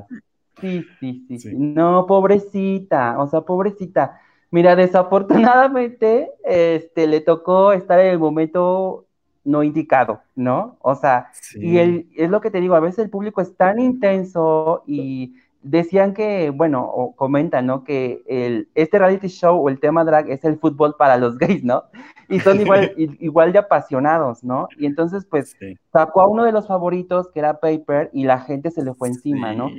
Sí, 0.62 0.86
sí, 1.00 1.26
sí, 1.38 1.54
No, 1.56 2.06
pobrecita, 2.06 3.20
o 3.20 3.28
sea, 3.28 3.42
pobrecita. 3.42 4.20
Mira, 4.52 4.76
desafortunadamente, 4.76 6.32
este, 6.44 7.08
le 7.08 7.22
tocó 7.22 7.72
estar 7.72 8.00
en 8.00 8.08
el 8.08 8.20
momento 8.20 9.06
no 9.44 9.64
indicado, 9.64 10.22
¿no? 10.36 10.78
O 10.82 10.96
sea, 10.96 11.32
y 11.56 11.78
el, 11.78 12.08
es 12.16 12.30
lo 12.30 12.42
que 12.42 12.52
te 12.52 12.60
digo, 12.60 12.76
a 12.76 12.80
veces 12.80 13.00
el 13.00 13.10
público 13.10 13.42
es 13.42 13.56
tan 13.56 13.80
intenso 13.80 14.84
y 14.86 15.36
decían 15.62 16.14
que, 16.14 16.52
bueno, 16.52 16.86
o 16.86 17.16
comentan, 17.16 17.66
¿no? 17.66 17.84
Que 17.84 18.22
el, 18.28 18.70
este 18.76 19.00
reality 19.00 19.28
show 19.28 19.58
o 19.58 19.70
el 19.70 19.80
tema 19.80 20.04
drag 20.04 20.30
es 20.30 20.44
el 20.46 20.58
fútbol 20.60 20.96
para 20.98 21.18
los 21.18 21.38
gays, 21.40 21.64
¿no? 21.64 21.84
Y 22.28 22.40
son 22.40 22.60
igual, 22.62 22.94
igual 22.98 23.52
de 23.52 23.60
apasionados, 23.60 24.44
¿no? 24.44 24.68
Y 24.78 24.86
entonces, 24.86 25.26
pues, 25.26 25.56
sacó 25.92 26.22
a 26.22 26.28
uno 26.28 26.44
de 26.44 26.52
los 26.52 26.68
favoritos, 26.68 27.30
que 27.32 27.40
era 27.40 27.60
Paper, 27.60 28.10
y 28.14 28.24
la 28.24 28.40
gente 28.40 28.72
se 28.72 28.84
le 28.84 28.94
fue 28.94 29.10
encima, 29.10 29.54
¿no? 29.54 29.70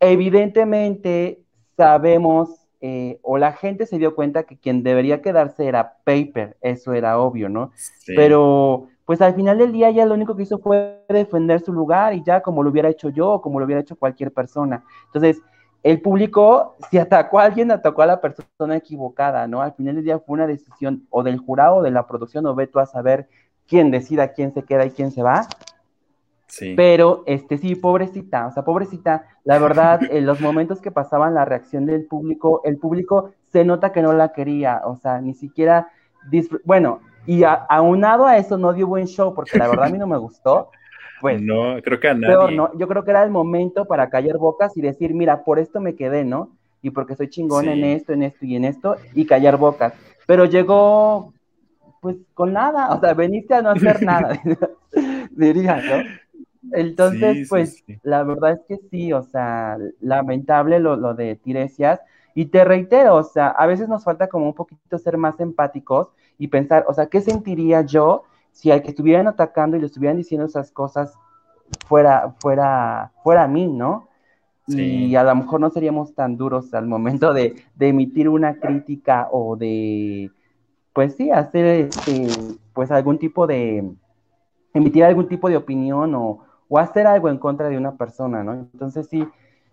Evidentemente 0.00 1.42
sabemos 1.76 2.68
eh, 2.80 3.18
o 3.22 3.38
la 3.38 3.52
gente 3.52 3.86
se 3.86 3.98
dio 3.98 4.14
cuenta 4.14 4.44
que 4.44 4.56
quien 4.56 4.84
debería 4.84 5.20
quedarse 5.20 5.66
era 5.66 5.96
Paper, 6.04 6.56
eso 6.60 6.92
era 6.92 7.18
obvio, 7.18 7.48
¿no? 7.48 7.72
Pero 8.06 8.88
pues 9.08 9.22
al 9.22 9.34
final 9.34 9.56
del 9.56 9.72
día 9.72 9.90
ya 9.90 10.04
lo 10.04 10.12
único 10.12 10.36
que 10.36 10.42
hizo 10.42 10.58
fue 10.58 11.02
defender 11.08 11.62
su 11.62 11.72
lugar 11.72 12.12
y 12.12 12.22
ya 12.22 12.42
como 12.42 12.62
lo 12.62 12.68
hubiera 12.68 12.90
hecho 12.90 13.08
yo 13.08 13.30
o 13.30 13.40
como 13.40 13.58
lo 13.58 13.64
hubiera 13.64 13.80
hecho 13.80 13.96
cualquier 13.96 14.34
persona. 14.34 14.84
Entonces, 15.06 15.40
el 15.82 16.02
público, 16.02 16.76
si 16.90 16.98
atacó 16.98 17.40
a 17.40 17.44
alguien, 17.44 17.70
atacó 17.70 18.02
a 18.02 18.06
la 18.06 18.20
persona 18.20 18.76
equivocada, 18.76 19.46
¿no? 19.46 19.62
Al 19.62 19.72
final 19.72 19.94
del 19.94 20.04
día 20.04 20.18
fue 20.18 20.34
una 20.34 20.46
decisión 20.46 21.06
o 21.08 21.22
del 21.22 21.38
jurado 21.38 21.76
o 21.76 21.82
de 21.82 21.90
la 21.90 22.06
producción 22.06 22.44
o 22.44 22.54
ve 22.54 22.66
tú 22.66 22.80
a 22.80 22.84
saber 22.84 23.30
quién 23.66 23.90
decida 23.90 24.34
quién 24.34 24.52
se 24.52 24.62
queda 24.64 24.84
y 24.84 24.90
quién 24.90 25.10
se 25.10 25.22
va. 25.22 25.48
Pero, 26.76 27.22
este, 27.24 27.56
sí, 27.56 27.76
pobrecita, 27.76 28.46
o 28.46 28.52
sea, 28.52 28.62
pobrecita, 28.62 29.24
la 29.42 29.58
verdad, 29.58 30.00
en 30.10 30.26
los 30.26 30.42
momentos 30.42 30.82
que 30.82 30.90
pasaban 30.90 31.32
la 31.32 31.46
reacción 31.46 31.86
del 31.86 32.04
público, 32.04 32.60
el 32.62 32.76
público 32.76 33.30
se 33.52 33.64
nota 33.64 33.90
que 33.90 34.02
no 34.02 34.12
la 34.12 34.34
quería, 34.34 34.82
o 34.84 34.96
sea, 34.96 35.22
ni 35.22 35.32
siquiera, 35.32 35.88
bueno, 36.66 37.00
y 37.28 37.42
aunado 37.44 38.26
a 38.26 38.38
eso 38.38 38.56
no 38.56 38.72
dio 38.72 38.86
buen 38.86 39.06
show, 39.06 39.34
porque 39.34 39.58
la 39.58 39.68
verdad 39.68 39.84
a 39.84 39.90
mí 39.90 39.98
no 39.98 40.06
me 40.06 40.16
gustó, 40.16 40.70
pues. 41.20 41.42
No, 41.42 41.76
creo 41.82 42.00
que 42.00 42.08
a 42.08 42.14
nadie. 42.14 42.56
no, 42.56 42.70
yo 42.78 42.88
creo 42.88 43.04
que 43.04 43.10
era 43.10 43.22
el 43.22 43.30
momento 43.30 43.84
para 43.84 44.08
callar 44.08 44.38
bocas 44.38 44.74
y 44.78 44.80
decir, 44.80 45.12
mira, 45.12 45.44
por 45.44 45.58
esto 45.58 45.78
me 45.78 45.94
quedé, 45.94 46.24
¿no? 46.24 46.56
Y 46.80 46.88
porque 46.88 47.16
soy 47.16 47.28
chingón 47.28 47.68
en 47.68 47.84
esto, 47.84 48.14
en 48.14 48.22
esto 48.22 48.46
y 48.46 48.56
en 48.56 48.64
esto, 48.64 48.96
y 49.12 49.26
callar 49.26 49.58
bocas. 49.58 49.92
Pero 50.26 50.46
llegó, 50.46 51.34
pues, 52.00 52.16
con 52.32 52.54
nada, 52.54 52.94
o 52.94 52.98
sea, 52.98 53.12
veniste 53.12 53.52
a 53.52 53.60
no 53.60 53.72
hacer 53.72 54.02
nada, 54.02 54.40
diría, 55.32 55.82
¿no? 55.82 56.72
Entonces, 56.72 57.46
pues, 57.50 57.84
la 58.04 58.22
verdad 58.22 58.52
es 58.52 58.60
que 58.66 58.78
sí, 58.88 59.12
o 59.12 59.22
sea, 59.22 59.76
lamentable 60.00 60.80
lo, 60.80 60.96
lo, 60.96 61.12
de 61.12 61.36
Tiresias. 61.36 62.00
Y 62.34 62.46
te 62.46 62.64
reitero, 62.64 63.16
o 63.16 63.22
sea, 63.22 63.48
a 63.48 63.66
veces 63.66 63.86
nos 63.86 64.04
falta 64.04 64.28
como 64.28 64.46
un 64.46 64.54
poquito 64.54 64.96
ser 64.96 65.18
más 65.18 65.38
empáticos 65.40 66.08
y 66.38 66.48
pensar, 66.48 66.84
o 66.88 66.94
sea, 66.94 67.06
¿qué 67.06 67.20
sentiría 67.20 67.82
yo 67.82 68.24
si 68.52 68.70
al 68.70 68.82
que 68.82 68.90
estuvieran 68.90 69.26
atacando 69.26 69.76
y 69.76 69.80
le 69.80 69.86
estuvieran 69.86 70.16
diciendo 70.16 70.46
esas 70.46 70.72
cosas 70.72 71.14
fuera, 71.86 72.34
fuera, 72.40 73.12
fuera 73.22 73.44
a 73.44 73.48
mí, 73.48 73.66
¿no? 73.66 74.08
Y 74.66 75.14
a 75.14 75.24
lo 75.24 75.34
mejor 75.34 75.60
no 75.60 75.70
seríamos 75.70 76.14
tan 76.14 76.36
duros 76.36 76.74
al 76.74 76.86
momento 76.86 77.32
de, 77.32 77.56
emitir 77.80 78.28
una 78.28 78.60
crítica 78.60 79.28
o 79.32 79.56
de, 79.56 80.30
pues 80.92 81.16
sí, 81.16 81.30
hacer 81.30 81.64
este, 81.64 82.26
pues 82.74 82.90
algún 82.90 83.18
tipo 83.18 83.46
de, 83.46 83.90
emitir 84.74 85.04
algún 85.04 85.26
tipo 85.26 85.48
de 85.48 85.56
opinión 85.56 86.14
o, 86.14 86.44
o 86.68 86.78
hacer 86.78 87.06
algo 87.06 87.30
en 87.30 87.38
contra 87.38 87.70
de 87.70 87.78
una 87.78 87.96
persona, 87.96 88.44
¿no? 88.44 88.52
Entonces 88.52 89.08
sí, 89.08 89.26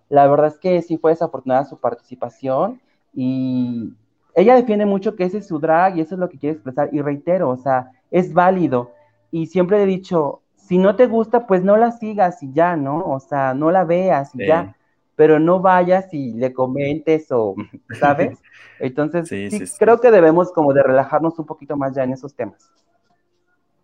la 0.08 0.28
verdad 0.28 0.48
es 0.48 0.60
que 0.60 0.82
sí 0.82 0.98
fue 0.98 1.12
desafortunada 1.12 1.66
su 1.66 1.78
participación 1.78 2.80
y 3.14 3.94
ella 4.36 4.56
defiende 4.56 4.86
mucho 4.86 5.16
que 5.16 5.24
ese 5.24 5.40
es 5.40 5.48
su 5.48 5.60
drag 5.60 5.98
y 5.98 6.02
eso 6.02 6.16
es 6.16 6.20
lo 6.20 6.30
que 6.30 6.38
quiere 6.38 6.54
expresar 6.56 6.90
y 6.92 7.02
reitero, 7.02 7.50
o 7.50 7.58
sea, 7.58 7.92
es 8.12 8.34
válido 8.34 8.92
y 9.32 9.48
siempre 9.48 9.82
he 9.82 9.86
dicho, 9.86 10.42
si 10.56 10.78
no 10.78 10.96
te 10.96 11.08
gusta, 11.08 11.48
pues 11.48 11.64
no 11.64 11.78
la 11.78 11.92
sigas 11.92 12.42
y 12.44 12.52
ya, 12.52 12.76
¿no? 12.76 13.00
O 13.06 13.20
sea, 13.20 13.54
no 13.54 13.72
la 13.72 13.84
veas 13.86 14.34
y 14.34 14.46
ya, 14.46 14.76
pero 15.16 15.40
no 15.40 15.62
vayas 15.62 16.14
y 16.14 16.34
le 16.34 16.54
comentes 16.54 17.32
o, 17.32 17.56
¿sabes? 18.00 18.38
Entonces, 18.80 19.28
sí, 19.28 19.50
creo 19.80 20.00
que 20.00 20.12
debemos 20.12 20.52
como 20.52 20.74
de 20.74 20.84
relajarnos 20.84 21.38
un 21.40 21.46
poquito 21.46 21.78
más 21.78 21.96
ya 21.96 22.04
en 22.04 22.14
esos 22.14 22.34
temas. 22.36 22.70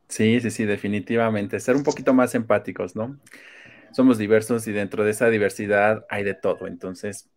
Sí, 0.08 0.42
sí, 0.42 0.52
sí, 0.52 0.66
definitivamente, 0.66 1.60
ser 1.60 1.76
un 1.76 1.84
poquito 1.84 2.14
más 2.14 2.36
empáticos, 2.36 2.96
¿no? 2.96 3.18
Somos 3.94 4.18
diversos 4.18 4.68
y 4.68 4.74
dentro 4.74 5.06
de 5.06 5.12
esa 5.12 5.30
diversidad 5.30 6.06
hay 6.10 6.24
de 6.24 6.34
todo, 6.34 6.68
entonces, 6.68 7.30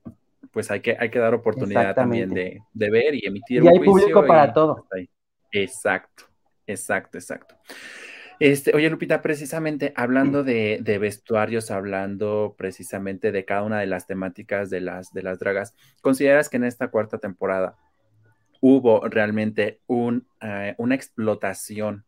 pues 0.54 0.70
hay 0.70 0.80
que, 0.80 0.96
hay 0.98 1.10
que 1.10 1.18
dar 1.18 1.34
oportunidad 1.34 1.94
también 1.94 2.32
de, 2.32 2.62
ver 2.72 3.14
y 3.14 3.26
emitir 3.26 3.62
y 3.62 3.68
hay 3.68 3.80
público 3.80 4.24
para 4.24 4.52
todo. 4.52 4.86
Exacto, 5.50 6.24
exacto, 6.66 7.18
exacto. 7.18 7.56
Este, 8.38 8.74
oye, 8.74 8.88
Lupita, 8.88 9.20
precisamente 9.20 9.92
hablando 9.96 10.44
de, 10.44 10.98
vestuarios, 11.00 11.70
hablando 11.70 12.54
precisamente 12.56 13.32
de 13.32 13.44
cada 13.44 13.62
una 13.62 13.80
de 13.80 13.86
las 13.86 14.06
temáticas 14.06 14.70
de 14.70 14.80
las, 14.80 15.12
de 15.12 15.22
las 15.22 15.38
dragas, 15.40 15.74
¿consideras 16.00 16.48
que 16.48 16.56
en 16.56 16.64
esta 16.64 16.88
cuarta 16.88 17.18
temporada 17.18 17.76
hubo 18.60 19.06
realmente 19.08 19.80
un, 19.86 20.26
eh, 20.40 20.74
una 20.78 20.94
explotación 20.94 22.04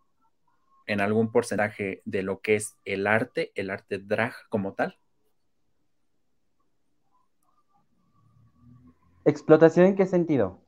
en 0.86 1.00
algún 1.00 1.32
porcentaje 1.32 2.00
de 2.04 2.22
lo 2.22 2.40
que 2.40 2.54
es 2.54 2.76
el 2.84 3.08
arte, 3.08 3.50
el 3.56 3.70
arte 3.70 3.98
drag 3.98 4.34
como 4.48 4.74
tal? 4.74 4.98
¿Explotación 9.26 9.86
en 9.86 9.96
qué 9.96 10.06
sentido? 10.06 10.66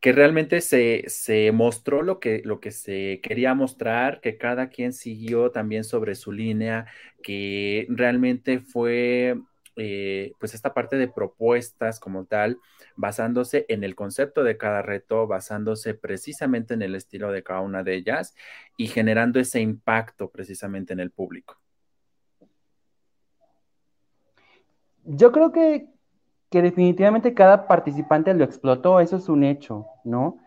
que 0.00 0.12
realmente 0.12 0.62
se, 0.62 1.52
mostró 1.52 2.02
lo 2.02 2.20
que, 2.20 2.40
lo 2.44 2.58
que 2.58 2.70
se 2.70 3.20
quería 3.22 3.54
mostrar, 3.54 4.20
que 4.22 4.38
cada 4.38 4.70
quien 4.70 4.94
siguió 4.94 5.50
también 5.50 5.84
sobre 5.84 6.14
su 6.14 6.32
línea, 6.32 6.86
que 7.22 7.86
realmente 7.90 8.60
fue 8.60 9.38
eh, 9.76 10.32
pues 10.40 10.54
esta 10.54 10.72
parte 10.72 10.96
de 10.96 11.08
propuestas 11.08 12.00
como 12.00 12.24
tal, 12.24 12.58
basándose 12.96 13.66
en 13.68 13.84
el 13.84 13.94
concepto 13.94 14.42
de 14.42 14.56
cada 14.56 14.80
reto, 14.80 15.26
basándose 15.26 15.92
precisamente 15.92 16.72
en 16.72 16.80
el 16.80 16.94
estilo 16.94 17.30
de 17.30 17.42
cada 17.42 17.60
una 17.60 17.82
de 17.82 17.94
ellas 17.94 18.34
y 18.78 18.86
generando 18.86 19.38
ese 19.38 19.60
impacto 19.60 20.30
precisamente 20.30 20.94
en 20.94 21.00
el 21.00 21.10
público. 21.10 21.60
Yo 25.04 25.30
creo 25.30 25.52
que 25.52 25.88
que 26.50 26.62
definitivamente 26.62 27.32
cada 27.32 27.66
participante 27.66 28.34
lo 28.34 28.44
explotó, 28.44 29.00
eso 29.00 29.16
es 29.16 29.28
un 29.28 29.44
hecho, 29.44 29.86
¿no? 30.04 30.38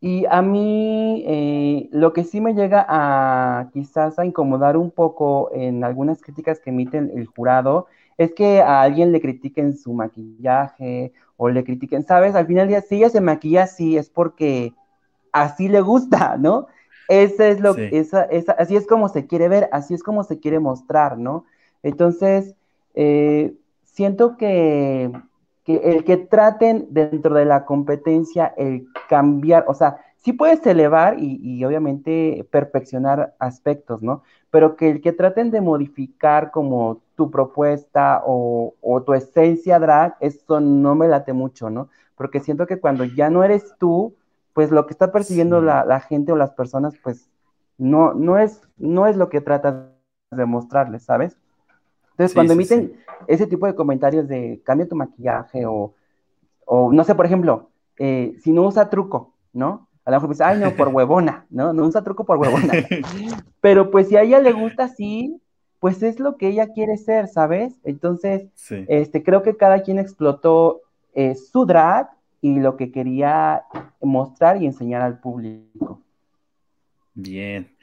Y 0.00 0.24
a 0.26 0.40
mí 0.40 1.24
eh, 1.26 1.88
lo 1.92 2.12
que 2.12 2.24
sí 2.24 2.40
me 2.40 2.54
llega 2.54 2.84
a 2.88 3.68
quizás 3.72 4.18
a 4.18 4.24
incomodar 4.24 4.76
un 4.76 4.90
poco 4.90 5.50
en 5.52 5.84
algunas 5.84 6.22
críticas 6.22 6.58
que 6.58 6.70
emiten 6.70 7.12
el 7.14 7.26
jurado 7.26 7.86
es 8.16 8.32
que 8.32 8.62
a 8.62 8.80
alguien 8.82 9.12
le 9.12 9.20
critiquen 9.20 9.76
su 9.76 9.92
maquillaje 9.92 11.12
o 11.36 11.48
le 11.50 11.64
critiquen, 11.64 12.04
¿sabes? 12.04 12.34
Al 12.34 12.46
final 12.46 12.66
del 12.66 12.80
día, 12.80 12.80
si 12.80 12.96
ella 12.96 13.10
se 13.10 13.20
maquilla 13.20 13.64
así 13.64 13.96
es 13.96 14.08
porque 14.10 14.74
así 15.32 15.68
le 15.68 15.82
gusta, 15.82 16.36
¿no? 16.38 16.66
Ese 17.08 17.50
es 17.50 17.60
lo, 17.60 17.76
esa, 17.76 18.24
esa, 18.24 18.52
así 18.52 18.76
es 18.76 18.86
como 18.86 19.08
se 19.08 19.26
quiere 19.26 19.48
ver, 19.48 19.68
así 19.72 19.94
es 19.94 20.02
como 20.02 20.24
se 20.24 20.38
quiere 20.38 20.60
mostrar, 20.60 21.18
¿no? 21.18 21.44
Entonces, 21.82 22.54
eh, 22.94 23.54
siento 24.00 24.38
que, 24.38 25.12
el 25.66 26.04
que 26.04 26.16
traten 26.16 26.86
dentro 26.88 27.34
de 27.34 27.44
la 27.44 27.66
competencia 27.66 28.46
el 28.56 28.86
cambiar, 29.10 29.66
o 29.68 29.74
sea, 29.74 29.98
sí 30.16 30.32
puedes 30.32 30.66
elevar 30.66 31.16
y, 31.18 31.62
obviamente 31.66 32.48
perfeccionar 32.50 33.34
aspectos, 33.38 34.00
¿no? 34.00 34.22
Pero 34.50 34.74
que 34.74 34.88
el 34.88 35.02
que 35.02 35.12
traten 35.12 35.50
de 35.50 35.60
modificar 35.60 36.50
como 36.50 37.02
tu 37.14 37.30
propuesta 37.30 38.22
o, 38.24 38.72
tu 39.04 39.12
esencia 39.12 39.78
drag, 39.78 40.16
eso 40.20 40.60
no 40.60 40.94
me 40.94 41.06
late 41.06 41.34
mucho, 41.34 41.68
¿no? 41.68 41.90
Porque 42.14 42.40
siento 42.40 42.66
que 42.66 42.80
cuando 42.80 43.04
ya 43.04 43.28
no 43.28 43.44
eres 43.44 43.74
tú, 43.78 44.14
pues 44.54 44.70
lo 44.70 44.86
que 44.86 44.94
está 44.94 45.12
persiguiendo 45.12 45.60
la, 45.60 46.00
gente 46.00 46.32
o 46.32 46.36
las 46.36 46.52
personas, 46.52 46.94
pues 47.02 47.28
no, 47.76 48.14
no, 48.14 48.38
es, 48.38 48.62
no 48.78 49.06
es 49.06 49.18
lo 49.18 49.28
que 49.28 49.42
tratas 49.42 49.74
de 50.30 50.46
mostrarles, 50.46 51.02
¿sabes? 51.02 51.36
Entonces, 52.10 52.34
cuando 52.34 52.52
emiten 52.52 52.92
ese 53.26 53.46
tipo 53.46 53.66
de 53.66 53.74
comentarios 53.74 54.28
de 54.28 54.60
cambia 54.64 54.88
tu 54.88 54.96
maquillaje 54.96 55.64
o, 55.66 55.94
no 56.92 57.04
sé, 57.04 57.14
por 57.14 57.26
ejemplo, 57.26 57.70
eh, 57.98 58.36
si 58.42 58.52
no 58.52 58.66
usa 58.66 58.90
truco, 58.90 59.34
¿no? 59.52 59.88
A 60.04 60.10
lo 60.10 60.16
mejor 60.16 60.30
dice, 60.30 60.44
ay, 60.44 60.58
no, 60.58 60.74
por 60.76 60.88
huevona, 60.94 61.46
¿no? 61.50 61.72
No 61.72 61.86
usa 61.86 62.02
truco 62.02 62.24
por 62.24 62.38
huevona. 62.38 62.72
Pero 63.60 63.90
pues 63.90 64.08
si 64.08 64.16
a 64.16 64.22
ella 64.22 64.40
le 64.40 64.52
gusta 64.52 64.84
así, 64.84 65.40
pues 65.78 66.02
es 66.02 66.20
lo 66.20 66.36
que 66.36 66.48
ella 66.48 66.72
quiere 66.72 66.96
ser, 66.98 67.26
¿sabes? 67.28 67.78
Entonces, 67.84 68.48
este, 68.88 69.22
creo 69.22 69.42
que 69.42 69.56
cada 69.56 69.82
quien 69.82 69.98
explotó 69.98 70.82
eh, 71.14 71.34
su 71.34 71.64
drag 71.64 72.10
y 72.42 72.60
lo 72.60 72.76
que 72.76 72.92
quería 72.92 73.64
mostrar 74.00 74.62
y 74.62 74.66
enseñar 74.66 75.02
al 75.02 75.20
público. 75.20 76.02
Bien. 77.14 77.74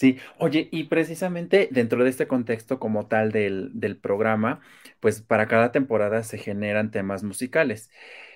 Sí, 0.00 0.16
oye, 0.38 0.70
y 0.72 0.84
precisamente 0.84 1.68
dentro 1.70 2.02
de 2.02 2.08
este 2.08 2.26
contexto 2.26 2.78
como 2.78 3.04
tal 3.04 3.32
del, 3.32 3.98
programa, 4.00 4.60
pues 4.98 5.20
para 5.20 5.46
cada 5.46 5.72
temporada 5.72 6.22
se 6.22 6.38
generan 6.38 6.90
temas 6.90 7.22
musicales. 7.22 7.90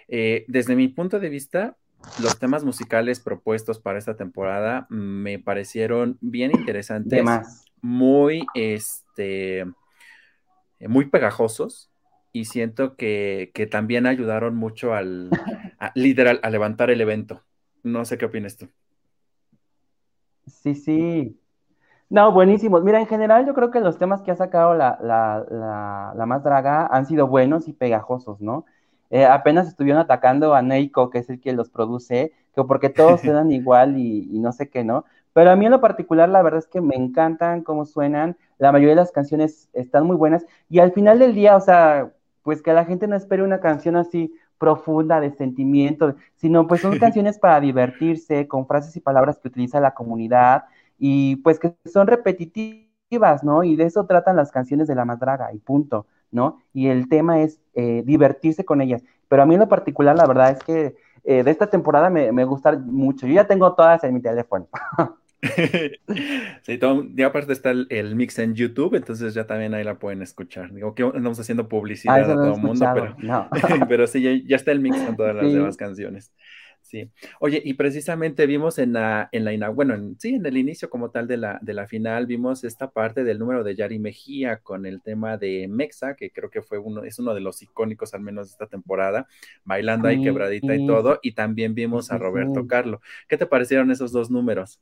Eh, 0.09 0.45
desde 0.47 0.77
mi 0.77 0.89
punto 0.89 1.21
de 1.21 1.31
vista, 1.31 1.79
los 2.23 2.39
temas 2.39 2.65
musicales 2.65 3.19
propuestos 3.19 3.79
para 3.79 3.99
esta 3.99 4.15
temporada 4.15 4.87
me 4.91 5.39
parecieron 5.39 6.19
bien 6.21 6.51
interesantes, 6.51 7.25
muy, 7.81 8.45
este, 8.53 9.65
muy 10.81 11.07
pegajosos 11.07 11.91
y 12.31 12.45
siento 12.45 12.95
que, 12.95 13.51
también 13.71 14.05
ayudaron 14.05 14.55
mucho 14.55 14.93
al, 14.93 15.31
literal, 15.95 16.41
a 16.43 16.51
levantar 16.51 16.91
el 16.91 17.01
evento. 17.01 17.43
No 17.83 18.05
sé 18.05 18.19
qué 18.19 18.27
opinas 18.27 18.59
tú. 18.59 18.69
Sí, 20.47 20.75
sí. 20.75 21.41
No, 22.15 22.31
buenísimos. 22.31 22.85
Mira, 22.85 23.01
en 23.01 23.09
general 23.09 23.45
yo 23.45 23.55
creo 23.55 23.73
que 23.73 23.81
los 23.81 23.99
temas 23.99 24.23
que 24.23 24.31
ha 24.31 24.37
sacado 24.37 24.73
la, 24.73 24.97
la, 25.03 25.45
la, 26.15 26.27
más 26.27 26.45
draga 26.45 26.87
han 26.87 27.07
sido 27.07 27.27
buenos 27.27 27.67
y 27.67 27.73
pegajosos, 27.73 28.41
¿no? 28.41 28.67
Eh, 29.11 29.25
apenas 29.25 29.67
estuvieron 29.67 30.01
atacando 30.01 30.55
a 30.55 30.63
Neiko, 30.63 31.11
que 31.11 31.19
es 31.19 31.29
el 31.29 31.41
que 31.41 31.53
los 31.53 31.71
produce, 31.71 32.33
que 32.55 32.63
porque 32.63 32.89
todos 32.89 33.21
suenan 33.23 33.51
igual 33.51 33.99
y, 33.99 34.29
y, 34.31 34.39
no 34.39 34.53
sé 34.53 34.69
qué, 34.69 34.85
¿no? 34.85 35.05
Pero 35.33 35.51
a 35.51 35.57
mí 35.57 35.65
en 35.65 35.73
lo 35.73 35.81
particular, 35.81 36.29
la 36.29 36.41
verdad 36.43 36.61
es 36.61 36.69
que 36.69 36.81
me 36.81 36.95
encantan 36.95 37.65
cómo 37.65 37.85
suenan, 37.85 38.37
la 38.59 38.71
mayoría 38.71 38.95
de 38.95 39.01
las 39.01 39.11
canciones 39.11 39.69
están 39.73 40.07
muy 40.07 40.15
buenas, 40.15 40.47
y 40.71 40.79
al 40.79 40.93
final 40.93 41.19
del 41.19 41.35
día, 41.35 41.57
o 41.57 41.61
sea, 41.61 42.13
pues 42.45 42.63
que 42.63 42.73
la 42.73 42.85
gente 42.85 43.09
no 43.09 43.17
espere 43.17 43.43
una 43.43 43.59
canción 43.59 43.97
así 43.97 44.33
profunda 44.59 45.19
de 45.19 45.33
sentimiento, 45.33 46.15
sino 46.37 46.69
pues 46.69 46.81
son 46.81 46.97
canciones 47.01 47.41
para 47.41 47.59
divertirse, 47.59 48.47
con 48.47 48.69
frases 48.69 48.97
y 48.97 49.01
palabras 49.01 49.41
que 49.41 49.49
utiliza 49.49 49.81
la 49.81 49.95
comunidad, 49.95 50.67
y 51.07 51.37
pues 51.37 51.59
que 51.59 51.75
son 51.85 52.07
repetitivas, 52.07 53.45
¿no? 53.45 53.63
Y 53.63 53.77
de 53.77 53.85
eso 53.85 54.07
tratan 54.07 54.37
las 54.37 54.51
canciones 54.51 54.89
de 54.89 54.95
la 54.95 55.05
madraga 55.05 55.53
y 55.53 55.59
punto, 55.59 56.07
¿no? 56.31 56.63
Y 56.73 56.87
el 56.87 57.11
tema 57.11 57.43
es 57.43 57.61
eh, 57.75 58.03
divertirse 58.07 58.65
con 58.65 58.81
ellas. 58.81 59.03
Pero 59.29 59.43
a 59.43 59.47
mí 59.47 59.53
en 59.53 59.61
lo 59.61 59.69
particular, 59.69 60.17
la 60.17 60.27
verdad 60.27 60.53
es 60.53 60.65
que 60.65 60.97
eh, 61.25 61.43
de 61.43 61.51
esta 61.51 61.67
temporada 61.67 62.09
me, 62.09 62.33
me 62.33 62.47
gusta 62.47 62.73
mucho. 62.73 63.27
Yo 63.27 63.35
ya 63.35 63.47
tengo 63.47 63.75
todas 63.75 64.03
en 64.03 64.15
mi 64.15 64.23
teléfono. 64.23 64.67
sí, 66.63 66.81
ya 67.15 67.27
aparte 67.27 67.53
está 67.53 67.71
el, 67.71 68.17
mix 68.17 68.39
en 68.39 68.55
YouTube, 68.55 68.95
entonces 68.95 69.35
ya 69.35 69.47
también 69.47 69.75
ahí 69.75 69.85
la 69.85 69.99
pueden 69.99 70.23
escuchar. 70.23 70.73
Digo 70.73 70.95
que 70.95 71.03
andamos 71.03 71.39
haciendo 71.39 71.69
publicidad 71.69 72.19
ah, 72.19 72.33
a 72.33 72.35
todo 72.35 72.55
el 72.55 72.61
mundo, 72.61 72.87
pero, 72.95 73.49
pero 73.89 74.07
sí, 74.07 74.45
ya, 74.47 74.57
está 74.57 74.73
el 74.73 74.81
mix 74.81 75.01
con 75.03 75.17
todas 75.17 75.35
las 75.35 75.53
demás 75.53 75.77
canciones. 75.77 76.33
Sí. 76.85 77.11
Oye, 77.41 77.63
y 77.65 77.75
precisamente 77.75 78.47
vimos 78.47 78.79
en 78.79 78.93
la, 78.93 79.31
en 79.33 79.45
la 79.45 79.71
bueno, 79.71 79.97
sí, 80.19 80.35
en 80.35 80.45
el 80.45 80.59
inicio 80.59 80.91
como 80.91 81.11
tal 81.11 81.27
de 81.27 81.39
la, 81.39 81.59
de 81.63 81.73
la 81.73 81.87
final, 81.87 82.27
vimos 82.27 82.63
esta 82.63 82.91
parte 82.91 83.25
del 83.25 83.39
número 83.39 83.65
de 83.65 83.75
Yari 83.75 83.99
Mejía 83.99 84.59
con 84.59 84.85
el 84.85 85.01
tema 85.01 85.39
de 85.39 85.67
Mexa, 85.67 86.15
que 86.15 86.31
creo 86.31 86.51
que 86.51 86.61
fue 86.61 86.79
uno, 86.79 87.03
es 87.03 87.19
uno 87.19 87.35
de 87.35 87.41
los 87.41 87.63
icónicos 87.63 88.13
al 88.13 88.21
menos 88.21 88.47
de 88.47 88.53
esta 88.53 88.67
temporada, 88.67 89.27
bailando 89.65 90.09
ahí 90.09 90.23
quebradita 90.23 90.77
y 90.77 90.87
todo, 90.87 91.19
y 91.23 91.33
también 91.33 91.75
vimos 91.75 92.13
a 92.13 92.19
Roberto 92.19 92.67
Carlo. 92.67 93.01
¿Qué 93.29 93.39
te 93.39 93.47
parecieron 93.47 93.91
esos 93.91 94.13
dos 94.13 94.31
números? 94.31 94.79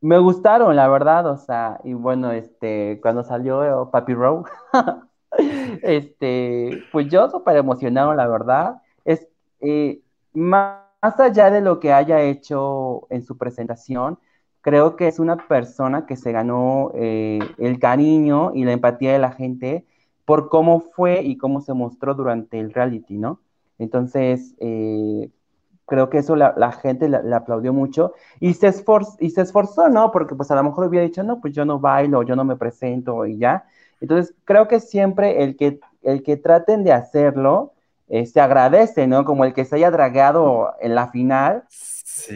me 0.00 0.18
gustaron, 0.18 0.76
la 0.76 0.88
verdad, 0.88 1.26
o 1.26 1.36
sea, 1.36 1.80
y 1.84 1.94
bueno, 1.94 2.30
este, 2.32 3.00
cuando 3.02 3.22
salió 3.22 3.88
Papi 3.90 4.14
Row, 4.14 4.44
este, 5.82 6.84
pues 6.92 7.08
yo 7.08 7.28
súper 7.30 7.56
emocionado, 7.56 8.14
la 8.14 8.28
verdad, 8.28 8.82
es, 9.04 9.26
eh, 9.60 10.00
más, 10.36 10.82
allá 11.00 11.50
de 11.50 11.60
lo 11.60 11.80
que 11.80 11.92
haya 11.92 12.22
hecho 12.22 13.06
en 13.10 13.22
su 13.22 13.36
presentación, 13.36 14.18
creo 14.60 14.96
que 14.96 15.08
es 15.08 15.18
una 15.18 15.36
persona 15.48 16.06
que 16.06 16.16
se 16.16 16.32
ganó 16.32 16.90
eh, 16.94 17.38
el 17.58 17.78
cariño 17.78 18.52
y 18.54 18.64
la 18.64 18.72
empatía 18.72 19.12
de 19.12 19.18
la 19.18 19.32
gente 19.32 19.84
por 20.24 20.48
cómo 20.48 20.80
fue 20.80 21.22
y 21.22 21.36
cómo 21.38 21.60
se 21.60 21.74
mostró 21.74 22.14
durante 22.14 22.58
el 22.58 22.72
reality, 22.72 23.18
¿no? 23.18 23.40
Entonces, 23.78 24.54
eh, 24.58 25.30
creo 25.86 26.10
que 26.10 26.18
eso 26.18 26.34
la, 26.36 26.72
gente 26.72 27.08
le 27.08 27.34
aplaudió 27.34 27.72
mucho 27.72 28.12
y 28.40 28.54
se, 28.54 28.72
y 29.20 29.30
se 29.30 29.40
esforzó, 29.40 29.88
¿no? 29.88 30.10
Porque 30.10 30.34
pues 30.34 30.50
a 30.50 30.56
lo 30.56 30.64
mejor 30.64 30.88
hubiera 30.88 31.06
dicho, 31.06 31.22
no, 31.22 31.40
pues 31.40 31.54
yo 31.54 31.64
no 31.64 31.78
bailo, 31.78 32.22
yo 32.24 32.34
no 32.36 32.44
me 32.44 32.56
presento 32.56 33.24
y 33.24 33.38
ya. 33.38 33.64
Entonces, 34.00 34.34
creo 34.44 34.68
que 34.68 34.80
siempre 34.80 35.44
el 35.44 35.56
que, 35.56 35.80
el 36.02 36.22
que 36.22 36.36
traten 36.36 36.84
de 36.84 36.92
hacerlo, 36.92 37.72
eh, 38.08 38.26
se 38.26 38.40
agradece, 38.40 39.06
¿no? 39.06 39.24
Como 39.24 39.44
el 39.44 39.52
que 39.52 39.64
se 39.64 39.76
haya 39.76 39.90
dragado 39.90 40.74
en 40.80 40.94
la 40.94 41.08
final, 41.08 41.64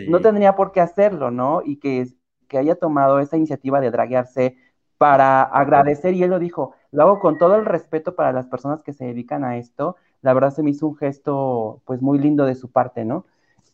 no 0.08 0.20
tendría 0.20 0.56
por 0.56 0.72
qué 0.72 0.80
hacerlo, 0.80 1.30
¿no? 1.30 1.62
Y 1.64 1.76
que, 1.76 2.06
que 2.48 2.58
haya 2.58 2.74
tomado 2.74 3.20
esa 3.20 3.36
iniciativa 3.36 3.80
de 3.80 3.90
draguearse 3.90 4.56
para 4.98 5.42
agradecer, 5.42 6.14
y 6.14 6.22
él 6.22 6.30
lo 6.30 6.38
dijo, 6.38 6.74
lo 6.92 7.04
hago 7.04 7.20
con 7.20 7.38
todo 7.38 7.56
el 7.56 7.64
respeto 7.64 8.14
para 8.14 8.32
las 8.32 8.46
personas 8.46 8.82
que 8.82 8.92
se 8.92 9.06
dedican 9.06 9.44
a 9.44 9.56
esto, 9.56 9.96
la 10.20 10.34
verdad 10.34 10.50
se 10.50 10.62
me 10.62 10.70
hizo 10.70 10.86
un 10.86 10.96
gesto 10.96 11.80
pues 11.86 12.02
muy 12.02 12.18
lindo 12.18 12.44
de 12.44 12.54
su 12.54 12.70
parte, 12.70 13.04
¿no? 13.06 13.24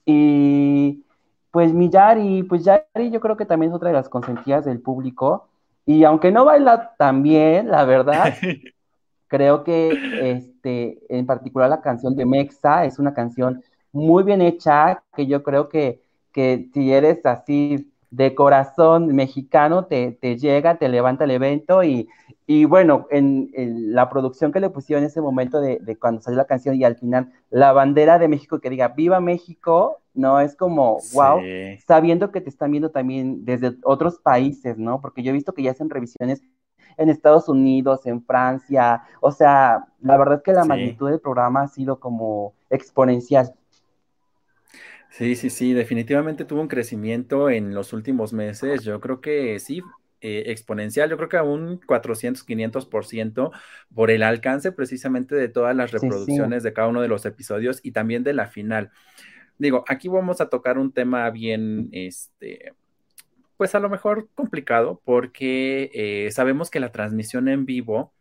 Y 0.04 1.04
pues 1.50 1.72
mi 1.72 1.90
Yari, 1.90 2.44
pues 2.44 2.62
Yari 2.62 3.10
yo 3.10 3.20
creo 3.20 3.36
que 3.36 3.46
también 3.46 3.72
es 3.72 3.76
otra 3.76 3.88
de 3.88 3.94
las 3.94 4.08
consentidas 4.08 4.64
del 4.64 4.80
público, 4.80 5.48
y 5.84 6.04
aunque 6.04 6.30
no 6.30 6.44
baila 6.44 6.94
tan 6.96 7.22
bien, 7.22 7.68
la 7.70 7.84
verdad, 7.84 8.34
creo 9.28 9.64
que 9.64 9.90
este, 10.36 10.98
en 11.08 11.26
particular 11.26 11.68
la 11.68 11.80
canción 11.80 12.16
de 12.16 12.26
Mexa 12.26 12.84
es 12.84 12.98
una 12.98 13.14
canción 13.14 13.62
muy 13.92 14.22
bien 14.22 14.42
hecha, 14.42 15.02
que 15.14 15.26
yo 15.26 15.42
creo 15.42 15.68
que, 15.68 16.02
que 16.32 16.68
si 16.72 16.92
eres 16.92 17.24
así 17.24 17.92
de 18.10 18.34
corazón 18.34 19.14
mexicano, 19.14 19.86
te, 19.86 20.12
te 20.12 20.36
llega, 20.36 20.78
te 20.78 20.88
levanta 20.88 21.24
el 21.24 21.32
evento 21.32 21.82
y, 21.82 22.08
y 22.46 22.64
bueno, 22.64 23.08
en, 23.10 23.50
la 23.92 24.08
producción 24.08 24.52
que 24.52 24.60
le 24.60 24.70
pusieron 24.70 25.02
en 25.02 25.08
ese 25.08 25.20
momento 25.20 25.60
de, 25.60 25.80
cuando 26.00 26.20
salió 26.20 26.36
la 26.36 26.46
canción 26.46 26.76
y 26.76 26.84
al 26.84 26.96
final 26.96 27.32
la 27.50 27.72
bandera 27.72 28.18
de 28.18 28.28
México 28.28 28.60
que 28.60 28.70
diga 28.70 28.88
Viva 28.88 29.20
México, 29.20 30.00
no 30.14 30.40
es 30.40 30.54
como 30.54 30.98
wow, 31.12 31.40
sabiendo 31.86 32.30
que 32.30 32.40
te 32.40 32.48
están 32.48 32.70
viendo 32.70 32.90
también 32.90 33.44
desde 33.44 33.76
otros 33.82 34.18
países, 34.18 34.78
¿no? 34.78 35.00
Porque 35.00 35.22
yo 35.22 35.30
he 35.30 35.34
visto 35.34 35.52
que 35.52 35.62
ya 35.62 35.72
hacen 35.72 35.90
revisiones 35.90 36.42
en 36.96 37.08
Estados 37.10 37.48
Unidos, 37.48 38.06
en 38.06 38.24
Francia, 38.24 39.02
o 39.20 39.30
sea, 39.30 39.86
la 40.00 40.16
verdad 40.16 40.36
es 40.36 40.42
que 40.42 40.52
la 40.52 40.64
magnitud 40.64 41.10
del 41.10 41.20
programa 41.20 41.62
ha 41.62 41.68
sido 41.68 42.00
como 42.00 42.54
exponencial. 42.70 43.54
Sí, 45.10 45.34
sí, 45.34 45.50
sí, 45.50 45.72
definitivamente 45.72 46.44
tuvo 46.44 46.60
un 46.60 46.68
crecimiento 46.68 47.48
en 47.48 47.74
los 47.74 47.92
últimos 47.92 48.32
meses. 48.32 48.84
Yo 48.84 49.00
creo 49.00 49.20
que 49.20 49.58
sí, 49.60 49.82
eh, 50.20 50.44
exponencial, 50.46 51.08
yo 51.08 51.16
creo 51.16 51.28
que 51.28 51.36
a 51.36 51.42
un 51.42 51.78
400, 51.86 52.46
500% 52.46 53.50
por 53.94 54.10
el 54.10 54.22
alcance 54.22 54.72
precisamente 54.72 55.34
de 55.34 55.48
todas 55.48 55.74
las 55.76 55.92
reproducciones 55.92 56.62
de 56.62 56.72
cada 56.72 56.88
uno 56.88 57.00
de 57.00 57.08
los 57.08 57.24
episodios 57.26 57.80
y 57.82 57.92
también 57.92 58.24
de 58.24 58.34
la 58.34 58.46
final. 58.46 58.90
Digo, 59.58 59.84
aquí 59.88 60.08
vamos 60.08 60.40
a 60.40 60.48
tocar 60.48 60.78
un 60.78 60.92
tema 60.92 61.30
bien, 61.30 61.88
este, 61.92 62.72
pues 63.56 63.74
a 63.74 63.80
lo 63.80 63.88
mejor 63.88 64.28
complicado 64.34 65.00
porque 65.04 65.90
eh, 65.94 66.30
sabemos 66.30 66.70
que 66.70 66.80
la 66.80 66.92
transmisión 66.92 67.48
en 67.48 67.66
vivo 67.66 68.12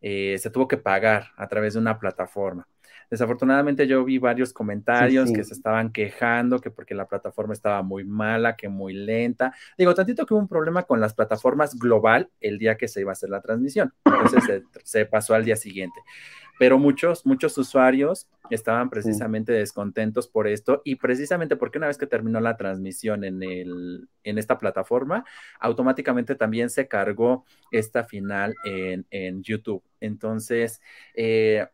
eh, 0.00 0.36
se 0.38 0.50
tuvo 0.50 0.68
que 0.68 0.76
pagar 0.76 1.28
a 1.36 1.48
través 1.48 1.74
de 1.74 1.80
una 1.80 1.98
plataforma. 1.98 2.66
Desafortunadamente 3.12 3.86
yo 3.86 4.02
vi 4.06 4.16
varios 4.16 4.54
comentarios 4.54 5.30
que 5.32 5.44
se 5.44 5.52
estaban 5.52 5.92
quejando 5.92 6.60
que 6.60 6.70
porque 6.70 6.94
la 6.94 7.06
plataforma 7.06 7.52
estaba 7.52 7.82
muy 7.82 8.04
mala, 8.04 8.56
que 8.56 8.70
muy 8.70 8.94
lenta. 8.94 9.52
Digo, 9.76 9.94
tantito 9.94 10.24
que 10.24 10.32
hubo 10.32 10.40
un 10.40 10.48
problema 10.48 10.84
con 10.84 10.98
las 10.98 11.12
plataformas 11.12 11.78
global 11.78 12.30
el 12.40 12.58
día 12.58 12.78
que 12.78 12.88
se 12.88 13.02
iba 13.02 13.10
a 13.10 13.12
hacer 13.12 13.28
la 13.28 13.42
transmisión. 13.42 13.92
Entonces 14.06 14.62
se, 14.82 15.04
pasó 15.04 15.34
al 15.34 15.44
día 15.44 15.56
siguiente. 15.56 16.00
Pero 16.58 16.78
muchos, 16.78 17.26
muchos 17.26 17.56
usuarios 17.58 18.28
estaban 18.50 18.90
precisamente 18.90 19.52
descontentos 19.52 20.28
por 20.28 20.46
esto 20.46 20.82
y 20.84 20.96
precisamente 20.96 21.56
porque 21.56 21.78
una 21.78 21.86
vez 21.86 21.98
que 21.98 22.06
terminó 22.06 22.40
la 22.40 22.56
transmisión 22.56 23.24
en, 23.24 23.42
el, 23.42 24.08
en 24.24 24.38
esta 24.38 24.58
plataforma, 24.58 25.24
automáticamente 25.58 26.34
también 26.34 26.70
se 26.70 26.88
cargó 26.88 27.44
esta 27.70 28.04
final 28.04 28.54
en, 28.64 29.06
en 29.10 29.42
YouTube. 29.42 29.82
Entonces, 30.00 30.80
eh, 31.14 31.66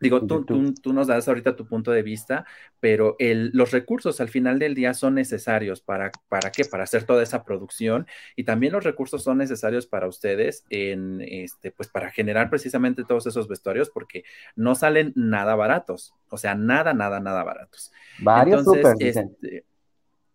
Digo, 0.00 0.26
tú, 0.26 0.44
tú, 0.44 0.92
nos 0.94 1.06
das 1.08 1.28
ahorita 1.28 1.56
tu 1.56 1.66
punto 1.66 1.90
de 1.90 2.02
vista, 2.02 2.46
pero 2.80 3.16
el, 3.18 3.50
los 3.52 3.70
recursos 3.70 4.20
al 4.20 4.30
final 4.30 4.58
del 4.58 4.74
día 4.74 4.94
son 4.94 5.14
necesarios 5.14 5.82
para, 5.82 6.10
¿para 6.28 6.50
qué? 6.50 6.64
Para 6.64 6.84
hacer 6.84 7.04
toda 7.04 7.22
esa 7.22 7.44
producción 7.44 8.06
y 8.34 8.44
también 8.44 8.72
los 8.72 8.82
recursos 8.82 9.22
son 9.22 9.36
necesarios 9.36 9.86
para 9.86 10.08
ustedes 10.08 10.64
en, 10.70 11.20
este, 11.20 11.70
pues 11.70 11.88
para 11.88 12.10
generar 12.10 12.48
precisamente 12.48 13.04
todos 13.04 13.26
esos 13.26 13.46
vestuarios 13.46 13.90
porque 13.90 14.24
no 14.56 14.74
salen 14.74 15.12
nada 15.14 15.54
baratos, 15.54 16.14
o 16.30 16.38
sea, 16.38 16.54
nada, 16.54 16.94
nada, 16.94 17.20
nada 17.20 17.44
baratos. 17.44 17.92
Varios 18.20 18.60
entonces, 18.60 19.16
este, 19.16 19.64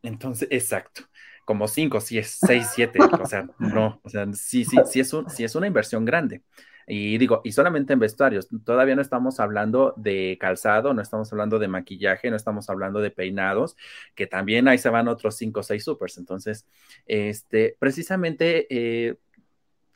entonces, 0.03 0.47
exacto 0.51 1.03
como 1.45 1.67
cinco, 1.67 2.01
si 2.01 2.17
es 2.17 2.39
seis, 2.41 2.67
siete, 2.73 2.99
o 2.99 3.25
sea, 3.27 3.47
no, 3.59 4.01
o 4.03 4.09
sea, 4.09 4.25
sí, 4.33 4.65
sí, 4.65 4.77
sí 4.85 4.99
es, 4.99 5.13
un, 5.13 5.29
sí 5.29 5.43
es 5.43 5.55
una 5.55 5.67
inversión 5.67 6.03
grande. 6.03 6.41
Y 6.87 7.17
digo, 7.17 7.41
y 7.43 7.51
solamente 7.51 7.93
en 7.93 7.99
vestuarios, 7.99 8.47
todavía 8.63 8.95
no 8.95 9.01
estamos 9.01 9.39
hablando 9.39 9.93
de 9.97 10.37
calzado, 10.39 10.93
no 10.93 11.01
estamos 11.01 11.31
hablando 11.31 11.59
de 11.59 11.67
maquillaje, 11.67 12.29
no 12.29 12.35
estamos 12.35 12.69
hablando 12.69 13.01
de 13.01 13.11
peinados, 13.11 13.75
que 14.13 14.27
también 14.27 14.67
ahí 14.67 14.77
se 14.77 14.89
van 14.89 15.07
otros 15.07 15.35
cinco 15.35 15.61
o 15.61 15.63
seis 15.63 15.83
supers. 15.83 16.17
Entonces, 16.17 16.67
este, 17.07 17.75
precisamente, 17.79 18.67
eh, 18.69 19.17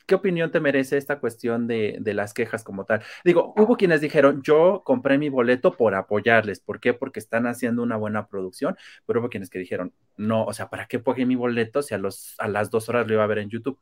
¿qué 0.08 0.16
opinión 0.16 0.52
te 0.52 0.60
merece 0.60 0.98
esta 0.98 1.20
cuestión 1.20 1.68
de, 1.68 1.98
de, 2.02 2.14
las 2.16 2.34
quejas 2.34 2.64
como 2.64 2.86
tal? 2.86 3.04
Digo, 3.24 3.54
hubo 3.56 3.78
quienes 3.78 4.02
dijeron, 4.02 4.42
yo 4.42 4.82
compré 4.84 5.20
mi 5.20 5.30
boleto 5.30 5.78
por 5.78 5.94
apoyarles. 5.96 6.60
¿Por 6.60 6.80
qué? 6.80 6.94
Porque 6.96 7.20
están 7.20 7.46
haciendo 7.46 7.84
una 7.84 7.98
buena 7.98 8.28
producción, 8.28 8.76
pero 9.06 9.20
hubo 9.20 9.30
quienes 9.30 9.50
que 9.52 9.60
dijeron, 9.60 9.94
no, 10.18 10.46
o 10.46 10.54
sea, 10.54 10.70
¿para 10.70 10.88
qué 10.88 11.00
pagué 11.00 11.26
mi 11.26 11.36
boleto 11.36 11.84
si 11.84 11.94
a, 11.94 12.00
los, 12.00 12.36
a 12.40 12.48
las 12.48 12.72
dos 12.72 12.90
horas 12.90 13.08
lo 13.08 13.14
iba 13.14 13.24
a 13.24 13.28
ver 13.28 13.40
en 13.40 13.50
YouTube? 13.50 13.80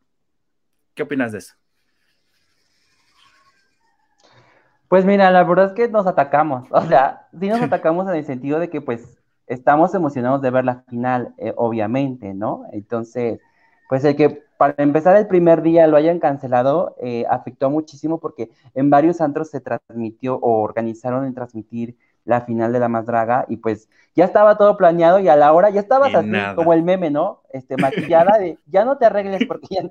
¿Qué 0.94 1.04
opinas 1.04 1.32
de 1.32 1.40
eso? 1.40 1.56
Pues 4.88 5.06
mira, 5.06 5.30
la 5.32 5.44
verdad 5.44 5.66
es 5.66 5.74
que 5.74 5.88
nos 5.90 6.08
atacamos, 6.08 6.68
o 6.72 6.82
sea, 6.82 7.28
sí 7.40 7.50
nos 7.50 7.62
atacamos 7.64 8.08
en 8.08 8.16
el 8.16 8.26
sentido 8.26 8.60
de 8.60 8.70
que 8.70 8.82
pues 8.82 9.18
estamos 9.48 9.94
emocionados 9.96 10.42
de 10.42 10.52
ver 10.52 10.66
la 10.66 10.84
final, 10.90 11.34
eh, 11.38 11.54
obviamente, 11.56 12.34
¿no? 12.34 12.64
Entonces, 12.72 13.40
pues 13.90 14.04
el 14.04 14.16
que 14.16 14.44
para 14.58 14.76
empezar 14.78 15.16
el 15.16 15.28
primer 15.28 15.62
día 15.62 15.88
lo 15.88 15.98
hayan 15.98 16.20
cancelado 16.20 16.96
eh, 17.00 17.26
afectó 17.30 17.70
muchísimo 17.70 18.20
porque 18.20 18.50
en 18.74 18.90
varios 18.90 19.22
antros 19.22 19.50
se 19.50 19.62
transmitió 19.62 20.36
o 20.36 20.62
organizaron 20.62 21.26
en 21.26 21.34
transmitir 21.34 21.96
la 22.26 22.42
final 22.42 22.74
de 22.74 22.80
la 22.80 22.90
más 22.90 23.06
draga 23.06 23.46
y 23.48 23.58
pues 23.58 23.88
ya 24.16 24.26
estaba 24.26 24.58
todo 24.58 24.76
planeado 24.76 25.20
y 25.20 25.30
a 25.30 25.38
la 25.38 25.54
hora 25.54 25.70
ya 25.70 25.80
estabas 25.80 26.14
así 26.14 26.32
como 26.56 26.74
el 26.74 26.84
meme, 26.84 27.10
¿no? 27.10 27.42
Este 27.54 27.78
maquillada 27.78 28.38
de 28.38 28.58
ya 28.66 28.84
no 28.84 28.98
te 28.98 29.06
arregles 29.06 29.46
porque 29.48 29.68
ya 29.70 29.90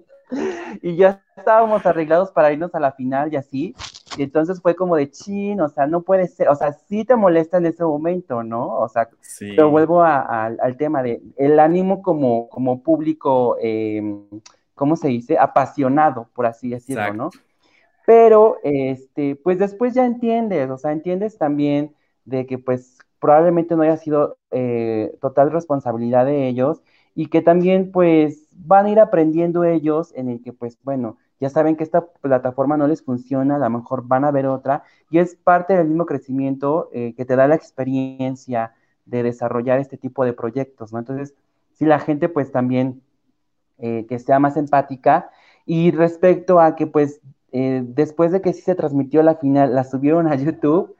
y 0.82 0.96
ya 0.96 1.22
estábamos 1.36 1.86
arreglados 1.86 2.32
para 2.32 2.52
irnos 2.52 2.74
a 2.74 2.80
la 2.80 2.92
final 2.92 3.32
y 3.32 3.36
así 3.36 3.74
y 4.16 4.22
entonces 4.22 4.60
fue 4.60 4.74
como 4.74 4.96
de 4.96 5.10
chin, 5.10 5.60
o 5.60 5.68
sea, 5.68 5.86
no 5.86 6.02
puede 6.02 6.26
ser, 6.28 6.48
o 6.48 6.54
sea, 6.54 6.72
sí 6.72 7.04
te 7.04 7.16
molesta 7.16 7.58
en 7.58 7.66
ese 7.66 7.84
momento, 7.84 8.42
¿no? 8.42 8.78
O 8.78 8.88
sea, 8.88 9.08
pero 9.38 9.70
vuelvo 9.70 10.02
al 10.02 10.76
tema 10.76 11.02
de 11.02 11.22
el 11.36 11.58
ánimo 11.58 12.02
como, 12.02 12.48
como 12.48 12.82
público, 12.82 13.56
eh, 13.60 14.02
¿cómo 14.74 14.96
se 14.96 15.08
dice? 15.08 15.38
Apasionado, 15.38 16.28
por 16.34 16.46
así 16.46 16.70
decirlo, 16.70 17.12
¿no? 17.14 17.30
Pero, 18.06 18.58
este, 18.62 19.36
pues 19.36 19.58
después 19.58 19.94
ya 19.94 20.06
entiendes, 20.06 20.70
o 20.70 20.78
sea, 20.78 20.92
entiendes 20.92 21.38
también 21.38 21.94
de 22.24 22.46
que 22.46 22.58
pues 22.58 22.98
probablemente 23.18 23.74
no 23.76 23.82
haya 23.82 23.96
sido 23.96 24.38
eh, 24.50 25.16
total 25.20 25.50
responsabilidad 25.50 26.26
de 26.26 26.46
ellos 26.48 26.82
y 27.14 27.26
que 27.26 27.42
también 27.42 27.90
pues 27.90 28.48
van 28.52 28.86
a 28.86 28.90
ir 28.90 29.00
aprendiendo 29.00 29.64
ellos 29.64 30.12
en 30.14 30.28
el 30.28 30.42
que 30.42 30.52
pues 30.52 30.78
bueno, 30.82 31.16
ya 31.40 31.50
saben 31.50 31.76
que 31.76 31.84
esta 31.84 32.06
plataforma 32.06 32.76
no 32.76 32.86
les 32.86 33.02
funciona, 33.02 33.56
a 33.56 33.58
lo 33.58 33.70
mejor 33.70 34.06
van 34.06 34.24
a 34.24 34.30
ver 34.30 34.46
otra, 34.46 34.84
y 35.10 35.18
es 35.18 35.34
parte 35.34 35.76
del 35.76 35.88
mismo 35.88 36.06
crecimiento 36.06 36.88
eh, 36.92 37.14
que 37.16 37.24
te 37.24 37.36
da 37.36 37.46
la 37.46 37.54
experiencia 37.54 38.74
de 39.04 39.22
desarrollar 39.22 39.78
este 39.78 39.96
tipo 39.96 40.24
de 40.24 40.32
proyectos, 40.32 40.92
¿no? 40.92 40.98
Entonces, 40.98 41.34
si 41.74 41.84
la 41.84 41.98
gente 41.98 42.28
pues 42.28 42.50
también 42.52 43.02
eh, 43.78 44.06
que 44.08 44.18
sea 44.18 44.38
más 44.38 44.56
empática, 44.56 45.30
y 45.66 45.90
respecto 45.90 46.60
a 46.60 46.76
que 46.76 46.86
pues 46.86 47.20
eh, 47.52 47.82
después 47.84 48.32
de 48.32 48.40
que 48.40 48.52
sí 48.52 48.62
se 48.62 48.74
transmitió 48.74 49.22
la 49.22 49.36
final, 49.36 49.74
la 49.74 49.84
subieron 49.84 50.28
a 50.28 50.34
YouTube, 50.36 50.96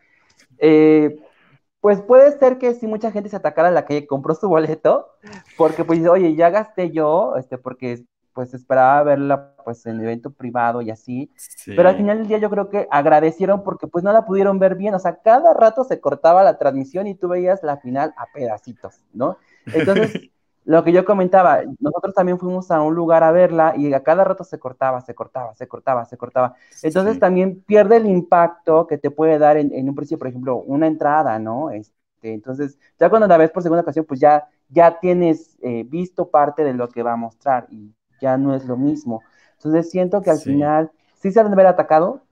pues 1.80 2.00
puede 2.02 2.36
ser 2.38 2.58
que 2.58 2.74
sí 2.74 2.88
mucha 2.88 3.12
gente 3.12 3.28
se 3.28 3.36
atacara 3.36 3.68
a 3.68 3.70
la 3.70 3.84
que 3.84 4.08
compró 4.08 4.34
su 4.34 4.48
boleto, 4.48 5.08
porque 5.56 5.84
pues, 5.84 6.04
oye, 6.08 6.34
ya 6.34 6.50
gasté 6.50 6.90
yo, 6.90 7.36
este, 7.36 7.58
porque 7.58 8.04
pues 8.36 8.52
esperaba 8.52 9.02
verla 9.02 9.54
pues 9.64 9.86
en 9.86 9.98
evento 9.98 10.30
privado 10.30 10.82
y 10.82 10.90
así, 10.90 11.32
pero 11.64 11.88
al 11.88 11.96
final 11.96 12.18
del 12.18 12.28
día 12.28 12.36
yo 12.36 12.50
creo 12.50 12.68
que 12.68 12.86
agradecieron 12.90 13.64
porque 13.64 13.86
pues 13.86 14.04
no 14.04 14.12
la 14.12 14.26
pudieron 14.26 14.58
ver 14.58 14.74
bien, 14.74 14.92
o 14.94 14.98
sea, 14.98 15.16
cada 15.22 15.54
rato 15.54 15.84
se 15.84 16.00
cortaba 16.00 16.44
la 16.44 16.58
transmisión 16.58 17.06
y 17.06 17.14
tú 17.14 17.28
veías 17.28 17.62
la 17.62 17.78
final 17.78 18.12
a 18.18 18.26
pedacitos, 18.34 19.00
¿no? 19.14 19.38
Entonces, 19.64 20.12
lo 20.66 20.84
que 20.84 20.92
yo 20.92 21.06
comentaba, 21.06 21.62
nosotros 21.80 22.14
también 22.14 22.38
fuimos 22.38 22.70
a 22.70 22.82
un 22.82 22.94
lugar 22.94 23.22
a 23.24 23.32
verla 23.32 23.72
y 23.74 23.94
a 23.94 24.02
cada 24.02 24.22
rato 24.22 24.44
se 24.44 24.58
cortaba, 24.58 25.00
se 25.00 25.14
cortaba, 25.14 25.54
se 25.54 25.66
cortaba, 25.66 26.04
se 26.04 26.18
cortaba. 26.18 26.56
Entonces 26.82 27.18
también 27.18 27.62
pierde 27.62 27.96
el 27.96 28.06
impacto 28.06 28.86
que 28.86 28.98
te 28.98 29.10
puede 29.10 29.38
dar 29.38 29.56
en, 29.56 29.88
un 29.88 29.94
precio, 29.94 30.18
por 30.18 30.28
ejemplo, 30.28 30.58
una 30.58 30.86
entrada, 30.88 31.38
¿no? 31.38 31.70
Este, 31.70 32.34
entonces, 32.34 32.78
ya 33.00 33.08
cuando 33.08 33.26
la 33.26 33.38
ves 33.38 33.50
por 33.50 33.62
segunda 33.62 33.80
ocasión, 33.80 34.04
pues 34.04 34.20
ya, 34.20 34.46
ya 34.68 35.00
tienes 35.00 35.56
eh, 35.62 35.84
visto 35.88 36.28
parte 36.28 36.64
de 36.64 36.74
lo 36.74 36.90
que 36.90 37.02
va 37.02 37.14
a 37.14 37.16
mostrar 37.16 37.66
y 37.70 37.95
ya 38.20 38.36
no 38.38 38.54
es 38.54 38.64
lo 38.66 38.76
mismo. 38.76 39.22
Entonces 39.56 39.90
siento 39.90 40.22
que 40.22 40.30
al 40.30 40.38
final 40.38 40.90
sí 41.14 41.32
se 41.32 41.40
han 41.40 41.46
de 41.46 41.52
haber 41.52 41.66
atacado, 41.66 42.22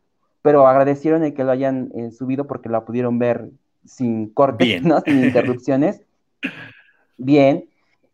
pero 0.43 0.67
agradecieron 0.67 1.25
el 1.25 1.35
que 1.35 1.45
lo 1.45 1.51
hayan 1.51 1.91
eh, 1.95 2.11
subido 2.11 2.47
porque 2.47 2.69
la 2.69 2.85
pudieron 2.85 3.19
ver 3.19 3.51
sin 3.85 4.29
cortes, 4.29 4.83
¿no? 4.83 5.01
Sin 5.01 5.25
interrupciones. 5.25 6.03
Bien. 7.17 7.69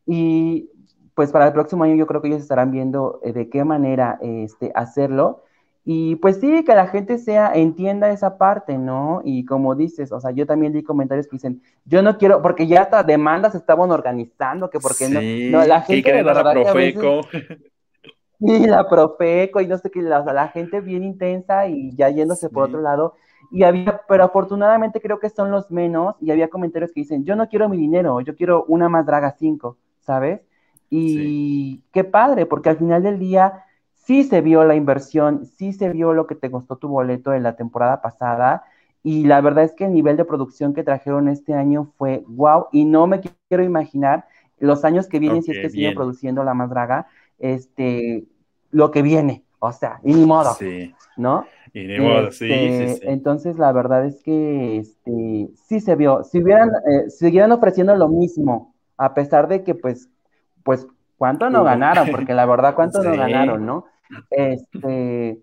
Y 0.07 0.71
pues 1.15 1.33
para 1.33 1.47
el 1.47 1.53
próximo 1.53 1.85
año 1.85 1.97
yo 1.97 2.07
creo 2.07 2.23
que 2.23 2.29
ellos 2.29 2.41
estarán 2.41 2.71
viendo 2.71 3.21
eh, 3.23 3.33
de 3.33 3.49
qué 3.49 3.65
manera 3.65 4.19
este, 4.23 4.73
hacerlo. 4.75 5.45
Y 5.85 6.17
pues 6.17 6.39
sí, 6.41 6.63
que 6.65 6.75
la 6.75 6.89
gente 6.89 7.19
sea, 7.19 7.53
entienda 7.55 8.11
esa 8.11 8.37
parte, 8.37 8.77
¿no? 8.77 9.23
Y 9.25 9.45
como 9.47 9.75
dices, 9.75 10.13
o 10.13 10.21
sea, 10.21 10.31
yo 10.31 10.47
también 10.47 10.73
di 10.73 10.83
comentarios 10.83 11.27
que 11.27 11.37
dicen, 11.37 11.63
yo 11.85 12.03
no 12.03 12.19
quiero, 12.19 12.43
porque 12.43 12.67
ya 12.67 12.83
hasta 12.83 13.03
demandas 13.03 13.55
estaban 13.55 13.91
organizando, 13.91 14.69
que 14.69 14.79
porque 14.79 15.09
no, 15.09 15.65
la 15.65 15.81
gente 15.81 16.13
de 16.13 16.23
verdad 16.23 16.45
la 16.45 16.53
Profeco. 16.53 17.21
y 18.41 18.67
la 18.67 18.89
Profeco, 18.89 19.61
y 19.63 19.67
no 19.67 19.79
sé 19.79 19.91
qué, 19.91 20.03
la, 20.03 20.23
la 20.23 20.49
gente 20.49 20.81
bien 20.81 21.03
intensa 21.03 21.67
y 21.67 21.97
ya 21.97 22.11
yéndose 22.11 22.51
por 22.51 22.65
otro 22.65 22.83
lado. 22.83 23.15
Y 23.51 23.63
había, 23.63 24.03
pero 24.07 24.25
afortunadamente 24.25 25.01
creo 25.01 25.19
que 25.19 25.31
son 25.31 25.51
los 25.51 25.71
menos, 25.71 26.15
y 26.21 26.31
había 26.31 26.49
comentarios 26.49 26.93
que 26.93 27.01
dicen, 27.01 27.25
yo 27.25 27.37
no 27.37 27.49
quiero 27.49 27.71
mi 27.71 27.79
dinero, 27.79 28.21
yo 28.21 28.37
quiero 28.37 28.65
una 28.69 28.91
más 28.91 29.07
draga 29.07 29.35
5, 29.39 29.79
¿sabes? 30.01 30.43
Y 30.91 31.83
qué 31.93 32.05
padre, 32.05 32.47
porque 32.47 32.69
al 32.69 32.77
final 32.77 33.03
del 33.03 33.19
día 33.19 33.65
sí 34.05 34.25
se 34.25 34.41
vio 34.41 34.65
la 34.65 34.75
inversión, 34.75 35.47
sí 35.47 35.73
se 35.73 35.91
vio 35.91 36.13
lo 36.13 36.27
que 36.27 36.35
te 36.35 36.51
costó 36.51 36.77
tu 36.77 36.89
boleto 36.89 37.33
en 37.33 37.43
la 37.43 37.57
temporada 37.57 38.01
pasada. 38.01 38.65
Y 39.03 39.25
la 39.25 39.41
verdad 39.41 39.65
es 39.65 39.73
que 39.75 39.85
el 39.87 39.93
nivel 39.93 40.17
de 40.17 40.25
producción 40.25 40.75
que 40.75 40.83
trajeron 40.83 41.29
este 41.29 41.55
año 41.55 41.93
fue 41.97 42.25
wow. 42.27 42.67
Y 42.73 42.85
no 42.85 43.07
me 43.07 43.21
quiero 43.21 43.65
imaginar 43.65 44.27
los 44.59 44.85
años 44.85 45.07
que 45.07 45.19
vienen, 45.19 45.43
si 45.43 45.53
es 45.53 45.59
que 45.59 45.71
sigue 45.71 45.93
produciendo 45.93 46.45
la 46.45 46.55
más 46.55 46.69
draga, 46.69 47.07
este, 47.39 48.25
lo 48.71 48.91
que 48.91 49.03
viene. 49.03 49.45
O 49.59 49.73
sea, 49.73 50.01
y 50.05 50.15
ni 50.15 50.27
modo. 50.27 50.55
Sí. 50.55 50.95
¿No? 51.17 51.47
Y 51.73 51.87
ni 51.87 52.01
modo, 52.01 52.33
sí, 52.33 52.49
sí, 52.49 52.53
este, 52.53 52.95
sí, 52.95 53.01
Entonces, 53.05 53.59
la 53.59 53.73
verdad 53.73 54.05
es 54.05 54.23
que 54.23 54.79
este, 54.79 55.51
sí 55.55 55.81
se 55.81 55.95
vio. 55.97 56.25
Si 56.25 56.43
hubieran, 56.43 56.71
eh, 56.71 57.11
siguieran 57.11 57.53
ofreciendo 57.53 57.95
lo 57.95 58.09
mismo, 58.09 58.75
a 58.97 59.15
pesar 59.15 59.49
de 59.49 59.63
que, 59.63 59.75
pues, 59.75 60.09
pues, 60.63 60.87
¿cuánto 61.21 61.51
no 61.51 61.65
ganaron? 61.65 62.11
Porque 62.11 62.33
la 62.33 62.47
verdad, 62.47 62.75
¿cuánto 62.75 63.03
no 63.03 63.15
ganaron, 63.15 63.67
no? 63.67 63.85
Este, 64.31 65.39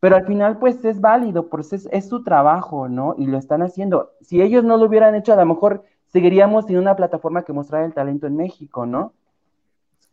pero 0.00 0.16
al 0.16 0.26
final, 0.26 0.58
pues 0.58 0.84
es 0.84 1.00
válido, 1.00 1.48
pues 1.48 1.72
es, 1.72 2.08
su 2.08 2.24
trabajo, 2.24 2.88
¿no? 2.88 3.14
Y 3.16 3.26
lo 3.26 3.38
están 3.38 3.62
haciendo. 3.62 4.10
Si 4.20 4.42
ellos 4.42 4.64
no 4.64 4.76
lo 4.76 4.86
hubieran 4.86 5.14
hecho, 5.14 5.32
a 5.32 5.36
lo 5.36 5.46
mejor 5.46 5.84
seguiríamos 6.08 6.66
sin 6.66 6.76
una 6.76 6.96
plataforma 6.96 7.44
que 7.44 7.52
mostrara 7.52 7.86
el 7.86 7.94
talento 7.94 8.26
en 8.26 8.34
México, 8.34 8.84
¿no? 8.84 9.12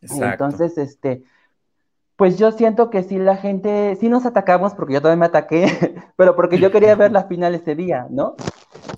Exacto. 0.03 0.45
Entonces, 0.45 0.77
este, 0.77 1.23
pues 2.15 2.37
yo 2.37 2.51
siento 2.51 2.91
que 2.91 3.01
sí 3.01 3.17
la 3.17 3.35
gente, 3.35 3.97
sí 3.99 4.09
nos 4.09 4.27
atacamos, 4.27 4.75
porque 4.75 4.93
yo 4.93 5.01
también 5.01 5.21
me 5.21 5.25
ataqué, 5.25 5.65
pero 6.17 6.35
porque 6.35 6.59
yo 6.59 6.69
quería 6.69 6.93
ver 6.93 7.11
la 7.11 7.23
final 7.23 7.55
ese 7.55 7.73
día, 7.73 8.05
¿no? 8.11 8.35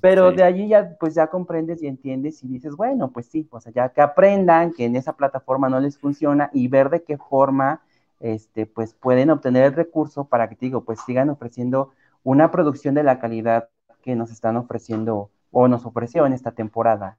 Pero 0.02 0.32
de 0.32 0.43
allí 0.43 0.68
ya, 0.68 0.97
pues 0.99 1.14
ya 1.14 1.28
comprendes 1.28 1.82
y 1.84 1.88
entiendes 1.88 2.43
y 2.43 2.47
dices, 2.47 2.76
bueno, 2.76 3.12
pues 3.12 3.28
sí, 3.28 3.47
o 3.52 3.60
sea, 3.62 3.72
ya 3.72 3.89
que 3.89 4.02
aprendan 4.02 4.74
que 4.74 4.86
en 4.86 4.95
esa 4.95 5.14
plataforma 5.14 5.70
no 5.70 5.80
les 5.80 5.99
funciona 5.99 6.49
y 6.54 6.68
ver 6.68 6.89
de 6.89 7.04
qué 7.04 7.18
forma 7.18 7.82
este, 8.20 8.66
pues 8.66 8.93
pueden 8.93 9.30
obtener 9.30 9.64
el 9.64 9.74
recurso 9.74 10.26
para 10.26 10.49
que, 10.49 10.56
te 10.56 10.66
digo, 10.66 10.84
pues 10.84 10.99
sigan 11.06 11.30
ofreciendo 11.30 11.91
una 12.24 12.52
producción 12.52 12.95
de 12.95 13.04
la 13.04 13.20
calidad 13.20 13.70
que 14.02 14.16
nos 14.16 14.32
están 14.32 14.58
ofreciendo 14.58 15.30
o 15.52 15.68
nos 15.68 15.86
ofreció 15.86 16.26
en 16.26 16.34
esta 16.34 16.52
temporada. 16.52 17.18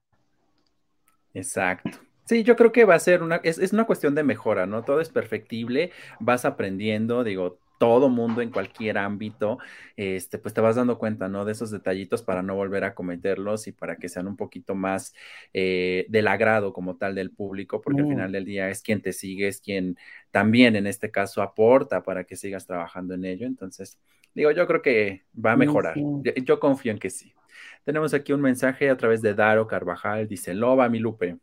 Exacto. 1.34 1.90
Sí, 2.24 2.44
yo 2.44 2.56
creo 2.56 2.72
que 2.72 2.84
va 2.84 2.94
a 2.94 3.00
ser 3.00 3.22
una, 3.22 3.36
es, 3.36 3.58
es, 3.58 3.72
una 3.72 3.84
cuestión 3.84 4.14
de 4.14 4.22
mejora, 4.22 4.66
¿no? 4.66 4.84
Todo 4.84 5.00
es 5.00 5.08
perfectible, 5.08 5.90
vas 6.20 6.44
aprendiendo, 6.44 7.24
digo, 7.24 7.58
todo 7.82 8.08
mundo 8.08 8.42
en 8.42 8.52
cualquier 8.52 8.96
ámbito, 8.96 9.58
este, 9.96 10.38
pues 10.38 10.54
te 10.54 10.60
vas 10.60 10.76
dando 10.76 10.98
cuenta, 10.98 11.28
¿no? 11.28 11.44
De 11.44 11.50
esos 11.50 11.72
detallitos 11.72 12.22
para 12.22 12.40
no 12.40 12.54
volver 12.54 12.84
a 12.84 12.94
cometerlos 12.94 13.66
y 13.66 13.72
para 13.72 13.96
que 13.96 14.08
sean 14.08 14.28
un 14.28 14.36
poquito 14.36 14.76
más 14.76 15.12
eh, 15.52 16.06
del 16.08 16.28
agrado 16.28 16.72
como 16.72 16.96
tal 16.96 17.16
del 17.16 17.32
público, 17.32 17.80
porque 17.80 18.02
al 18.02 18.06
mm. 18.06 18.10
final 18.10 18.30
del 18.30 18.44
día 18.44 18.68
es 18.68 18.82
quien 18.82 19.02
te 19.02 19.12
sigue, 19.12 19.48
es 19.48 19.60
quien 19.60 19.96
también 20.30 20.76
en 20.76 20.86
este 20.86 21.10
caso 21.10 21.42
aporta 21.42 22.04
para 22.04 22.22
que 22.22 22.36
sigas 22.36 22.68
trabajando 22.68 23.14
en 23.14 23.24
ello. 23.24 23.48
Entonces, 23.48 23.98
digo, 24.32 24.52
yo 24.52 24.64
creo 24.68 24.80
que 24.80 25.24
va 25.34 25.50
a 25.50 25.56
mejorar. 25.56 25.96
Yo, 25.96 26.60
confío 26.60 26.92
en 26.92 27.00
que 27.00 27.10
sí. 27.10 27.34
Tenemos 27.82 28.14
aquí 28.14 28.32
un 28.32 28.42
mensaje 28.42 28.90
a 28.90 28.96
través 28.96 29.22
de 29.22 29.34
Daro 29.34 29.66
Carvajal, 29.66 30.28
dice, 30.28 30.54
Loba, 30.54 30.88
mi 30.88 31.00
Lupe. 31.00 31.36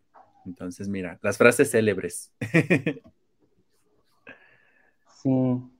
Entonces, 0.45 0.87
mira, 0.87 1.19
las 1.21 1.37
frases 1.37 1.69
célebres. 1.69 2.31
sí. 5.21 5.78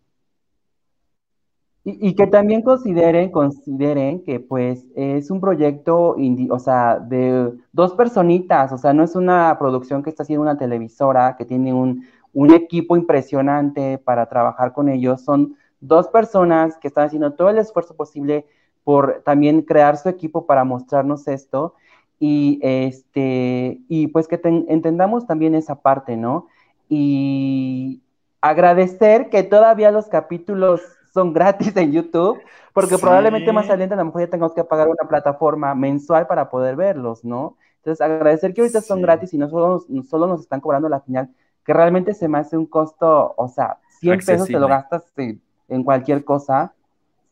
Y, 2.00 2.14
que 2.16 2.28
también 2.28 2.62
consideren, 2.62 3.32
consideren 3.32 4.24
que 4.24 4.40
pues 4.40 4.86
es 4.96 5.32
un 5.32 5.42
proyecto, 5.42 6.16
o 6.50 6.60
sea, 6.60 7.00
de 7.00 7.54
dos 7.72 7.94
personitas, 7.94 8.72
o 8.72 8.78
sea, 8.78 8.94
no 8.94 9.04
es 9.04 9.16
una 9.16 9.58
producción 9.58 10.04
que 10.04 10.10
está 10.10 10.24
haciendo 10.24 10.44
una 10.44 10.58
televisora, 10.58 11.36
que 11.38 11.46
tiene 11.46 11.74
un, 11.74 12.06
un 12.34 12.52
equipo 12.52 12.96
impresionante 12.96 13.98
para 13.98 14.28
trabajar 14.28 14.74
con 14.74 14.90
ellos, 14.90 15.22
son 15.22 15.56
dos 15.80 16.08
personas 16.10 16.78
que 16.78 16.90
están 16.90 17.08
haciendo 17.08 17.34
todo 17.34 17.50
el 17.50 17.58
esfuerzo 17.58 17.96
posible 17.96 18.46
por 18.84 19.22
también 19.24 19.62
crear 19.62 19.98
su 19.98 20.10
equipo 20.10 20.46
para 20.46 20.64
mostrarnos 20.64 21.28
esto 21.28 21.76
y 22.20 22.60
este 22.62 23.82
y 23.88 24.08
pues 24.08 24.28
que 24.28 24.40
entendamos 24.44 25.26
también 25.26 25.56
esa 25.56 25.76
parte, 25.76 26.18
¿no? 26.18 26.48
Y 26.90 28.02
agradecer 28.42 29.30
que 29.30 29.44
todavía 29.44 29.92
los 29.92 30.08
capítulos 30.08 30.82
son 31.14 31.34
gratis 31.34 31.76
en 31.76 31.92
YouTube, 31.92 32.40
porque 32.74 32.98
probablemente 32.98 33.52
más 33.52 33.68
adelante 33.70 33.94
a 33.96 33.98
lo 33.98 34.06
mejor 34.06 34.22
ya 34.22 34.30
tengamos 34.30 34.54
que 34.54 34.64
pagar 34.64 34.88
una 34.88 35.08
plataforma 35.08 35.74
mensual 35.76 36.28
para 36.28 36.50
poder 36.50 36.76
verlos, 36.76 37.24
¿no? 37.24 37.58
Entonces, 37.78 38.02
agradecer 38.02 38.54
que 38.54 38.62
ahorita 38.62 38.82
son 38.82 39.02
gratis 39.02 39.34
y 39.34 39.38
no 39.38 39.50
solo, 39.50 39.86
solo 40.08 40.28
nos 40.28 40.42
están 40.42 40.60
cobrando 40.60 40.90
la 40.90 41.00
final, 41.00 41.30
que 41.66 41.74
realmente 41.74 42.14
se 42.14 42.28
me 42.28 42.38
hace 42.38 42.58
un 42.58 42.66
costo, 42.66 43.34
o 43.38 43.48
sea, 43.48 43.78
100 44.00 44.20
pesos 44.20 44.48
te 44.48 44.60
lo 44.60 44.68
gastas 44.68 45.04
en 45.18 45.84
cualquier 45.84 46.24
cosa. 46.24 46.74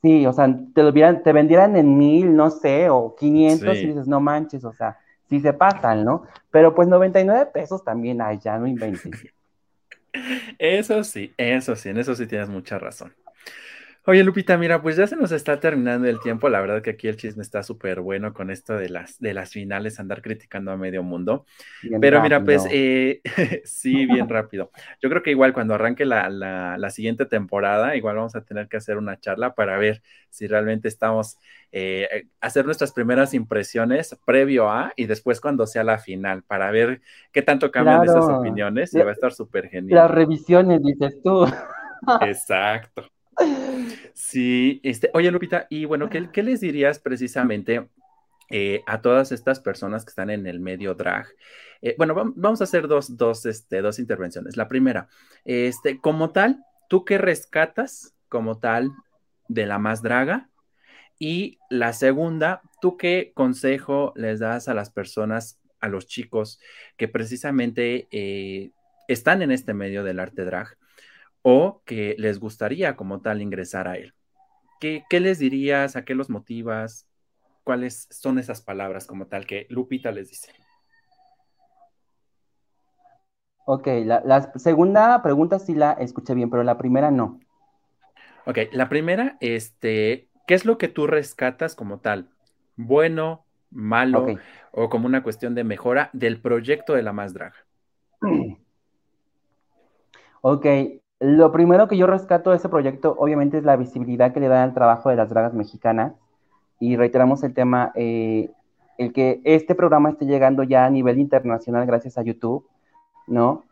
Sí, 0.01 0.25
o 0.25 0.33
sea, 0.33 0.47
te, 0.73 0.83
lo 0.83 0.93
te 0.93 1.33
vendieran 1.33 1.75
en 1.75 1.97
mil, 1.97 2.35
no 2.35 2.49
sé, 2.49 2.89
o 2.89 3.15
500 3.15 3.77
y 3.77 3.87
dices, 3.87 4.07
no 4.07 4.19
manches, 4.19 4.63
o 4.63 4.71
sea, 4.71 4.97
sí 5.27 5.39
se 5.39 5.53
pasan, 5.53 6.05
¿no? 6.05 6.23
Pero 6.51 6.73
pues 6.75 6.87
99 6.87 7.47
pesos 7.53 7.83
también 7.83 8.21
hay, 8.21 8.37
ya 8.37 8.57
no 8.57 8.67
inventes. 8.67 9.25
Eso 10.57 11.03
sí, 11.03 11.31
eso 11.37 11.75
sí, 11.75 11.89
en 11.89 11.97
eso 11.97 12.15
sí 12.15 12.25
tienes 12.25 12.49
mucha 12.49 12.79
razón. 12.79 13.13
Oye, 14.09 14.23
Lupita, 14.23 14.57
mira, 14.57 14.81
pues 14.81 14.95
ya 14.95 15.05
se 15.05 15.17
nos 15.17 15.33
está 15.33 15.59
terminando 15.59 16.07
el 16.07 16.21
tiempo. 16.21 16.47
La 16.47 16.61
verdad 16.61 16.81
que 16.81 16.91
aquí 16.91 17.09
el 17.09 17.17
chisme 17.17 17.43
está 17.43 17.61
súper 17.61 17.99
bueno 17.99 18.33
con 18.33 18.49
esto 18.49 18.77
de 18.77 18.87
las, 18.87 19.19
de 19.19 19.33
las 19.33 19.51
finales, 19.51 19.99
andar 19.99 20.21
criticando 20.21 20.71
a 20.71 20.77
medio 20.77 21.03
mundo. 21.03 21.45
Pero 21.99 22.21
mira, 22.21 22.41
pues 22.41 22.65
eh, 22.71 23.19
sí, 23.65 24.05
bien 24.05 24.29
rápido. 24.29 24.71
Yo 25.01 25.09
creo 25.09 25.23
que 25.23 25.31
igual 25.31 25.51
cuando 25.51 25.73
arranque 25.73 26.05
la, 26.05 26.29
la, 26.29 26.89
siguiente 26.89 27.25
temporada, 27.25 27.97
igual 27.97 28.15
vamos 28.15 28.37
a 28.37 28.45
tener 28.45 28.69
que 28.69 28.77
hacer 28.77 28.97
una 28.97 29.19
charla 29.19 29.55
para 29.55 29.77
ver 29.77 30.01
si 30.29 30.47
realmente 30.47 30.87
estamos, 30.87 31.37
eh, 31.73 32.27
hacer 32.39 32.63
nuestras 32.63 32.93
primeras 32.93 33.33
impresiones 33.33 34.17
previo 34.23 34.69
a 34.69 34.93
y 34.95 35.07
después 35.07 35.41
cuando 35.41 35.67
sea 35.67 35.83
la 35.83 35.97
final, 35.97 36.43
para 36.43 36.71
ver 36.71 37.01
qué 37.33 37.41
tanto 37.41 37.71
cambian 37.71 38.05
esas 38.05 38.23
opiniones 38.23 38.93
y 38.93 38.99
va 38.99 39.09
a 39.09 39.13
estar 39.13 39.33
súper 39.33 39.67
genial. 39.67 39.99
Las 39.99 40.11
revisiones, 40.11 40.81
dices 40.81 41.21
tú. 41.21 41.45
Exacto. 42.21 43.03
Sí, 44.13 44.79
este, 44.83 45.09
oye 45.13 45.31
Lupita, 45.31 45.67
y 45.69 45.85
bueno, 45.85 46.09
¿qué, 46.09 46.43
les 46.43 46.61
dirías 46.61 46.99
precisamente 46.99 47.87
eh, 48.49 48.81
a 48.87 49.01
todas 49.01 49.31
estas 49.31 49.59
personas 49.59 50.05
que 50.05 50.09
están 50.09 50.29
en 50.29 50.47
el 50.47 50.59
medio 50.59 50.95
drag? 50.95 51.27
Eh, 51.81 51.95
bueno, 51.97 52.15
vamos 52.15 52.61
a 52.61 52.63
hacer 52.63 52.87
dos, 52.87 53.17
dos, 53.17 53.45
este, 53.45 53.81
dos 53.81 53.99
intervenciones. 53.99 54.57
La 54.57 54.67
primera, 54.67 55.07
este, 55.45 55.99
como 55.99 56.31
tal, 56.31 56.63
¿tú 56.89 57.05
qué 57.05 57.17
rescatas 57.17 58.15
como 58.27 58.57
tal 58.59 58.91
de 59.47 59.65
la 59.65 59.77
más 59.77 60.01
draga? 60.01 60.49
Y 61.19 61.59
la 61.69 61.93
segunda, 61.93 62.61
¿tú 62.81 62.97
qué 62.97 63.31
consejo 63.33 64.13
les 64.15 64.39
das 64.39 64.67
a 64.67 64.73
las 64.73 64.89
personas, 64.89 65.59
a 65.79 65.87
los 65.87 66.07
chicos 66.07 66.59
que 66.95 67.07
precisamente 67.07 68.07
eh, 68.11 68.71
están 69.07 69.41
en 69.41 69.51
este 69.51 69.73
medio 69.73 70.03
del 70.03 70.19
arte 70.19 70.43
drag 70.43 70.76
o 71.49 71.81
que 71.85 72.13
les 72.17 72.41
gustaría 72.41 72.97
como 72.97 73.21
tal 73.21 73.41
ingresar 73.41 73.87
a 73.87 73.95
él? 73.95 74.13
¿Qué, 74.81 75.05
qué 75.09 75.21
les 75.21 75.39
dirías? 75.39 75.95
¿A 75.95 76.03
qué 76.03 76.13
los 76.13 76.29
motivas? 76.29 77.07
¿Cuáles 77.63 78.09
son 78.11 78.37
esas 78.37 78.61
palabras 78.61 79.07
como 79.07 79.27
tal 79.27 79.45
que 79.45 79.65
Lupita 79.69 80.11
les 80.11 80.27
dice? 80.27 80.51
Ok, 83.63 83.87
la, 84.03 84.51
segunda 84.55 85.23
pregunta 85.23 85.57
sí 85.57 85.73
la 85.73 85.93
escuché 85.93 86.33
bien, 86.33 86.49
pero 86.49 86.63
la 86.63 86.77
primera 86.77 87.11
no. 87.11 87.39
Ok, 88.45 88.57
la 88.73 88.89
primera, 88.89 89.37
este, 89.39 90.27
¿qué 90.47 90.53
es 90.53 90.65
lo 90.65 90.77
que 90.77 90.89
tú 90.89 91.07
rescatas 91.07 91.75
como 91.75 91.99
tal? 91.99 92.29
¿Bueno, 92.75 93.45
malo 93.71 94.25
o 94.71 94.89
como 94.89 95.05
una 95.05 95.23
cuestión 95.23 95.55
de 95.55 95.63
mejora 95.63 96.09
del 96.11 96.41
proyecto 96.41 96.93
de 96.93 97.03
la 97.03 97.13
más 97.13 97.33
draga? 97.33 97.55
Ok, 100.41 100.65
lo 101.19 101.51
primero 101.51 101.87
que 101.87 101.97
yo 101.97 102.07
rescato 102.07 102.51
de 102.51 102.57
ese 102.57 102.69
proyecto 102.69 103.15
obviamente 103.17 103.57
es 103.57 103.63
la 103.63 103.75
visibilidad 103.75 104.33
que 104.33 104.39
le 104.39 104.47
da 104.47 104.63
al 104.63 104.73
trabajo 104.73 105.09
de 105.09 105.15
las 105.15 105.29
dragas 105.29 105.53
mexicanas 105.53 106.13
y 106.79 106.95
reiteramos 106.95 107.43
el 107.43 107.53
tema, 107.53 107.91
eh, 107.95 108.51
el 108.97 109.13
que 109.13 109.41
este 109.43 109.75
programa 109.75 110.09
esté 110.09 110.25
llegando 110.25 110.63
ya 110.63 110.85
a 110.85 110.89
nivel 110.89 111.19
internacional 111.19 111.85
gracias 111.85 112.17
a 112.17 112.23
YouTube 112.23 112.65
¿no? 113.27 113.65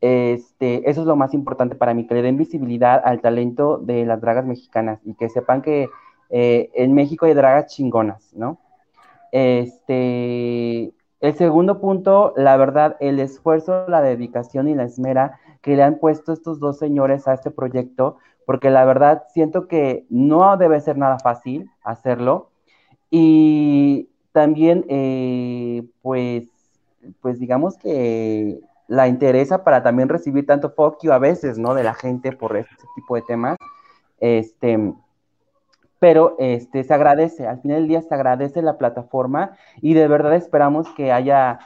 Este, 0.00 0.88
eso 0.88 1.02
es 1.02 1.06
lo 1.06 1.16
más 1.16 1.34
importante 1.34 1.76
para 1.76 1.94
mí, 1.94 2.06
que 2.06 2.14
le 2.14 2.22
den 2.22 2.36
visibilidad 2.36 3.00
al 3.04 3.20
talento 3.20 3.78
de 3.78 4.04
las 4.04 4.20
dragas 4.20 4.46
mexicanas 4.46 5.00
y 5.04 5.14
que 5.14 5.28
sepan 5.28 5.62
que 5.62 5.88
eh, 6.30 6.70
en 6.74 6.94
México 6.94 7.26
hay 7.26 7.34
dragas 7.34 7.72
chingonas, 7.72 8.32
¿no? 8.34 8.58
Este, 9.30 10.92
el 11.22 11.36
segundo 11.36 11.80
punto, 11.80 12.34
la 12.36 12.56
verdad, 12.56 12.96
el 12.98 13.20
esfuerzo, 13.20 13.86
la 13.86 14.02
dedicación 14.02 14.66
y 14.66 14.74
la 14.74 14.82
esmera 14.82 15.38
que 15.62 15.76
le 15.76 15.84
han 15.84 16.00
puesto 16.00 16.32
estos 16.32 16.58
dos 16.58 16.78
señores 16.78 17.28
a 17.28 17.34
este 17.34 17.52
proyecto, 17.52 18.18
porque 18.44 18.70
la 18.70 18.84
verdad 18.84 19.22
siento 19.32 19.68
que 19.68 20.04
no 20.10 20.56
debe 20.56 20.80
ser 20.80 20.98
nada 20.98 21.20
fácil 21.20 21.70
hacerlo. 21.84 22.50
Y 23.08 24.08
también, 24.32 24.84
eh, 24.88 25.84
pues, 26.02 26.48
pues 27.20 27.38
digamos 27.38 27.76
que 27.78 28.60
la 28.88 29.06
interesa 29.06 29.62
para 29.62 29.84
también 29.84 30.08
recibir 30.08 30.44
tanto 30.44 30.70
fuck 30.70 31.04
a 31.08 31.18
veces, 31.18 31.56
¿no? 31.56 31.74
De 31.74 31.84
la 31.84 31.94
gente 31.94 32.32
por 32.32 32.56
este 32.56 32.84
tipo 32.96 33.14
de 33.14 33.22
temas. 33.22 33.56
Este, 34.18 34.92
pero 36.02 36.34
este, 36.40 36.82
se 36.82 36.92
agradece, 36.92 37.46
al 37.46 37.60
final 37.60 37.76
del 37.76 37.86
día 37.86 38.02
se 38.02 38.12
agradece 38.12 38.60
la 38.60 38.76
plataforma 38.76 39.52
y 39.80 39.94
de 39.94 40.08
verdad 40.08 40.34
esperamos 40.34 40.88
que 40.96 41.12
haya 41.12 41.60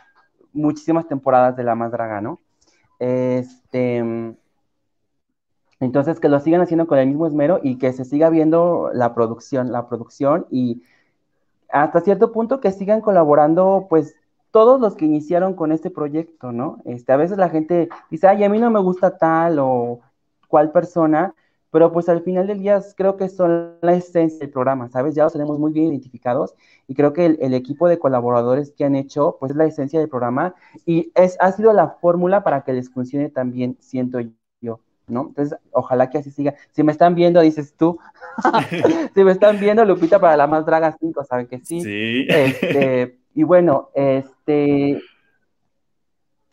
muchísimas 0.52 1.08
temporadas 1.08 1.56
de 1.56 1.64
La 1.64 1.74
Más 1.74 1.90
Draga, 1.90 2.20
¿no? 2.20 2.38
Este, 2.98 3.96
entonces, 5.80 6.20
que 6.20 6.28
lo 6.28 6.38
sigan 6.40 6.60
haciendo 6.60 6.86
con 6.86 6.98
el 6.98 7.06
mismo 7.06 7.26
esmero 7.26 7.60
y 7.62 7.78
que 7.78 7.94
se 7.94 8.04
siga 8.04 8.28
viendo 8.28 8.90
la 8.92 9.14
producción, 9.14 9.72
la 9.72 9.88
producción 9.88 10.44
y 10.50 10.82
hasta 11.70 12.02
cierto 12.02 12.30
punto 12.30 12.60
que 12.60 12.72
sigan 12.72 13.00
colaborando, 13.00 13.86
pues, 13.88 14.16
todos 14.50 14.78
los 14.78 14.96
que 14.96 15.06
iniciaron 15.06 15.54
con 15.54 15.72
este 15.72 15.88
proyecto, 15.88 16.52
¿no? 16.52 16.82
Este, 16.84 17.10
a 17.10 17.16
veces 17.16 17.38
la 17.38 17.48
gente 17.48 17.88
dice, 18.10 18.28
ay, 18.28 18.44
a 18.44 18.50
mí 18.50 18.58
no 18.58 18.70
me 18.70 18.80
gusta 18.80 19.16
tal 19.16 19.60
o 19.60 20.00
cual 20.46 20.72
persona, 20.72 21.34
pero 21.70 21.92
pues 21.92 22.08
al 22.08 22.22
final 22.22 22.46
del 22.46 22.60
día 22.60 22.80
creo 22.96 23.16
que 23.16 23.28
son 23.28 23.74
la 23.82 23.94
esencia 23.94 24.38
del 24.38 24.50
programa, 24.50 24.88
¿sabes? 24.88 25.14
Ya 25.14 25.24
los 25.24 25.32
tenemos 25.32 25.58
muy 25.58 25.72
bien 25.72 25.86
identificados 25.86 26.54
y 26.86 26.94
creo 26.94 27.12
que 27.12 27.26
el, 27.26 27.54
equipo 27.54 27.88
de 27.88 27.98
colaboradores 27.98 28.72
que 28.72 28.84
han 28.84 28.94
hecho, 28.94 29.36
pues 29.38 29.50
es 29.50 29.56
la 29.56 29.66
esencia 29.66 30.00
del 30.00 30.08
programa 30.08 30.54
y 30.84 31.12
es, 31.14 31.36
ha 31.40 31.52
sido 31.52 31.72
la 31.72 31.90
fórmula 32.00 32.42
para 32.44 32.62
que 32.62 32.72
les 32.72 32.90
funcione 32.90 33.28
también, 33.28 33.76
siento 33.80 34.20
yo, 34.60 34.80
¿no? 35.06 35.26
Entonces, 35.28 35.58
ojalá 35.72 36.10
que 36.10 36.18
así 36.18 36.30
siga. 36.30 36.54
Si 36.70 36.82
me 36.82 36.92
están 36.92 37.14
viendo, 37.14 37.40
dices 37.40 37.74
tú, 37.76 37.98
si 39.14 39.24
me 39.24 39.32
están 39.32 39.58
viendo, 39.58 39.84
Lupita 39.84 40.18
para 40.18 40.36
la 40.36 40.46
más 40.46 40.64
draga 40.64 40.96
5, 40.98 41.24
¿saben 41.24 41.46
que 41.46 41.58
sí? 41.58 41.80
Sí. 41.80 42.26
Este, 42.28 43.18
y 43.34 43.42
bueno, 43.42 43.90
este, 43.94 44.98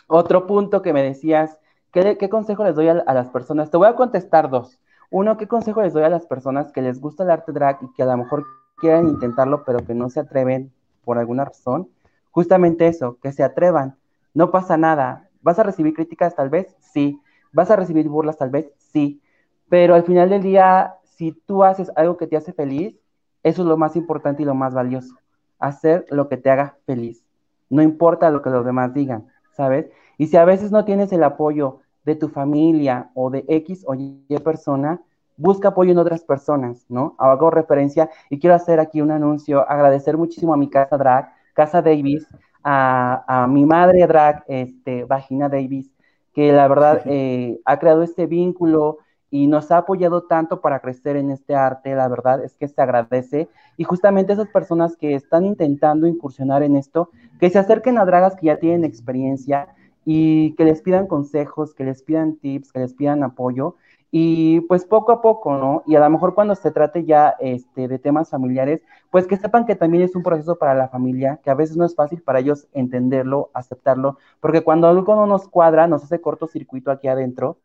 otro 0.07 0.45
punto 0.45 0.81
que 0.81 0.93
me 0.93 1.01
decías, 1.01 1.59
¿qué, 1.91 2.29
consejo 2.29 2.63
les 2.63 2.75
doy 2.75 2.89
a, 2.89 2.93
las 2.93 3.29
personas? 3.29 3.71
Te 3.71 3.77
voy 3.77 3.87
a 3.87 3.95
contestar 3.95 4.49
dos. 4.49 4.79
Uno, 5.13 5.37
¿qué 5.37 5.47
consejo 5.47 5.83
les 5.83 5.93
doy 5.93 6.01
a 6.01 6.09
las 6.09 6.25
personas 6.25 6.71
que 6.71 6.81
les 6.81 6.99
gusta 6.99 7.21
el 7.23 7.29
arte 7.29 7.51
drag 7.51 7.77
y 7.83 7.93
que 7.93 8.01
a 8.01 8.07
lo 8.07 8.17
mejor 8.17 8.45
quieran 8.77 9.07
intentarlo, 9.07 9.63
pero 9.63 9.85
que 9.85 9.93
no 9.93 10.09
se 10.09 10.19
atreven 10.19 10.73
por 11.05 11.19
alguna 11.19 11.45
razón? 11.45 11.87
Justamente 12.31 12.87
eso, 12.87 13.19
que 13.21 13.31
se 13.31 13.43
atrevan. 13.43 13.95
No 14.33 14.49
pasa 14.49 14.75
nada. 14.75 15.29
¿Vas 15.43 15.59
a 15.59 15.63
recibir 15.63 15.93
críticas 15.93 16.33
tal 16.33 16.49
vez? 16.49 16.75
Sí. 16.79 17.21
¿Vas 17.51 17.69
a 17.69 17.75
recibir 17.75 18.09
burlas 18.09 18.39
tal 18.39 18.49
vez? 18.49 18.71
Sí. 18.79 19.21
Pero 19.69 19.93
al 19.93 20.01
final 20.01 20.29
del 20.31 20.41
día, 20.41 20.95
si 21.03 21.31
tú 21.31 21.63
haces 21.63 21.91
algo 21.95 22.17
que 22.17 22.25
te 22.25 22.35
hace 22.35 22.51
feliz, 22.51 22.99
eso 23.43 23.61
es 23.61 23.67
lo 23.67 23.77
más 23.77 23.95
importante 23.95 24.41
y 24.41 24.45
lo 24.47 24.55
más 24.55 24.73
valioso 24.73 25.15
hacer 25.59 26.07
lo 26.09 26.27
que 26.27 26.37
te 26.37 26.49
haga 26.49 26.77
feliz. 26.87 27.23
No 27.69 27.83
importa 27.83 28.31
lo 28.31 28.41
que 28.41 28.49
los 28.49 28.65
demás 28.65 28.95
digan, 28.95 29.27
¿sabes? 29.51 29.91
Y 30.17 30.25
si 30.25 30.37
a 30.37 30.45
veces 30.45 30.71
no 30.71 30.85
tienes 30.85 31.13
el 31.13 31.23
apoyo 31.23 31.81
de 32.03 32.15
tu 32.15 32.29
familia 32.29 33.11
o 33.13 33.29
de 33.29 33.45
X 33.47 33.83
o 33.87 33.95
Y 33.95 34.25
persona, 34.43 35.01
busca 35.37 35.69
apoyo 35.69 35.91
en 35.91 35.97
otras 35.97 36.23
personas, 36.23 36.85
¿no? 36.89 37.15
Hago 37.17 37.49
referencia 37.49 38.09
y 38.29 38.39
quiero 38.39 38.55
hacer 38.55 38.79
aquí 38.79 39.01
un 39.01 39.11
anuncio, 39.11 39.67
agradecer 39.69 40.17
muchísimo 40.17 40.53
a 40.53 40.57
mi 40.57 40.69
casa 40.69 40.97
drag, 40.97 41.33
Casa 41.53 41.81
Davis, 41.81 42.27
a, 42.63 43.47
mi 43.49 43.65
madre 43.65 44.05
drag, 44.07 44.43
este, 44.47 45.03
Vagina 45.05 45.49
Davis, 45.49 45.91
que 46.33 46.51
la 46.51 46.67
verdad 46.67 47.01
eh, 47.05 47.59
ha 47.65 47.77
creado 47.77 48.03
este 48.03 48.25
vínculo, 48.25 48.99
y 49.33 49.47
nos 49.47 49.71
ha 49.71 49.77
apoyado 49.77 50.21
tanto 50.21 50.61
para 50.61 50.79
crecer 50.79 51.15
en 51.15 51.31
este 51.31 51.55
arte, 51.55 51.95
la 51.95 52.07
verdad 52.07 52.43
es 52.43 52.55
que 52.55 52.67
se 52.67 52.79
agradece. 52.79 53.49
Y 53.77 53.83
justamente 53.83 54.33
esas 54.33 54.47
personas 54.49 54.95
que 54.95 55.15
están 55.15 55.43
intentando 55.43 56.05
incursionar 56.05 56.61
en 56.61 56.75
esto, 56.75 57.09
que 57.39 57.49
se 57.49 57.57
acerquen 57.57 57.97
a 57.97 58.05
dragas 58.05 58.35
que 58.35 58.45
ya 58.45 58.59
tienen 58.59 58.85
experiencia 58.85 59.69
y 60.05 60.53
que 60.55 60.65
les 60.65 60.81
pidan 60.81 61.07
consejos, 61.07 61.73
que 61.73 61.83
les 61.83 62.03
pidan 62.03 62.37
tips, 62.37 62.71
que 62.71 62.79
les 62.79 62.93
pidan 62.93 63.23
apoyo. 63.23 63.75
Y 64.11 64.61
pues 64.61 64.85
poco 64.85 65.11
a 65.11 65.21
poco, 65.21 65.57
¿no? 65.57 65.83
Y 65.87 65.95
a 65.95 65.99
lo 65.99 66.09
mejor 66.09 66.35
cuando 66.35 66.53
se 66.55 66.69
trate 66.71 67.03
ya 67.03 67.35
este, 67.39 67.87
de 67.87 67.97
temas 67.97 68.29
familiares, 68.29 68.81
pues 69.09 69.25
que 69.25 69.37
sepan 69.37 69.65
que 69.65 69.75
también 69.75 70.03
es 70.03 70.15
un 70.15 70.21
proceso 70.21 70.57
para 70.57 70.75
la 70.75 70.87
familia, 70.89 71.39
que 71.43 71.49
a 71.49 71.55
veces 71.55 71.77
no 71.77 71.85
es 71.85 71.95
fácil 71.95 72.21
para 72.21 72.39
ellos 72.39 72.67
entenderlo, 72.73 73.49
aceptarlo, 73.55 74.19
porque 74.39 74.61
cuando 74.61 74.87
algo 74.87 75.15
no 75.15 75.25
nos 75.25 75.47
cuadra, 75.47 75.87
nos 75.87 76.03
hace 76.03 76.21
cortocircuito 76.21 76.91
aquí 76.91 77.07
adentro, 77.07 77.57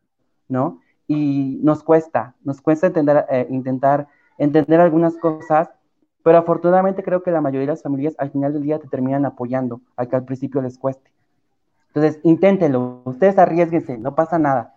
¿no? 0.47 0.79
y 1.09 1.59
nos 1.63 1.83
cuesta, 1.83 2.35
nos 2.43 2.61
cuesta 2.61 2.87
entender, 2.87 3.25
eh, 3.29 3.47
intentar 3.49 4.07
entender 4.37 4.79
algunas 4.79 5.17
cosas, 5.17 5.69
pero 6.23 6.37
afortunadamente 6.37 7.03
creo 7.03 7.23
que 7.23 7.31
la 7.31 7.41
mayoría 7.41 7.65
de 7.65 7.73
las 7.73 7.81
familias 7.81 8.13
al 8.19 8.29
final 8.29 8.53
del 8.53 8.61
día 8.61 8.77
te 8.77 8.87
terminan 8.87 9.25
apoyando, 9.25 9.81
aunque 9.97 10.15
al 10.15 10.23
principio 10.23 10.61
les 10.61 10.77
cueste. 10.77 11.11
Entonces, 11.93 12.19
inténtenlo, 12.23 13.01
ustedes 13.05 13.37
arriesguense, 13.37 13.97
no 13.97 14.15
pasa 14.15 14.39
nada. 14.39 14.75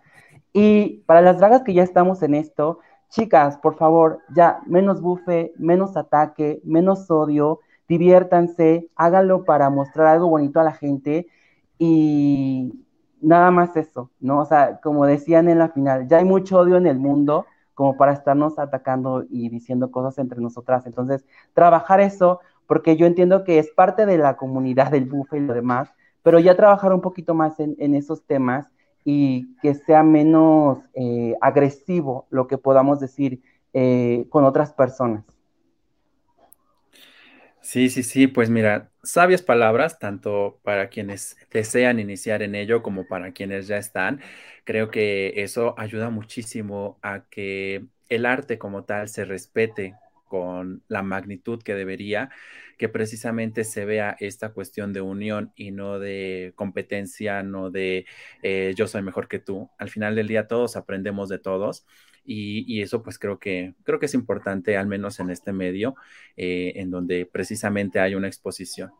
Y 0.51 1.03
para 1.05 1.21
las 1.21 1.37
dragas 1.39 1.63
que 1.63 1.73
ya 1.73 1.83
estamos 1.83 2.21
en 2.23 2.35
esto, 2.35 2.79
chicas, 3.09 3.57
por 3.57 3.75
favor, 3.75 4.19
ya 4.35 4.61
menos 4.65 5.01
bufe, 5.01 5.53
menos 5.57 5.97
ataque, 5.97 6.61
menos 6.63 7.09
odio, 7.09 7.59
diviértanse, 7.87 8.89
háganlo 8.95 9.45
para 9.45 9.69
mostrar 9.69 10.07
algo 10.07 10.27
bonito 10.27 10.59
a 10.59 10.63
la 10.63 10.73
gente 10.73 11.27
y, 11.77 12.73
nada 13.23 13.51
más 13.51 13.75
eso, 13.77 14.11
¿no? 14.19 14.39
O 14.39 14.45
sea, 14.45 14.79
como 14.81 15.05
decían 15.05 15.49
en 15.49 15.59
la 15.59 15.69
final, 15.69 16.07
ya 16.07 16.17
hay 16.17 16.25
mucho 16.25 16.59
odio 16.59 16.77
en 16.77 16.85
el 16.85 16.99
mundo 16.99 17.45
como 17.73 17.97
para 17.97 18.13
estarnos 18.13 18.59
atacando 18.59 19.23
y 19.29 19.49
diciendo 19.49 19.89
cosas 19.91 20.19
entre 20.19 20.41
nosotras. 20.41 20.85
Entonces, 20.85 21.25
trabajar 21.53 22.01
eso, 22.01 22.41
porque 22.67 22.97
yo 22.97 23.07
entiendo 23.07 23.43
que 23.43 23.57
es 23.59 23.71
parte 23.71 24.05
de 24.05 24.17
la 24.17 24.35
comunidad 24.35 24.91
del 24.91 25.05
buffet 25.05 25.41
y 25.41 25.45
lo 25.45 25.53
demás, 25.53 25.89
pero 26.23 26.39
ya 26.39 26.55
trabajar 26.55 26.93
un 26.93 27.01
poquito 27.01 27.33
más 27.33 27.59
en, 27.59 27.95
esos 27.95 28.25
temas 28.25 28.67
y 29.05 29.55
que 29.61 29.75
sea 29.75 30.01
menos 30.01 30.79
eh, 30.93 31.35
agresivo 31.41 32.25
lo 32.29 32.47
que 32.47 32.57
podamos 32.57 32.99
decir 32.99 33.41
eh, 33.73 34.25
con 34.29 34.45
otras 34.45 34.71
personas. 34.73 35.25
Sí, 37.61 37.89
sí, 37.89 38.03
sí, 38.03 38.27
pues 38.27 38.49
mira, 38.49 38.91
sabias 39.03 39.41
palabras, 39.41 39.97
tanto 39.97 40.59
para 40.63 40.89
quienes 40.89 41.37
desean 41.49 41.99
iniciar 41.99 42.41
en 42.41 42.55
ello 42.55 42.83
como 42.83 43.07
para 43.07 43.31
quienes 43.31 43.67
ya 43.67 43.77
están. 43.77 44.19
Creo 44.65 44.91
que 44.91 45.33
eso 45.37 45.73
ayuda 45.77 46.09
muchísimo 46.09 46.97
a 47.01 47.23
que 47.29 47.85
el 48.09 48.25
arte 48.25 48.57
como 48.57 48.83
tal 48.83 49.07
se 49.07 49.23
respete 49.25 49.95
con 50.33 50.81
la 50.87 51.03
magnitud 51.03 51.61
que 51.61 51.75
debería, 51.75 52.31
que 52.79 52.89
precisamente 52.89 53.63
se 53.63 53.85
vea 53.85 54.17
esta 54.19 54.49
cuestión 54.49 54.91
de 54.91 54.99
unión 54.99 55.53
y 55.55 55.69
no 55.69 55.99
de 55.99 56.53
competencia, 56.55 57.43
no 57.43 57.69
de 57.69 58.07
eh, 58.41 58.73
yo 58.75 58.87
soy 58.87 59.03
mejor 59.03 59.27
que 59.27 59.37
tú. 59.37 59.69
Al 59.77 59.91
final 59.91 60.15
del 60.15 60.27
día 60.27 60.47
todos 60.47 60.75
aprendemos 60.75 61.29
de 61.29 61.37
todos 61.37 61.85
y, 62.25 62.81
eso 62.81 63.03
pues 63.03 63.19
creo 63.19 63.37
que, 63.37 63.75
creo 63.83 63.99
que 63.99 64.07
es 64.07 64.15
importante, 64.15 64.75
al 64.75 64.87
menos 64.87 65.19
en 65.19 65.29
este 65.29 65.53
medio, 65.53 65.93
eh, 66.35 66.73
en 66.77 66.89
donde 66.89 67.27
precisamente 67.27 67.99
hay 67.99 68.15
una 68.15 68.25
exposición. 68.25 68.91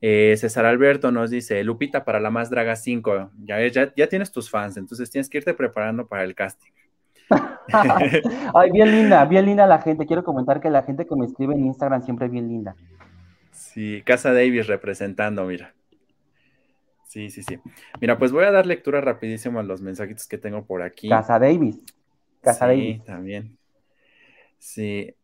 Eh, 0.00 0.34
César 0.36 0.66
Alberto 0.66 1.12
nos 1.12 1.30
dice, 1.30 1.62
Lupita 1.62 2.04
para 2.04 2.18
la 2.18 2.30
Más 2.32 2.50
Draga 2.50 2.74
5, 2.74 3.30
ya, 3.44 3.64
ya, 3.68 3.94
ya 3.94 4.08
tienes 4.08 4.32
tus 4.32 4.50
fans, 4.50 4.76
entonces 4.76 5.08
tienes 5.08 5.30
que 5.30 5.38
irte 5.38 5.54
preparando 5.54 6.08
para 6.08 6.24
el 6.24 6.34
casting. 6.34 6.72
Ay, 8.54 8.70
bien 8.72 8.90
linda, 8.90 9.24
bien 9.24 9.46
linda 9.46 9.66
la 9.66 9.80
gente. 9.80 10.06
Quiero 10.06 10.24
comentar 10.24 10.60
que 10.60 10.70
la 10.70 10.82
gente 10.82 11.06
que 11.06 11.14
me 11.14 11.26
escribe 11.26 11.54
en 11.54 11.66
Instagram 11.66 12.02
siempre 12.02 12.26
es 12.26 12.32
bien 12.32 12.48
linda. 12.48 12.74
Sí, 13.52 14.02
Casa 14.04 14.32
Davis 14.32 14.66
representando, 14.66 15.44
mira. 15.44 15.74
Sí, 17.04 17.30
sí, 17.30 17.42
sí. 17.42 17.58
Mira, 18.00 18.18
pues 18.18 18.30
voy 18.32 18.44
a 18.44 18.52
dar 18.52 18.66
lectura 18.66 19.00
rapidísimo 19.00 19.58
a 19.58 19.62
los 19.64 19.80
mensajitos 19.80 20.26
que 20.28 20.38
tengo 20.38 20.64
por 20.64 20.82
aquí. 20.82 21.08
Casa 21.08 21.38
Davis. 21.38 21.84
Casa 22.40 22.70
sí, 22.70 23.02
también. 23.04 23.56
Sí, 24.58 25.14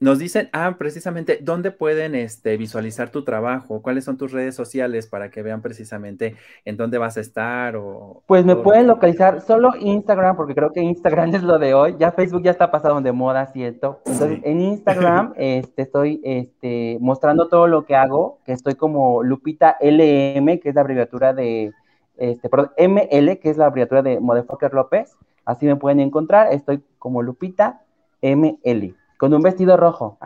nos 0.00 0.18
dicen, 0.18 0.48
ah, 0.54 0.76
precisamente, 0.78 1.38
¿dónde 1.42 1.70
pueden 1.70 2.14
este, 2.14 2.56
visualizar 2.56 3.10
tu 3.10 3.22
trabajo? 3.22 3.82
¿Cuáles 3.82 4.04
son 4.04 4.16
tus 4.16 4.32
redes 4.32 4.54
sociales 4.54 5.06
para 5.06 5.30
que 5.30 5.42
vean 5.42 5.60
precisamente 5.60 6.36
en 6.64 6.78
dónde 6.78 6.96
vas 6.96 7.18
a 7.18 7.20
estar? 7.20 7.76
O, 7.76 8.22
pues 8.26 8.46
me 8.46 8.56
pueden 8.56 8.86
localizar 8.86 9.42
solo 9.42 9.72
Instagram, 9.78 10.36
porque 10.36 10.54
creo 10.54 10.72
que 10.72 10.80
Instagram 10.80 11.34
es 11.34 11.42
lo 11.42 11.58
de 11.58 11.74
hoy. 11.74 11.96
Ya 11.98 12.12
Facebook 12.12 12.42
ya 12.42 12.50
está 12.50 12.70
pasado 12.70 12.98
de 13.02 13.12
moda, 13.12 13.44
¿cierto? 13.52 14.00
Entonces, 14.06 14.40
en 14.42 14.60
Instagram 14.72 15.34
este, 15.36 15.82
estoy 15.82 16.22
este, 16.24 16.96
mostrando 17.00 17.48
todo 17.48 17.66
lo 17.66 17.84
que 17.84 17.94
hago, 17.94 18.38
que 18.46 18.52
estoy 18.52 18.76
como 18.76 19.22
Lupita 19.22 19.76
LM, 19.82 20.60
que 20.60 20.70
es 20.70 20.74
la 20.74 20.80
abreviatura 20.80 21.34
de, 21.34 21.72
este, 22.16 22.48
perdón, 22.48 22.70
ML, 22.78 23.38
que 23.38 23.50
es 23.50 23.58
la 23.58 23.66
abreviatura 23.66 24.00
de 24.00 24.18
Modefoker 24.18 24.72
López. 24.72 25.14
Así 25.44 25.66
me 25.66 25.76
pueden 25.76 26.00
encontrar. 26.00 26.54
Estoy 26.54 26.82
como 26.98 27.20
Lupita 27.20 27.82
ML. 28.22 28.94
Con 29.20 29.34
un 29.34 29.42
vestido 29.42 29.76
rojo. 29.76 30.18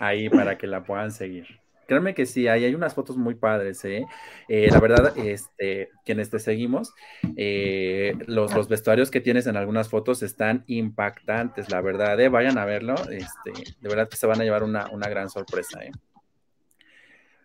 Ahí 0.00 0.28
para 0.28 0.58
que 0.58 0.66
la 0.66 0.82
puedan 0.82 1.12
seguir. 1.12 1.46
Créanme 1.86 2.14
que 2.14 2.26
sí, 2.26 2.48
ahí 2.48 2.64
hay 2.64 2.74
unas 2.74 2.94
fotos 2.94 3.16
muy 3.16 3.36
padres, 3.36 3.84
¿eh? 3.84 4.04
eh 4.48 4.68
la 4.72 4.80
verdad, 4.80 5.16
este, 5.16 5.90
quienes 6.04 6.28
te 6.28 6.40
seguimos, 6.40 6.92
eh, 7.36 8.18
los, 8.26 8.66
vestuarios 8.66 9.12
que 9.12 9.20
tienes 9.20 9.46
en 9.46 9.56
algunas 9.56 9.88
fotos 9.88 10.24
están 10.24 10.64
impactantes, 10.66 11.70
la 11.70 11.80
verdad, 11.80 12.18
¿eh? 12.18 12.28
Vayan 12.28 12.58
a 12.58 12.64
verlo, 12.64 12.96
este, 13.08 13.52
de 13.80 13.88
verdad 13.88 14.08
que 14.08 14.16
se 14.16 14.26
van 14.26 14.40
a 14.40 14.42
llevar 14.42 14.64
una, 14.64 15.08
gran 15.08 15.30
sorpresa, 15.30 15.84
¿eh? 15.84 15.92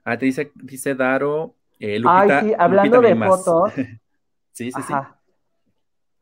Ah, 0.03 0.17
te 0.17 0.25
dice, 0.25 0.51
dice 0.55 0.95
Daro, 0.95 1.53
eh, 1.79 1.99
Lupita, 1.99 2.39
Ay, 2.39 2.47
sí, 2.47 2.55
hablando 2.57 2.99
de 2.99 3.15
fotos. 3.15 3.73
sí, 4.53 4.71
sí, 4.71 4.81
sí. 4.81 4.93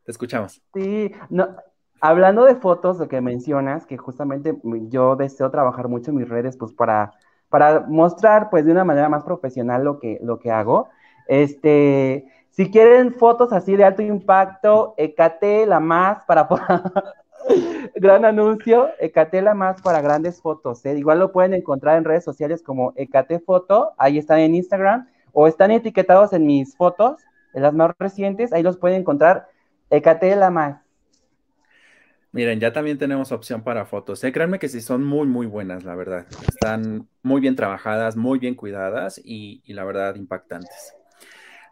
Te 0.04 0.12
escuchamos. 0.12 0.60
Sí, 0.74 1.10
no, 1.30 1.56
Hablando 2.00 2.44
de 2.44 2.56
fotos, 2.56 2.98
lo 2.98 3.08
que 3.08 3.20
mencionas, 3.20 3.84
que 3.84 3.98
justamente 3.98 4.56
yo 4.88 5.16
deseo 5.16 5.50
trabajar 5.50 5.88
mucho 5.88 6.10
en 6.10 6.16
mis 6.16 6.28
redes, 6.28 6.56
pues 6.56 6.72
para, 6.72 7.12
para 7.50 7.80
mostrar, 7.80 8.48
pues 8.48 8.64
de 8.64 8.72
una 8.72 8.84
manera 8.84 9.10
más 9.10 9.22
profesional 9.22 9.84
lo 9.84 9.98
que, 9.98 10.18
lo 10.22 10.38
que 10.38 10.50
hago. 10.50 10.88
Este, 11.28 12.26
si 12.50 12.70
quieren 12.70 13.14
fotos 13.14 13.52
así 13.52 13.76
de 13.76 13.84
alto 13.84 14.02
impacto, 14.02 14.94
Ecate 14.96 15.66
la 15.66 15.78
más 15.78 16.24
para 16.24 16.48
gran 17.96 18.24
anuncio, 18.24 18.88
Ecate 18.98 19.42
la 19.42 19.54
más 19.54 19.82
para 19.82 20.00
grandes 20.00 20.40
fotos. 20.40 20.84
¿eh? 20.86 20.96
Igual 20.96 21.18
lo 21.18 21.32
pueden 21.32 21.54
encontrar 21.54 21.98
en 21.98 22.04
redes 22.04 22.24
sociales 22.24 22.62
como 22.62 22.92
Ecate 22.96 23.40
Foto, 23.40 23.92
ahí 23.98 24.18
están 24.18 24.40
en 24.40 24.54
Instagram, 24.54 25.06
o 25.32 25.46
están 25.46 25.70
etiquetados 25.70 26.32
en 26.32 26.46
mis 26.46 26.76
fotos, 26.76 27.22
en 27.52 27.62
las 27.62 27.74
más 27.74 27.92
recientes, 27.98 28.52
ahí 28.52 28.62
los 28.62 28.78
pueden 28.78 29.00
encontrar 29.00 29.48
Ecate 29.90 30.34
la 30.34 30.50
más. 30.50 30.89
Miren, 32.32 32.60
ya 32.60 32.72
también 32.72 32.96
tenemos 32.96 33.32
opción 33.32 33.62
para 33.64 33.86
fotos. 33.86 34.22
¿eh? 34.22 34.32
Créanme 34.32 34.60
que 34.60 34.68
sí 34.68 34.80
son 34.80 35.04
muy, 35.04 35.26
muy 35.26 35.46
buenas, 35.46 35.82
la 35.82 35.96
verdad. 35.96 36.26
Están 36.48 37.08
muy 37.22 37.40
bien 37.40 37.56
trabajadas, 37.56 38.16
muy 38.16 38.38
bien 38.38 38.54
cuidadas 38.54 39.20
y, 39.22 39.62
la 39.66 39.84
verdad 39.84 40.14
impactantes. 40.14 40.94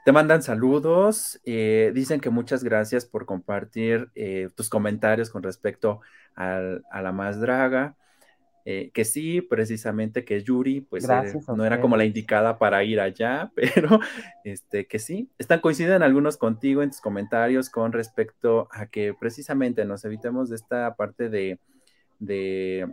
Te 0.05 0.11
mandan 0.11 0.43
saludos, 0.43 1.41
eh, 1.45 1.93
dicen 1.95 2.21
que 2.21 2.31
muchas 2.31 2.65
gracias 2.65 3.05
por 3.05 3.27
compartir 3.27 4.11
eh, 4.15 4.49
tus 4.57 4.69
comentarios 4.69 5.31
con 5.31 5.43
respecto 5.43 6.01
a 6.35 7.03
la 7.03 7.13
más 7.13 7.41
draga. 7.41 7.97
Eh, 8.65 8.91
que 8.93 9.05
sí, 9.07 9.41
precisamente 9.41 10.27
que 10.27 10.43
Yuri, 10.43 10.83
pues 10.83 11.09
eh, 11.09 11.41
no 11.57 11.65
era 11.65 11.81
como 11.81 11.97
la 11.97 12.05
indicada 12.05 12.59
para 12.59 12.85
ir 12.85 13.01
allá, 13.01 13.51
pero 13.57 13.99
este, 14.45 14.87
que 14.87 14.99
sí, 14.99 15.31
están 15.39 15.61
coinciden 15.61 16.03
algunos 16.03 16.37
contigo 16.37 16.83
en 16.83 16.91
tus 16.91 17.01
comentarios 17.01 17.71
con 17.71 17.93
respecto 17.93 18.69
a 18.71 18.87
que 18.87 19.15
precisamente 19.19 19.87
nos 19.87 20.05
evitemos 20.05 20.51
de 20.51 20.57
esta 20.57 20.95
parte 20.97 21.31
de, 21.31 21.59
de 22.19 22.93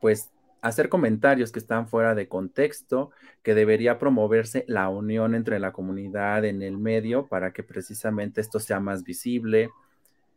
pues, 0.00 0.30
hacer 0.60 0.90
comentarios 0.90 1.50
que 1.50 1.60
están 1.60 1.88
fuera 1.88 2.14
de 2.14 2.28
contexto, 2.28 3.10
que 3.42 3.54
debería 3.54 3.98
promoverse 3.98 4.64
la 4.68 4.90
unión 4.90 5.34
entre 5.34 5.60
la 5.60 5.72
comunidad 5.72 6.44
en 6.44 6.62
el 6.62 6.76
medio 6.76 7.26
para 7.26 7.52
que 7.52 7.62
precisamente 7.62 8.42
esto 8.42 8.60
sea 8.60 8.80
más 8.80 9.02
visible, 9.02 9.70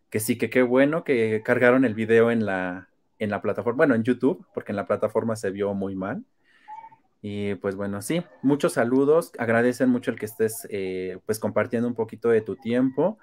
que 0.09 0.21
sí, 0.21 0.37
que 0.37 0.49
qué 0.49 0.61
bueno 0.61 1.03
que 1.03 1.41
cargaron 1.43 1.83
el 1.83 1.95
video 1.95 2.31
en 2.31 2.45
la, 2.45 2.87
en 3.19 3.29
la 3.29 3.41
plataforma, 3.41 3.77
bueno, 3.77 3.95
en 3.95 4.03
YouTube, 4.03 4.45
porque 4.53 4.71
en 4.71 4.75
la 4.75 4.85
plataforma 4.85 5.35
se 5.35 5.51
vio 5.51 5.73
muy 5.73 5.95
mal. 5.95 6.23
Y 7.21 7.55
pues 7.55 7.75
bueno, 7.75 8.01
sí, 8.01 8.23
muchos 8.41 8.73
saludos, 8.73 9.31
agradecen 9.37 9.89
mucho 9.89 10.11
el 10.11 10.19
que 10.19 10.27
estés 10.27 10.67
eh, 10.69 11.17
pues 11.25 11.39
compartiendo 11.39 11.87
un 11.87 11.95
poquito 11.95 12.29
de 12.29 12.41
tu 12.41 12.55
tiempo. 12.55 13.17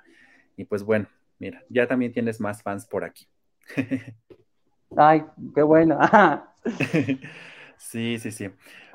Y 0.57 0.65
pues 0.65 0.83
bueno, 0.83 1.07
mira, 1.39 1.63
ya 1.69 1.87
también 1.87 2.13
tienes 2.13 2.41
más 2.41 2.63
fans 2.63 2.87
por 2.87 3.05
aquí. 3.05 3.29
Ay, 4.97 5.25
qué 5.55 5.63
bueno. 5.63 5.99
sí, 7.79 8.19
sí, 8.19 8.31
sí. 8.31 8.51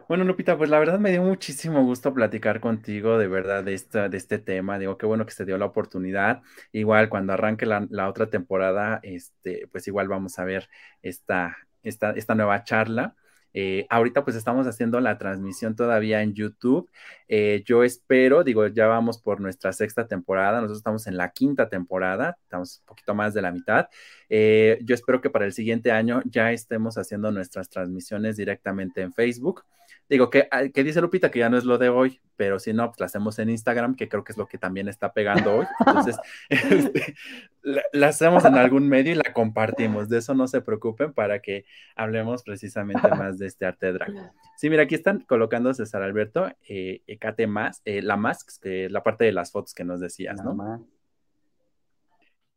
Bueno, 0.09 0.23
Lupita, 0.23 0.57
pues 0.57 0.71
la 0.71 0.79
verdad 0.79 0.97
me 0.99 1.11
dio 1.11 1.21
muchísimo 1.21 1.83
gusto 1.83 2.11
platicar 2.15 2.59
contigo 2.59 3.19
de 3.19 3.27
verdad 3.27 3.63
de, 3.63 3.75
esta, 3.75 4.09
de 4.09 4.17
este 4.17 4.39
tema. 4.39 4.79
Digo, 4.79 4.97
qué 4.97 5.05
bueno 5.05 5.23
que 5.23 5.31
se 5.33 5.45
dio 5.45 5.55
la 5.59 5.65
oportunidad. 5.65 6.41
Igual 6.71 7.09
cuando 7.09 7.33
arranque 7.33 7.67
la, 7.67 8.09
otra 8.09 8.25
temporada, 8.27 8.99
este, 9.03 9.67
pues 9.71 9.87
igual 9.87 10.07
vamos 10.07 10.39
a 10.39 10.45
ver 10.45 10.67
esta, 11.03 11.57
esta, 11.83 12.09
esta 12.13 12.33
nueva 12.33 12.63
charla. 12.63 13.15
Eh, 13.53 13.85
ahorita 13.91 14.23
pues 14.23 14.35
estamos 14.35 14.65
haciendo 14.65 14.99
la 14.99 15.19
transmisión 15.19 15.75
todavía 15.75 16.23
en 16.23 16.33
YouTube. 16.33 16.89
Eh, 17.27 17.61
yo 17.67 17.83
espero, 17.83 18.43
digo, 18.43 18.65
ya 18.65 18.87
vamos 18.87 19.19
por 19.19 19.39
nuestra 19.39 19.73
sexta 19.73 20.07
temporada, 20.07 20.57
nosotros 20.57 20.79
estamos 20.79 21.05
en 21.05 21.17
la 21.17 21.29
quinta 21.29 21.69
temporada, 21.69 22.35
estamos 22.41 22.79
un 22.79 22.85
poquito 22.87 23.13
más 23.13 23.35
de 23.35 23.43
la 23.43 23.51
mitad. 23.51 23.89
Eh, 24.27 24.79
yo 24.83 24.95
espero 24.95 25.21
que 25.21 25.29
para 25.29 25.45
el 25.45 25.53
siguiente 25.53 25.91
año 25.91 26.23
ya 26.25 26.51
estemos 26.51 26.97
haciendo 26.97 27.31
nuestras 27.31 27.69
transmisiones 27.69 28.37
directamente 28.37 29.01
en 29.01 29.13
Facebook. 29.13 29.65
Digo, 30.09 30.31
que, 30.31 30.49
que, 30.73 30.83
dice 30.83 31.01
Lupita 31.01 31.29
que 31.29 31.37
ya 31.39 31.49
no 31.49 31.57
es 31.57 31.65
lo 31.65 31.77
de 31.77 31.89
hoy, 31.89 32.19
pero 32.35 32.57
si 32.57 32.73
no, 32.73 32.87
pues 32.87 32.99
la 32.99 33.05
hacemos 33.05 33.37
en 33.37 33.49
Instagram, 33.49 33.95
que 33.95 34.09
creo 34.09 34.23
que 34.23 34.31
es 34.31 34.37
lo 34.39 34.47
que 34.47 34.57
también 34.57 34.87
está 34.87 35.13
pegando 35.13 35.57
hoy. 35.57 35.65
Entonces, 35.85 36.17
este, 36.49 37.15
la, 37.61 38.07
hacemos 38.07 38.43
en 38.43 38.55
algún 38.55 38.89
medio 38.89 39.11
y 39.11 39.15
la 39.15 39.31
compartimos. 39.33 40.09
De 40.09 40.17
eso 40.17 40.33
no 40.33 40.47
se 40.47 40.61
preocupen 40.61 41.13
para 41.13 41.39
que 41.39 41.65
hablemos 41.95 42.41
precisamente 42.41 43.07
más 43.09 43.37
de 43.37 43.45
este 43.45 43.67
arte 43.67 43.85
de 43.87 43.93
drag. 43.93 44.33
Sí, 44.57 44.69
mira, 44.71 44.83
aquí 44.83 44.95
están 44.95 45.19
colocando 45.19 45.73
César 45.75 46.01
Alberto, 46.01 46.51
eh, 46.67 47.03
más, 47.47 47.81
eh, 47.85 48.01
la 48.01 48.17
más, 48.17 48.43
que 48.59 48.85
es 48.85 48.91
la 48.91 49.03
parte 49.03 49.25
de 49.25 49.31
las 49.31 49.51
fotos 49.51 49.75
que 49.75 49.83
nos 49.83 49.99
decías, 49.99 50.43
¿no? 50.43 50.87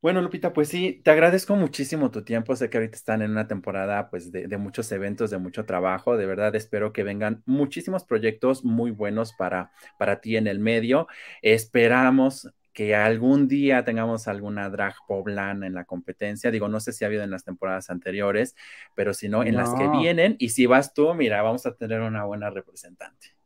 Bueno, 0.03 0.21
Lupita, 0.21 0.53
pues 0.53 0.69
sí, 0.69 1.01
te 1.05 1.13
agradezco 1.13 1.55
muchísimo 1.55 2.11
tu 2.11 2.25
tiempo. 2.25 2.57
Sé 2.57 2.69
que 2.69 2.77
ahorita 2.77 2.97
están 2.97 3.23
en 3.23 3.31
una 3.31 3.47
temporada 3.47 4.11
pues 4.11 4.33
de, 4.33 4.57
muchos 4.59 4.91
eventos, 4.91 5.31
de 5.31 5.39
mucho 5.39 5.65
trabajo. 5.65 6.17
De 6.17 6.27
verdad 6.27 6.57
espero 6.57 6.93
que 6.93 7.05
vengan 7.05 7.45
muchísimos 7.47 8.03
proyectos 8.03 8.65
muy 8.65 8.91
buenos 8.91 9.33
para, 9.33 9.71
para 10.01 10.21
ti 10.21 10.37
en 10.37 10.49
el 10.49 10.59
medio. 10.59 11.07
Esperamos 11.41 12.53
que 12.73 12.97
algún 12.97 13.47
día 13.47 13.85
tengamos 13.85 14.27
alguna 14.27 14.69
drag 14.71 14.95
poblana 15.07 15.69
en 15.69 15.75
la 15.75 15.85
competencia. 15.85 16.51
Digo, 16.51 16.67
no 16.67 16.81
sé 16.81 16.93
si 16.93 17.05
ha 17.05 17.07
habido 17.07 17.23
en 17.23 17.31
las 17.31 17.45
temporadas 17.45 17.89
anteriores, 17.89 18.57
pero 18.97 19.15
si 19.15 19.29
no, 19.29 19.45
en 19.45 19.55
las 19.55 19.73
que 19.73 19.87
vienen. 19.87 20.35
Y 20.41 20.49
si 20.49 20.67
vas 20.67 20.95
tú, 20.95 21.15
mira, 21.15 21.43
vamos 21.43 21.65
a 21.65 21.77
tener 21.77 22.01
una 22.01 22.25
buena 22.25 22.51
representante. 22.51 23.37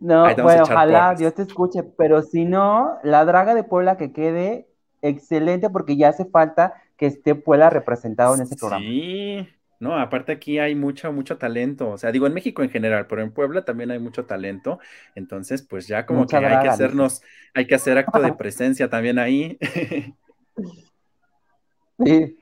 No, 0.00 0.34
bueno, 0.36 0.62
ojalá 0.62 1.14
Dios 1.14 1.34
te 1.34 1.42
escuche, 1.42 1.82
pero 1.82 2.22
si 2.22 2.46
no, 2.46 2.96
la 3.02 3.26
draga 3.26 3.54
de 3.54 3.64
Puebla 3.64 3.98
que 3.98 4.14
quede 4.14 4.66
excelente 5.04 5.70
porque 5.70 5.96
ya 5.96 6.08
hace 6.08 6.24
falta 6.24 6.74
que 6.96 7.06
esté 7.06 7.34
Puebla 7.34 7.70
representado 7.70 8.34
en 8.34 8.42
ese 8.42 8.56
programa. 8.56 8.84
Sí, 8.84 9.48
no, 9.80 9.98
aparte 9.98 10.32
aquí 10.32 10.58
hay 10.58 10.74
mucho, 10.74 11.12
mucho 11.12 11.36
talento. 11.36 11.90
O 11.90 11.98
sea, 11.98 12.10
digo 12.10 12.26
en 12.26 12.34
México 12.34 12.62
en 12.62 12.70
general, 12.70 13.06
pero 13.06 13.22
en 13.22 13.32
Puebla 13.32 13.64
también 13.64 13.90
hay 13.90 13.98
mucho 13.98 14.24
talento. 14.24 14.78
Entonces, 15.14 15.62
pues 15.62 15.86
ya 15.86 16.06
como 16.06 16.26
que 16.26 16.36
hay 16.36 16.62
que 16.62 16.68
hacernos, 16.68 17.22
hay 17.52 17.66
que 17.66 17.74
hacer 17.74 17.98
acto 17.98 18.20
de 18.20 18.32
presencia 18.38 18.88
también 18.88 19.18
ahí. 19.18 19.58
sí. 22.04 22.36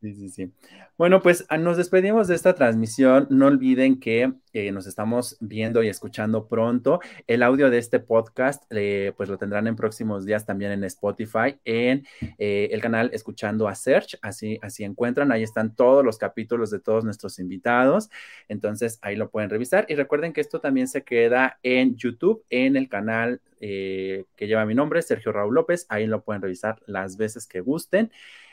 Sí, 0.00 0.14
sí, 0.14 0.28
sí. 0.28 0.52
Bueno, 0.98 1.22
pues 1.22 1.46
ah, 1.48 1.56
nos 1.56 1.78
despedimos 1.78 2.28
de 2.28 2.34
esta 2.34 2.54
transmisión. 2.54 3.26
No 3.30 3.46
olviden 3.46 3.98
que 3.98 4.34
eh, 4.52 4.70
nos 4.70 4.86
estamos 4.86 5.38
viendo 5.40 5.82
y 5.82 5.88
escuchando 5.88 6.48
pronto. 6.48 7.00
El 7.26 7.42
audio 7.42 7.70
de 7.70 7.78
este 7.78 7.98
podcast, 7.98 8.64
eh, 8.68 9.14
pues 9.16 9.30
lo 9.30 9.38
tendrán 9.38 9.66
en 9.66 9.74
próximos 9.74 10.26
días 10.26 10.44
también 10.44 10.72
en 10.72 10.84
Spotify, 10.84 11.58
en 11.64 12.06
eh, 12.36 12.68
el 12.72 12.82
canal 12.82 13.08
Escuchando 13.14 13.68
a 13.68 13.74
Search. 13.74 14.18
Así, 14.20 14.58
así 14.60 14.84
encuentran. 14.84 15.32
Ahí 15.32 15.42
están 15.42 15.74
todos 15.74 16.04
los 16.04 16.18
capítulos 16.18 16.70
de 16.70 16.78
todos 16.78 17.02
nuestros 17.02 17.38
invitados. 17.38 18.10
Entonces 18.48 18.98
ahí 19.00 19.16
lo 19.16 19.30
pueden 19.30 19.48
revisar. 19.48 19.86
Y 19.88 19.94
recuerden 19.94 20.34
que 20.34 20.42
esto 20.42 20.60
también 20.60 20.88
se 20.88 21.04
queda 21.04 21.58
en 21.62 21.96
YouTube, 21.96 22.44
en 22.50 22.76
el 22.76 22.90
canal 22.90 23.40
que 23.58 24.26
lleva 24.38 24.66
mi 24.66 24.74
nombre, 24.74 25.00
Sergio 25.00 25.32
Raúl 25.32 25.54
López. 25.54 25.86
Ahí 25.88 26.06
lo 26.06 26.22
pueden 26.22 26.42
revisar 26.42 26.82
las 26.86 27.16
veces 27.16 27.46
que 27.46 27.60
gusten. 27.60 28.12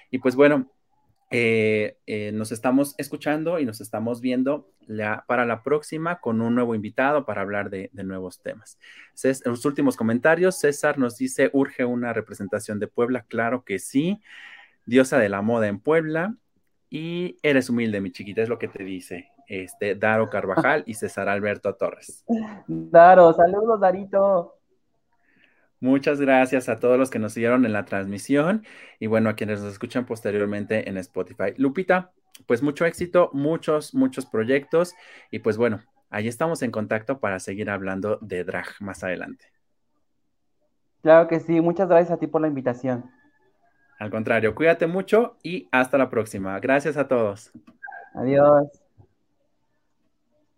Y 0.09 0.19
pues 0.19 0.35
bueno, 0.35 0.71
eh, 1.35 1.97
eh, 2.05 2.31
nos 2.31 2.51
estamos 2.51 2.93
escuchando 2.99 3.57
y 3.57 3.65
nos 3.65 3.81
estamos 3.81 4.21
viendo 4.21 4.69
para 5.25 5.47
la 5.47 5.63
próxima 5.63 6.19
con 6.19 6.41
un 6.41 6.53
nuevo 6.53 6.75
invitado 6.75 7.25
para 7.25 7.41
hablar 7.41 7.71
de, 7.71 7.89
nuevos 7.93 8.39
temas. 8.43 8.77
Los 9.43 9.65
últimos 9.65 9.97
comentarios, 9.97 10.59
César 10.59 10.99
nos 10.99 11.17
dice, 11.17 11.49
urge 11.51 11.85
una 11.85 12.13
representación 12.13 12.77
de 12.79 12.87
Puebla. 12.87 13.25
Claro 13.27 13.63
que 13.63 13.79
sí. 13.79 14.21
Diosa 14.85 15.17
de 15.17 15.29
la 15.29 15.41
moda 15.41 15.67
en 15.67 15.79
Puebla. 15.79 16.35
Y 16.87 17.39
eres 17.41 17.67
humilde, 17.67 17.99
mi 17.99 18.11
chiquita, 18.11 18.43
es 18.43 18.49
lo 18.49 18.59
que 18.59 18.67
te 18.67 18.83
dice 18.83 19.31
este, 19.47 19.95
Daro 19.95 20.29
Carvajal 20.29 20.83
y 20.85 20.93
César 20.93 21.29
Alberto 21.29 21.73
Torres. 21.73 22.23
Daro, 22.67 23.33
saludos, 23.33 23.79
Darito. 23.79 24.59
Muchas 25.83 26.21
gracias 26.21 26.69
a 26.69 26.79
todos 26.79 26.97
los 26.97 27.09
que 27.09 27.19
nos 27.19 27.33
siguieron 27.33 27.65
en 27.65 27.73
la 27.73 27.83
transmisión 27.83 28.63
y 28.99 29.07
bueno, 29.07 29.29
a 29.29 29.35
quienes 29.35 29.61
nos 29.61 29.73
escuchan 29.73 30.05
posteriormente 30.05 30.87
en 30.87 30.97
Spotify. 30.97 31.53
Lupita, 31.57 32.13
pues 32.47 32.63
mucho 32.63 32.85
éxito, 32.85 33.29
muchos, 33.33 33.93
muchos 33.93 34.25
proyectos 34.25 34.95
y 35.29 35.39
pues 35.39 35.57
bueno, 35.57 35.81
ahí 36.09 36.29
estamos 36.29 36.61
en 36.61 36.71
contacto 36.71 37.19
para 37.19 37.37
seguir 37.41 37.69
hablando 37.69 38.17
de 38.21 38.45
drag 38.45 38.67
más 38.79 39.03
adelante. 39.03 39.47
Claro 41.01 41.27
que 41.27 41.41
sí, 41.41 41.59
muchas 41.59 41.89
gracias 41.89 42.11
a 42.11 42.17
ti 42.17 42.27
por 42.27 42.39
la 42.39 42.47
invitación. 42.47 43.11
Al 43.99 44.09
contrario, 44.09 44.55
cuídate 44.55 44.87
mucho 44.87 45.35
y 45.43 45.67
hasta 45.73 45.97
la 45.97 46.09
próxima. 46.09 46.57
Gracias 46.61 46.95
a 46.95 47.09
todos. 47.09 47.51
Adiós. 48.13 48.82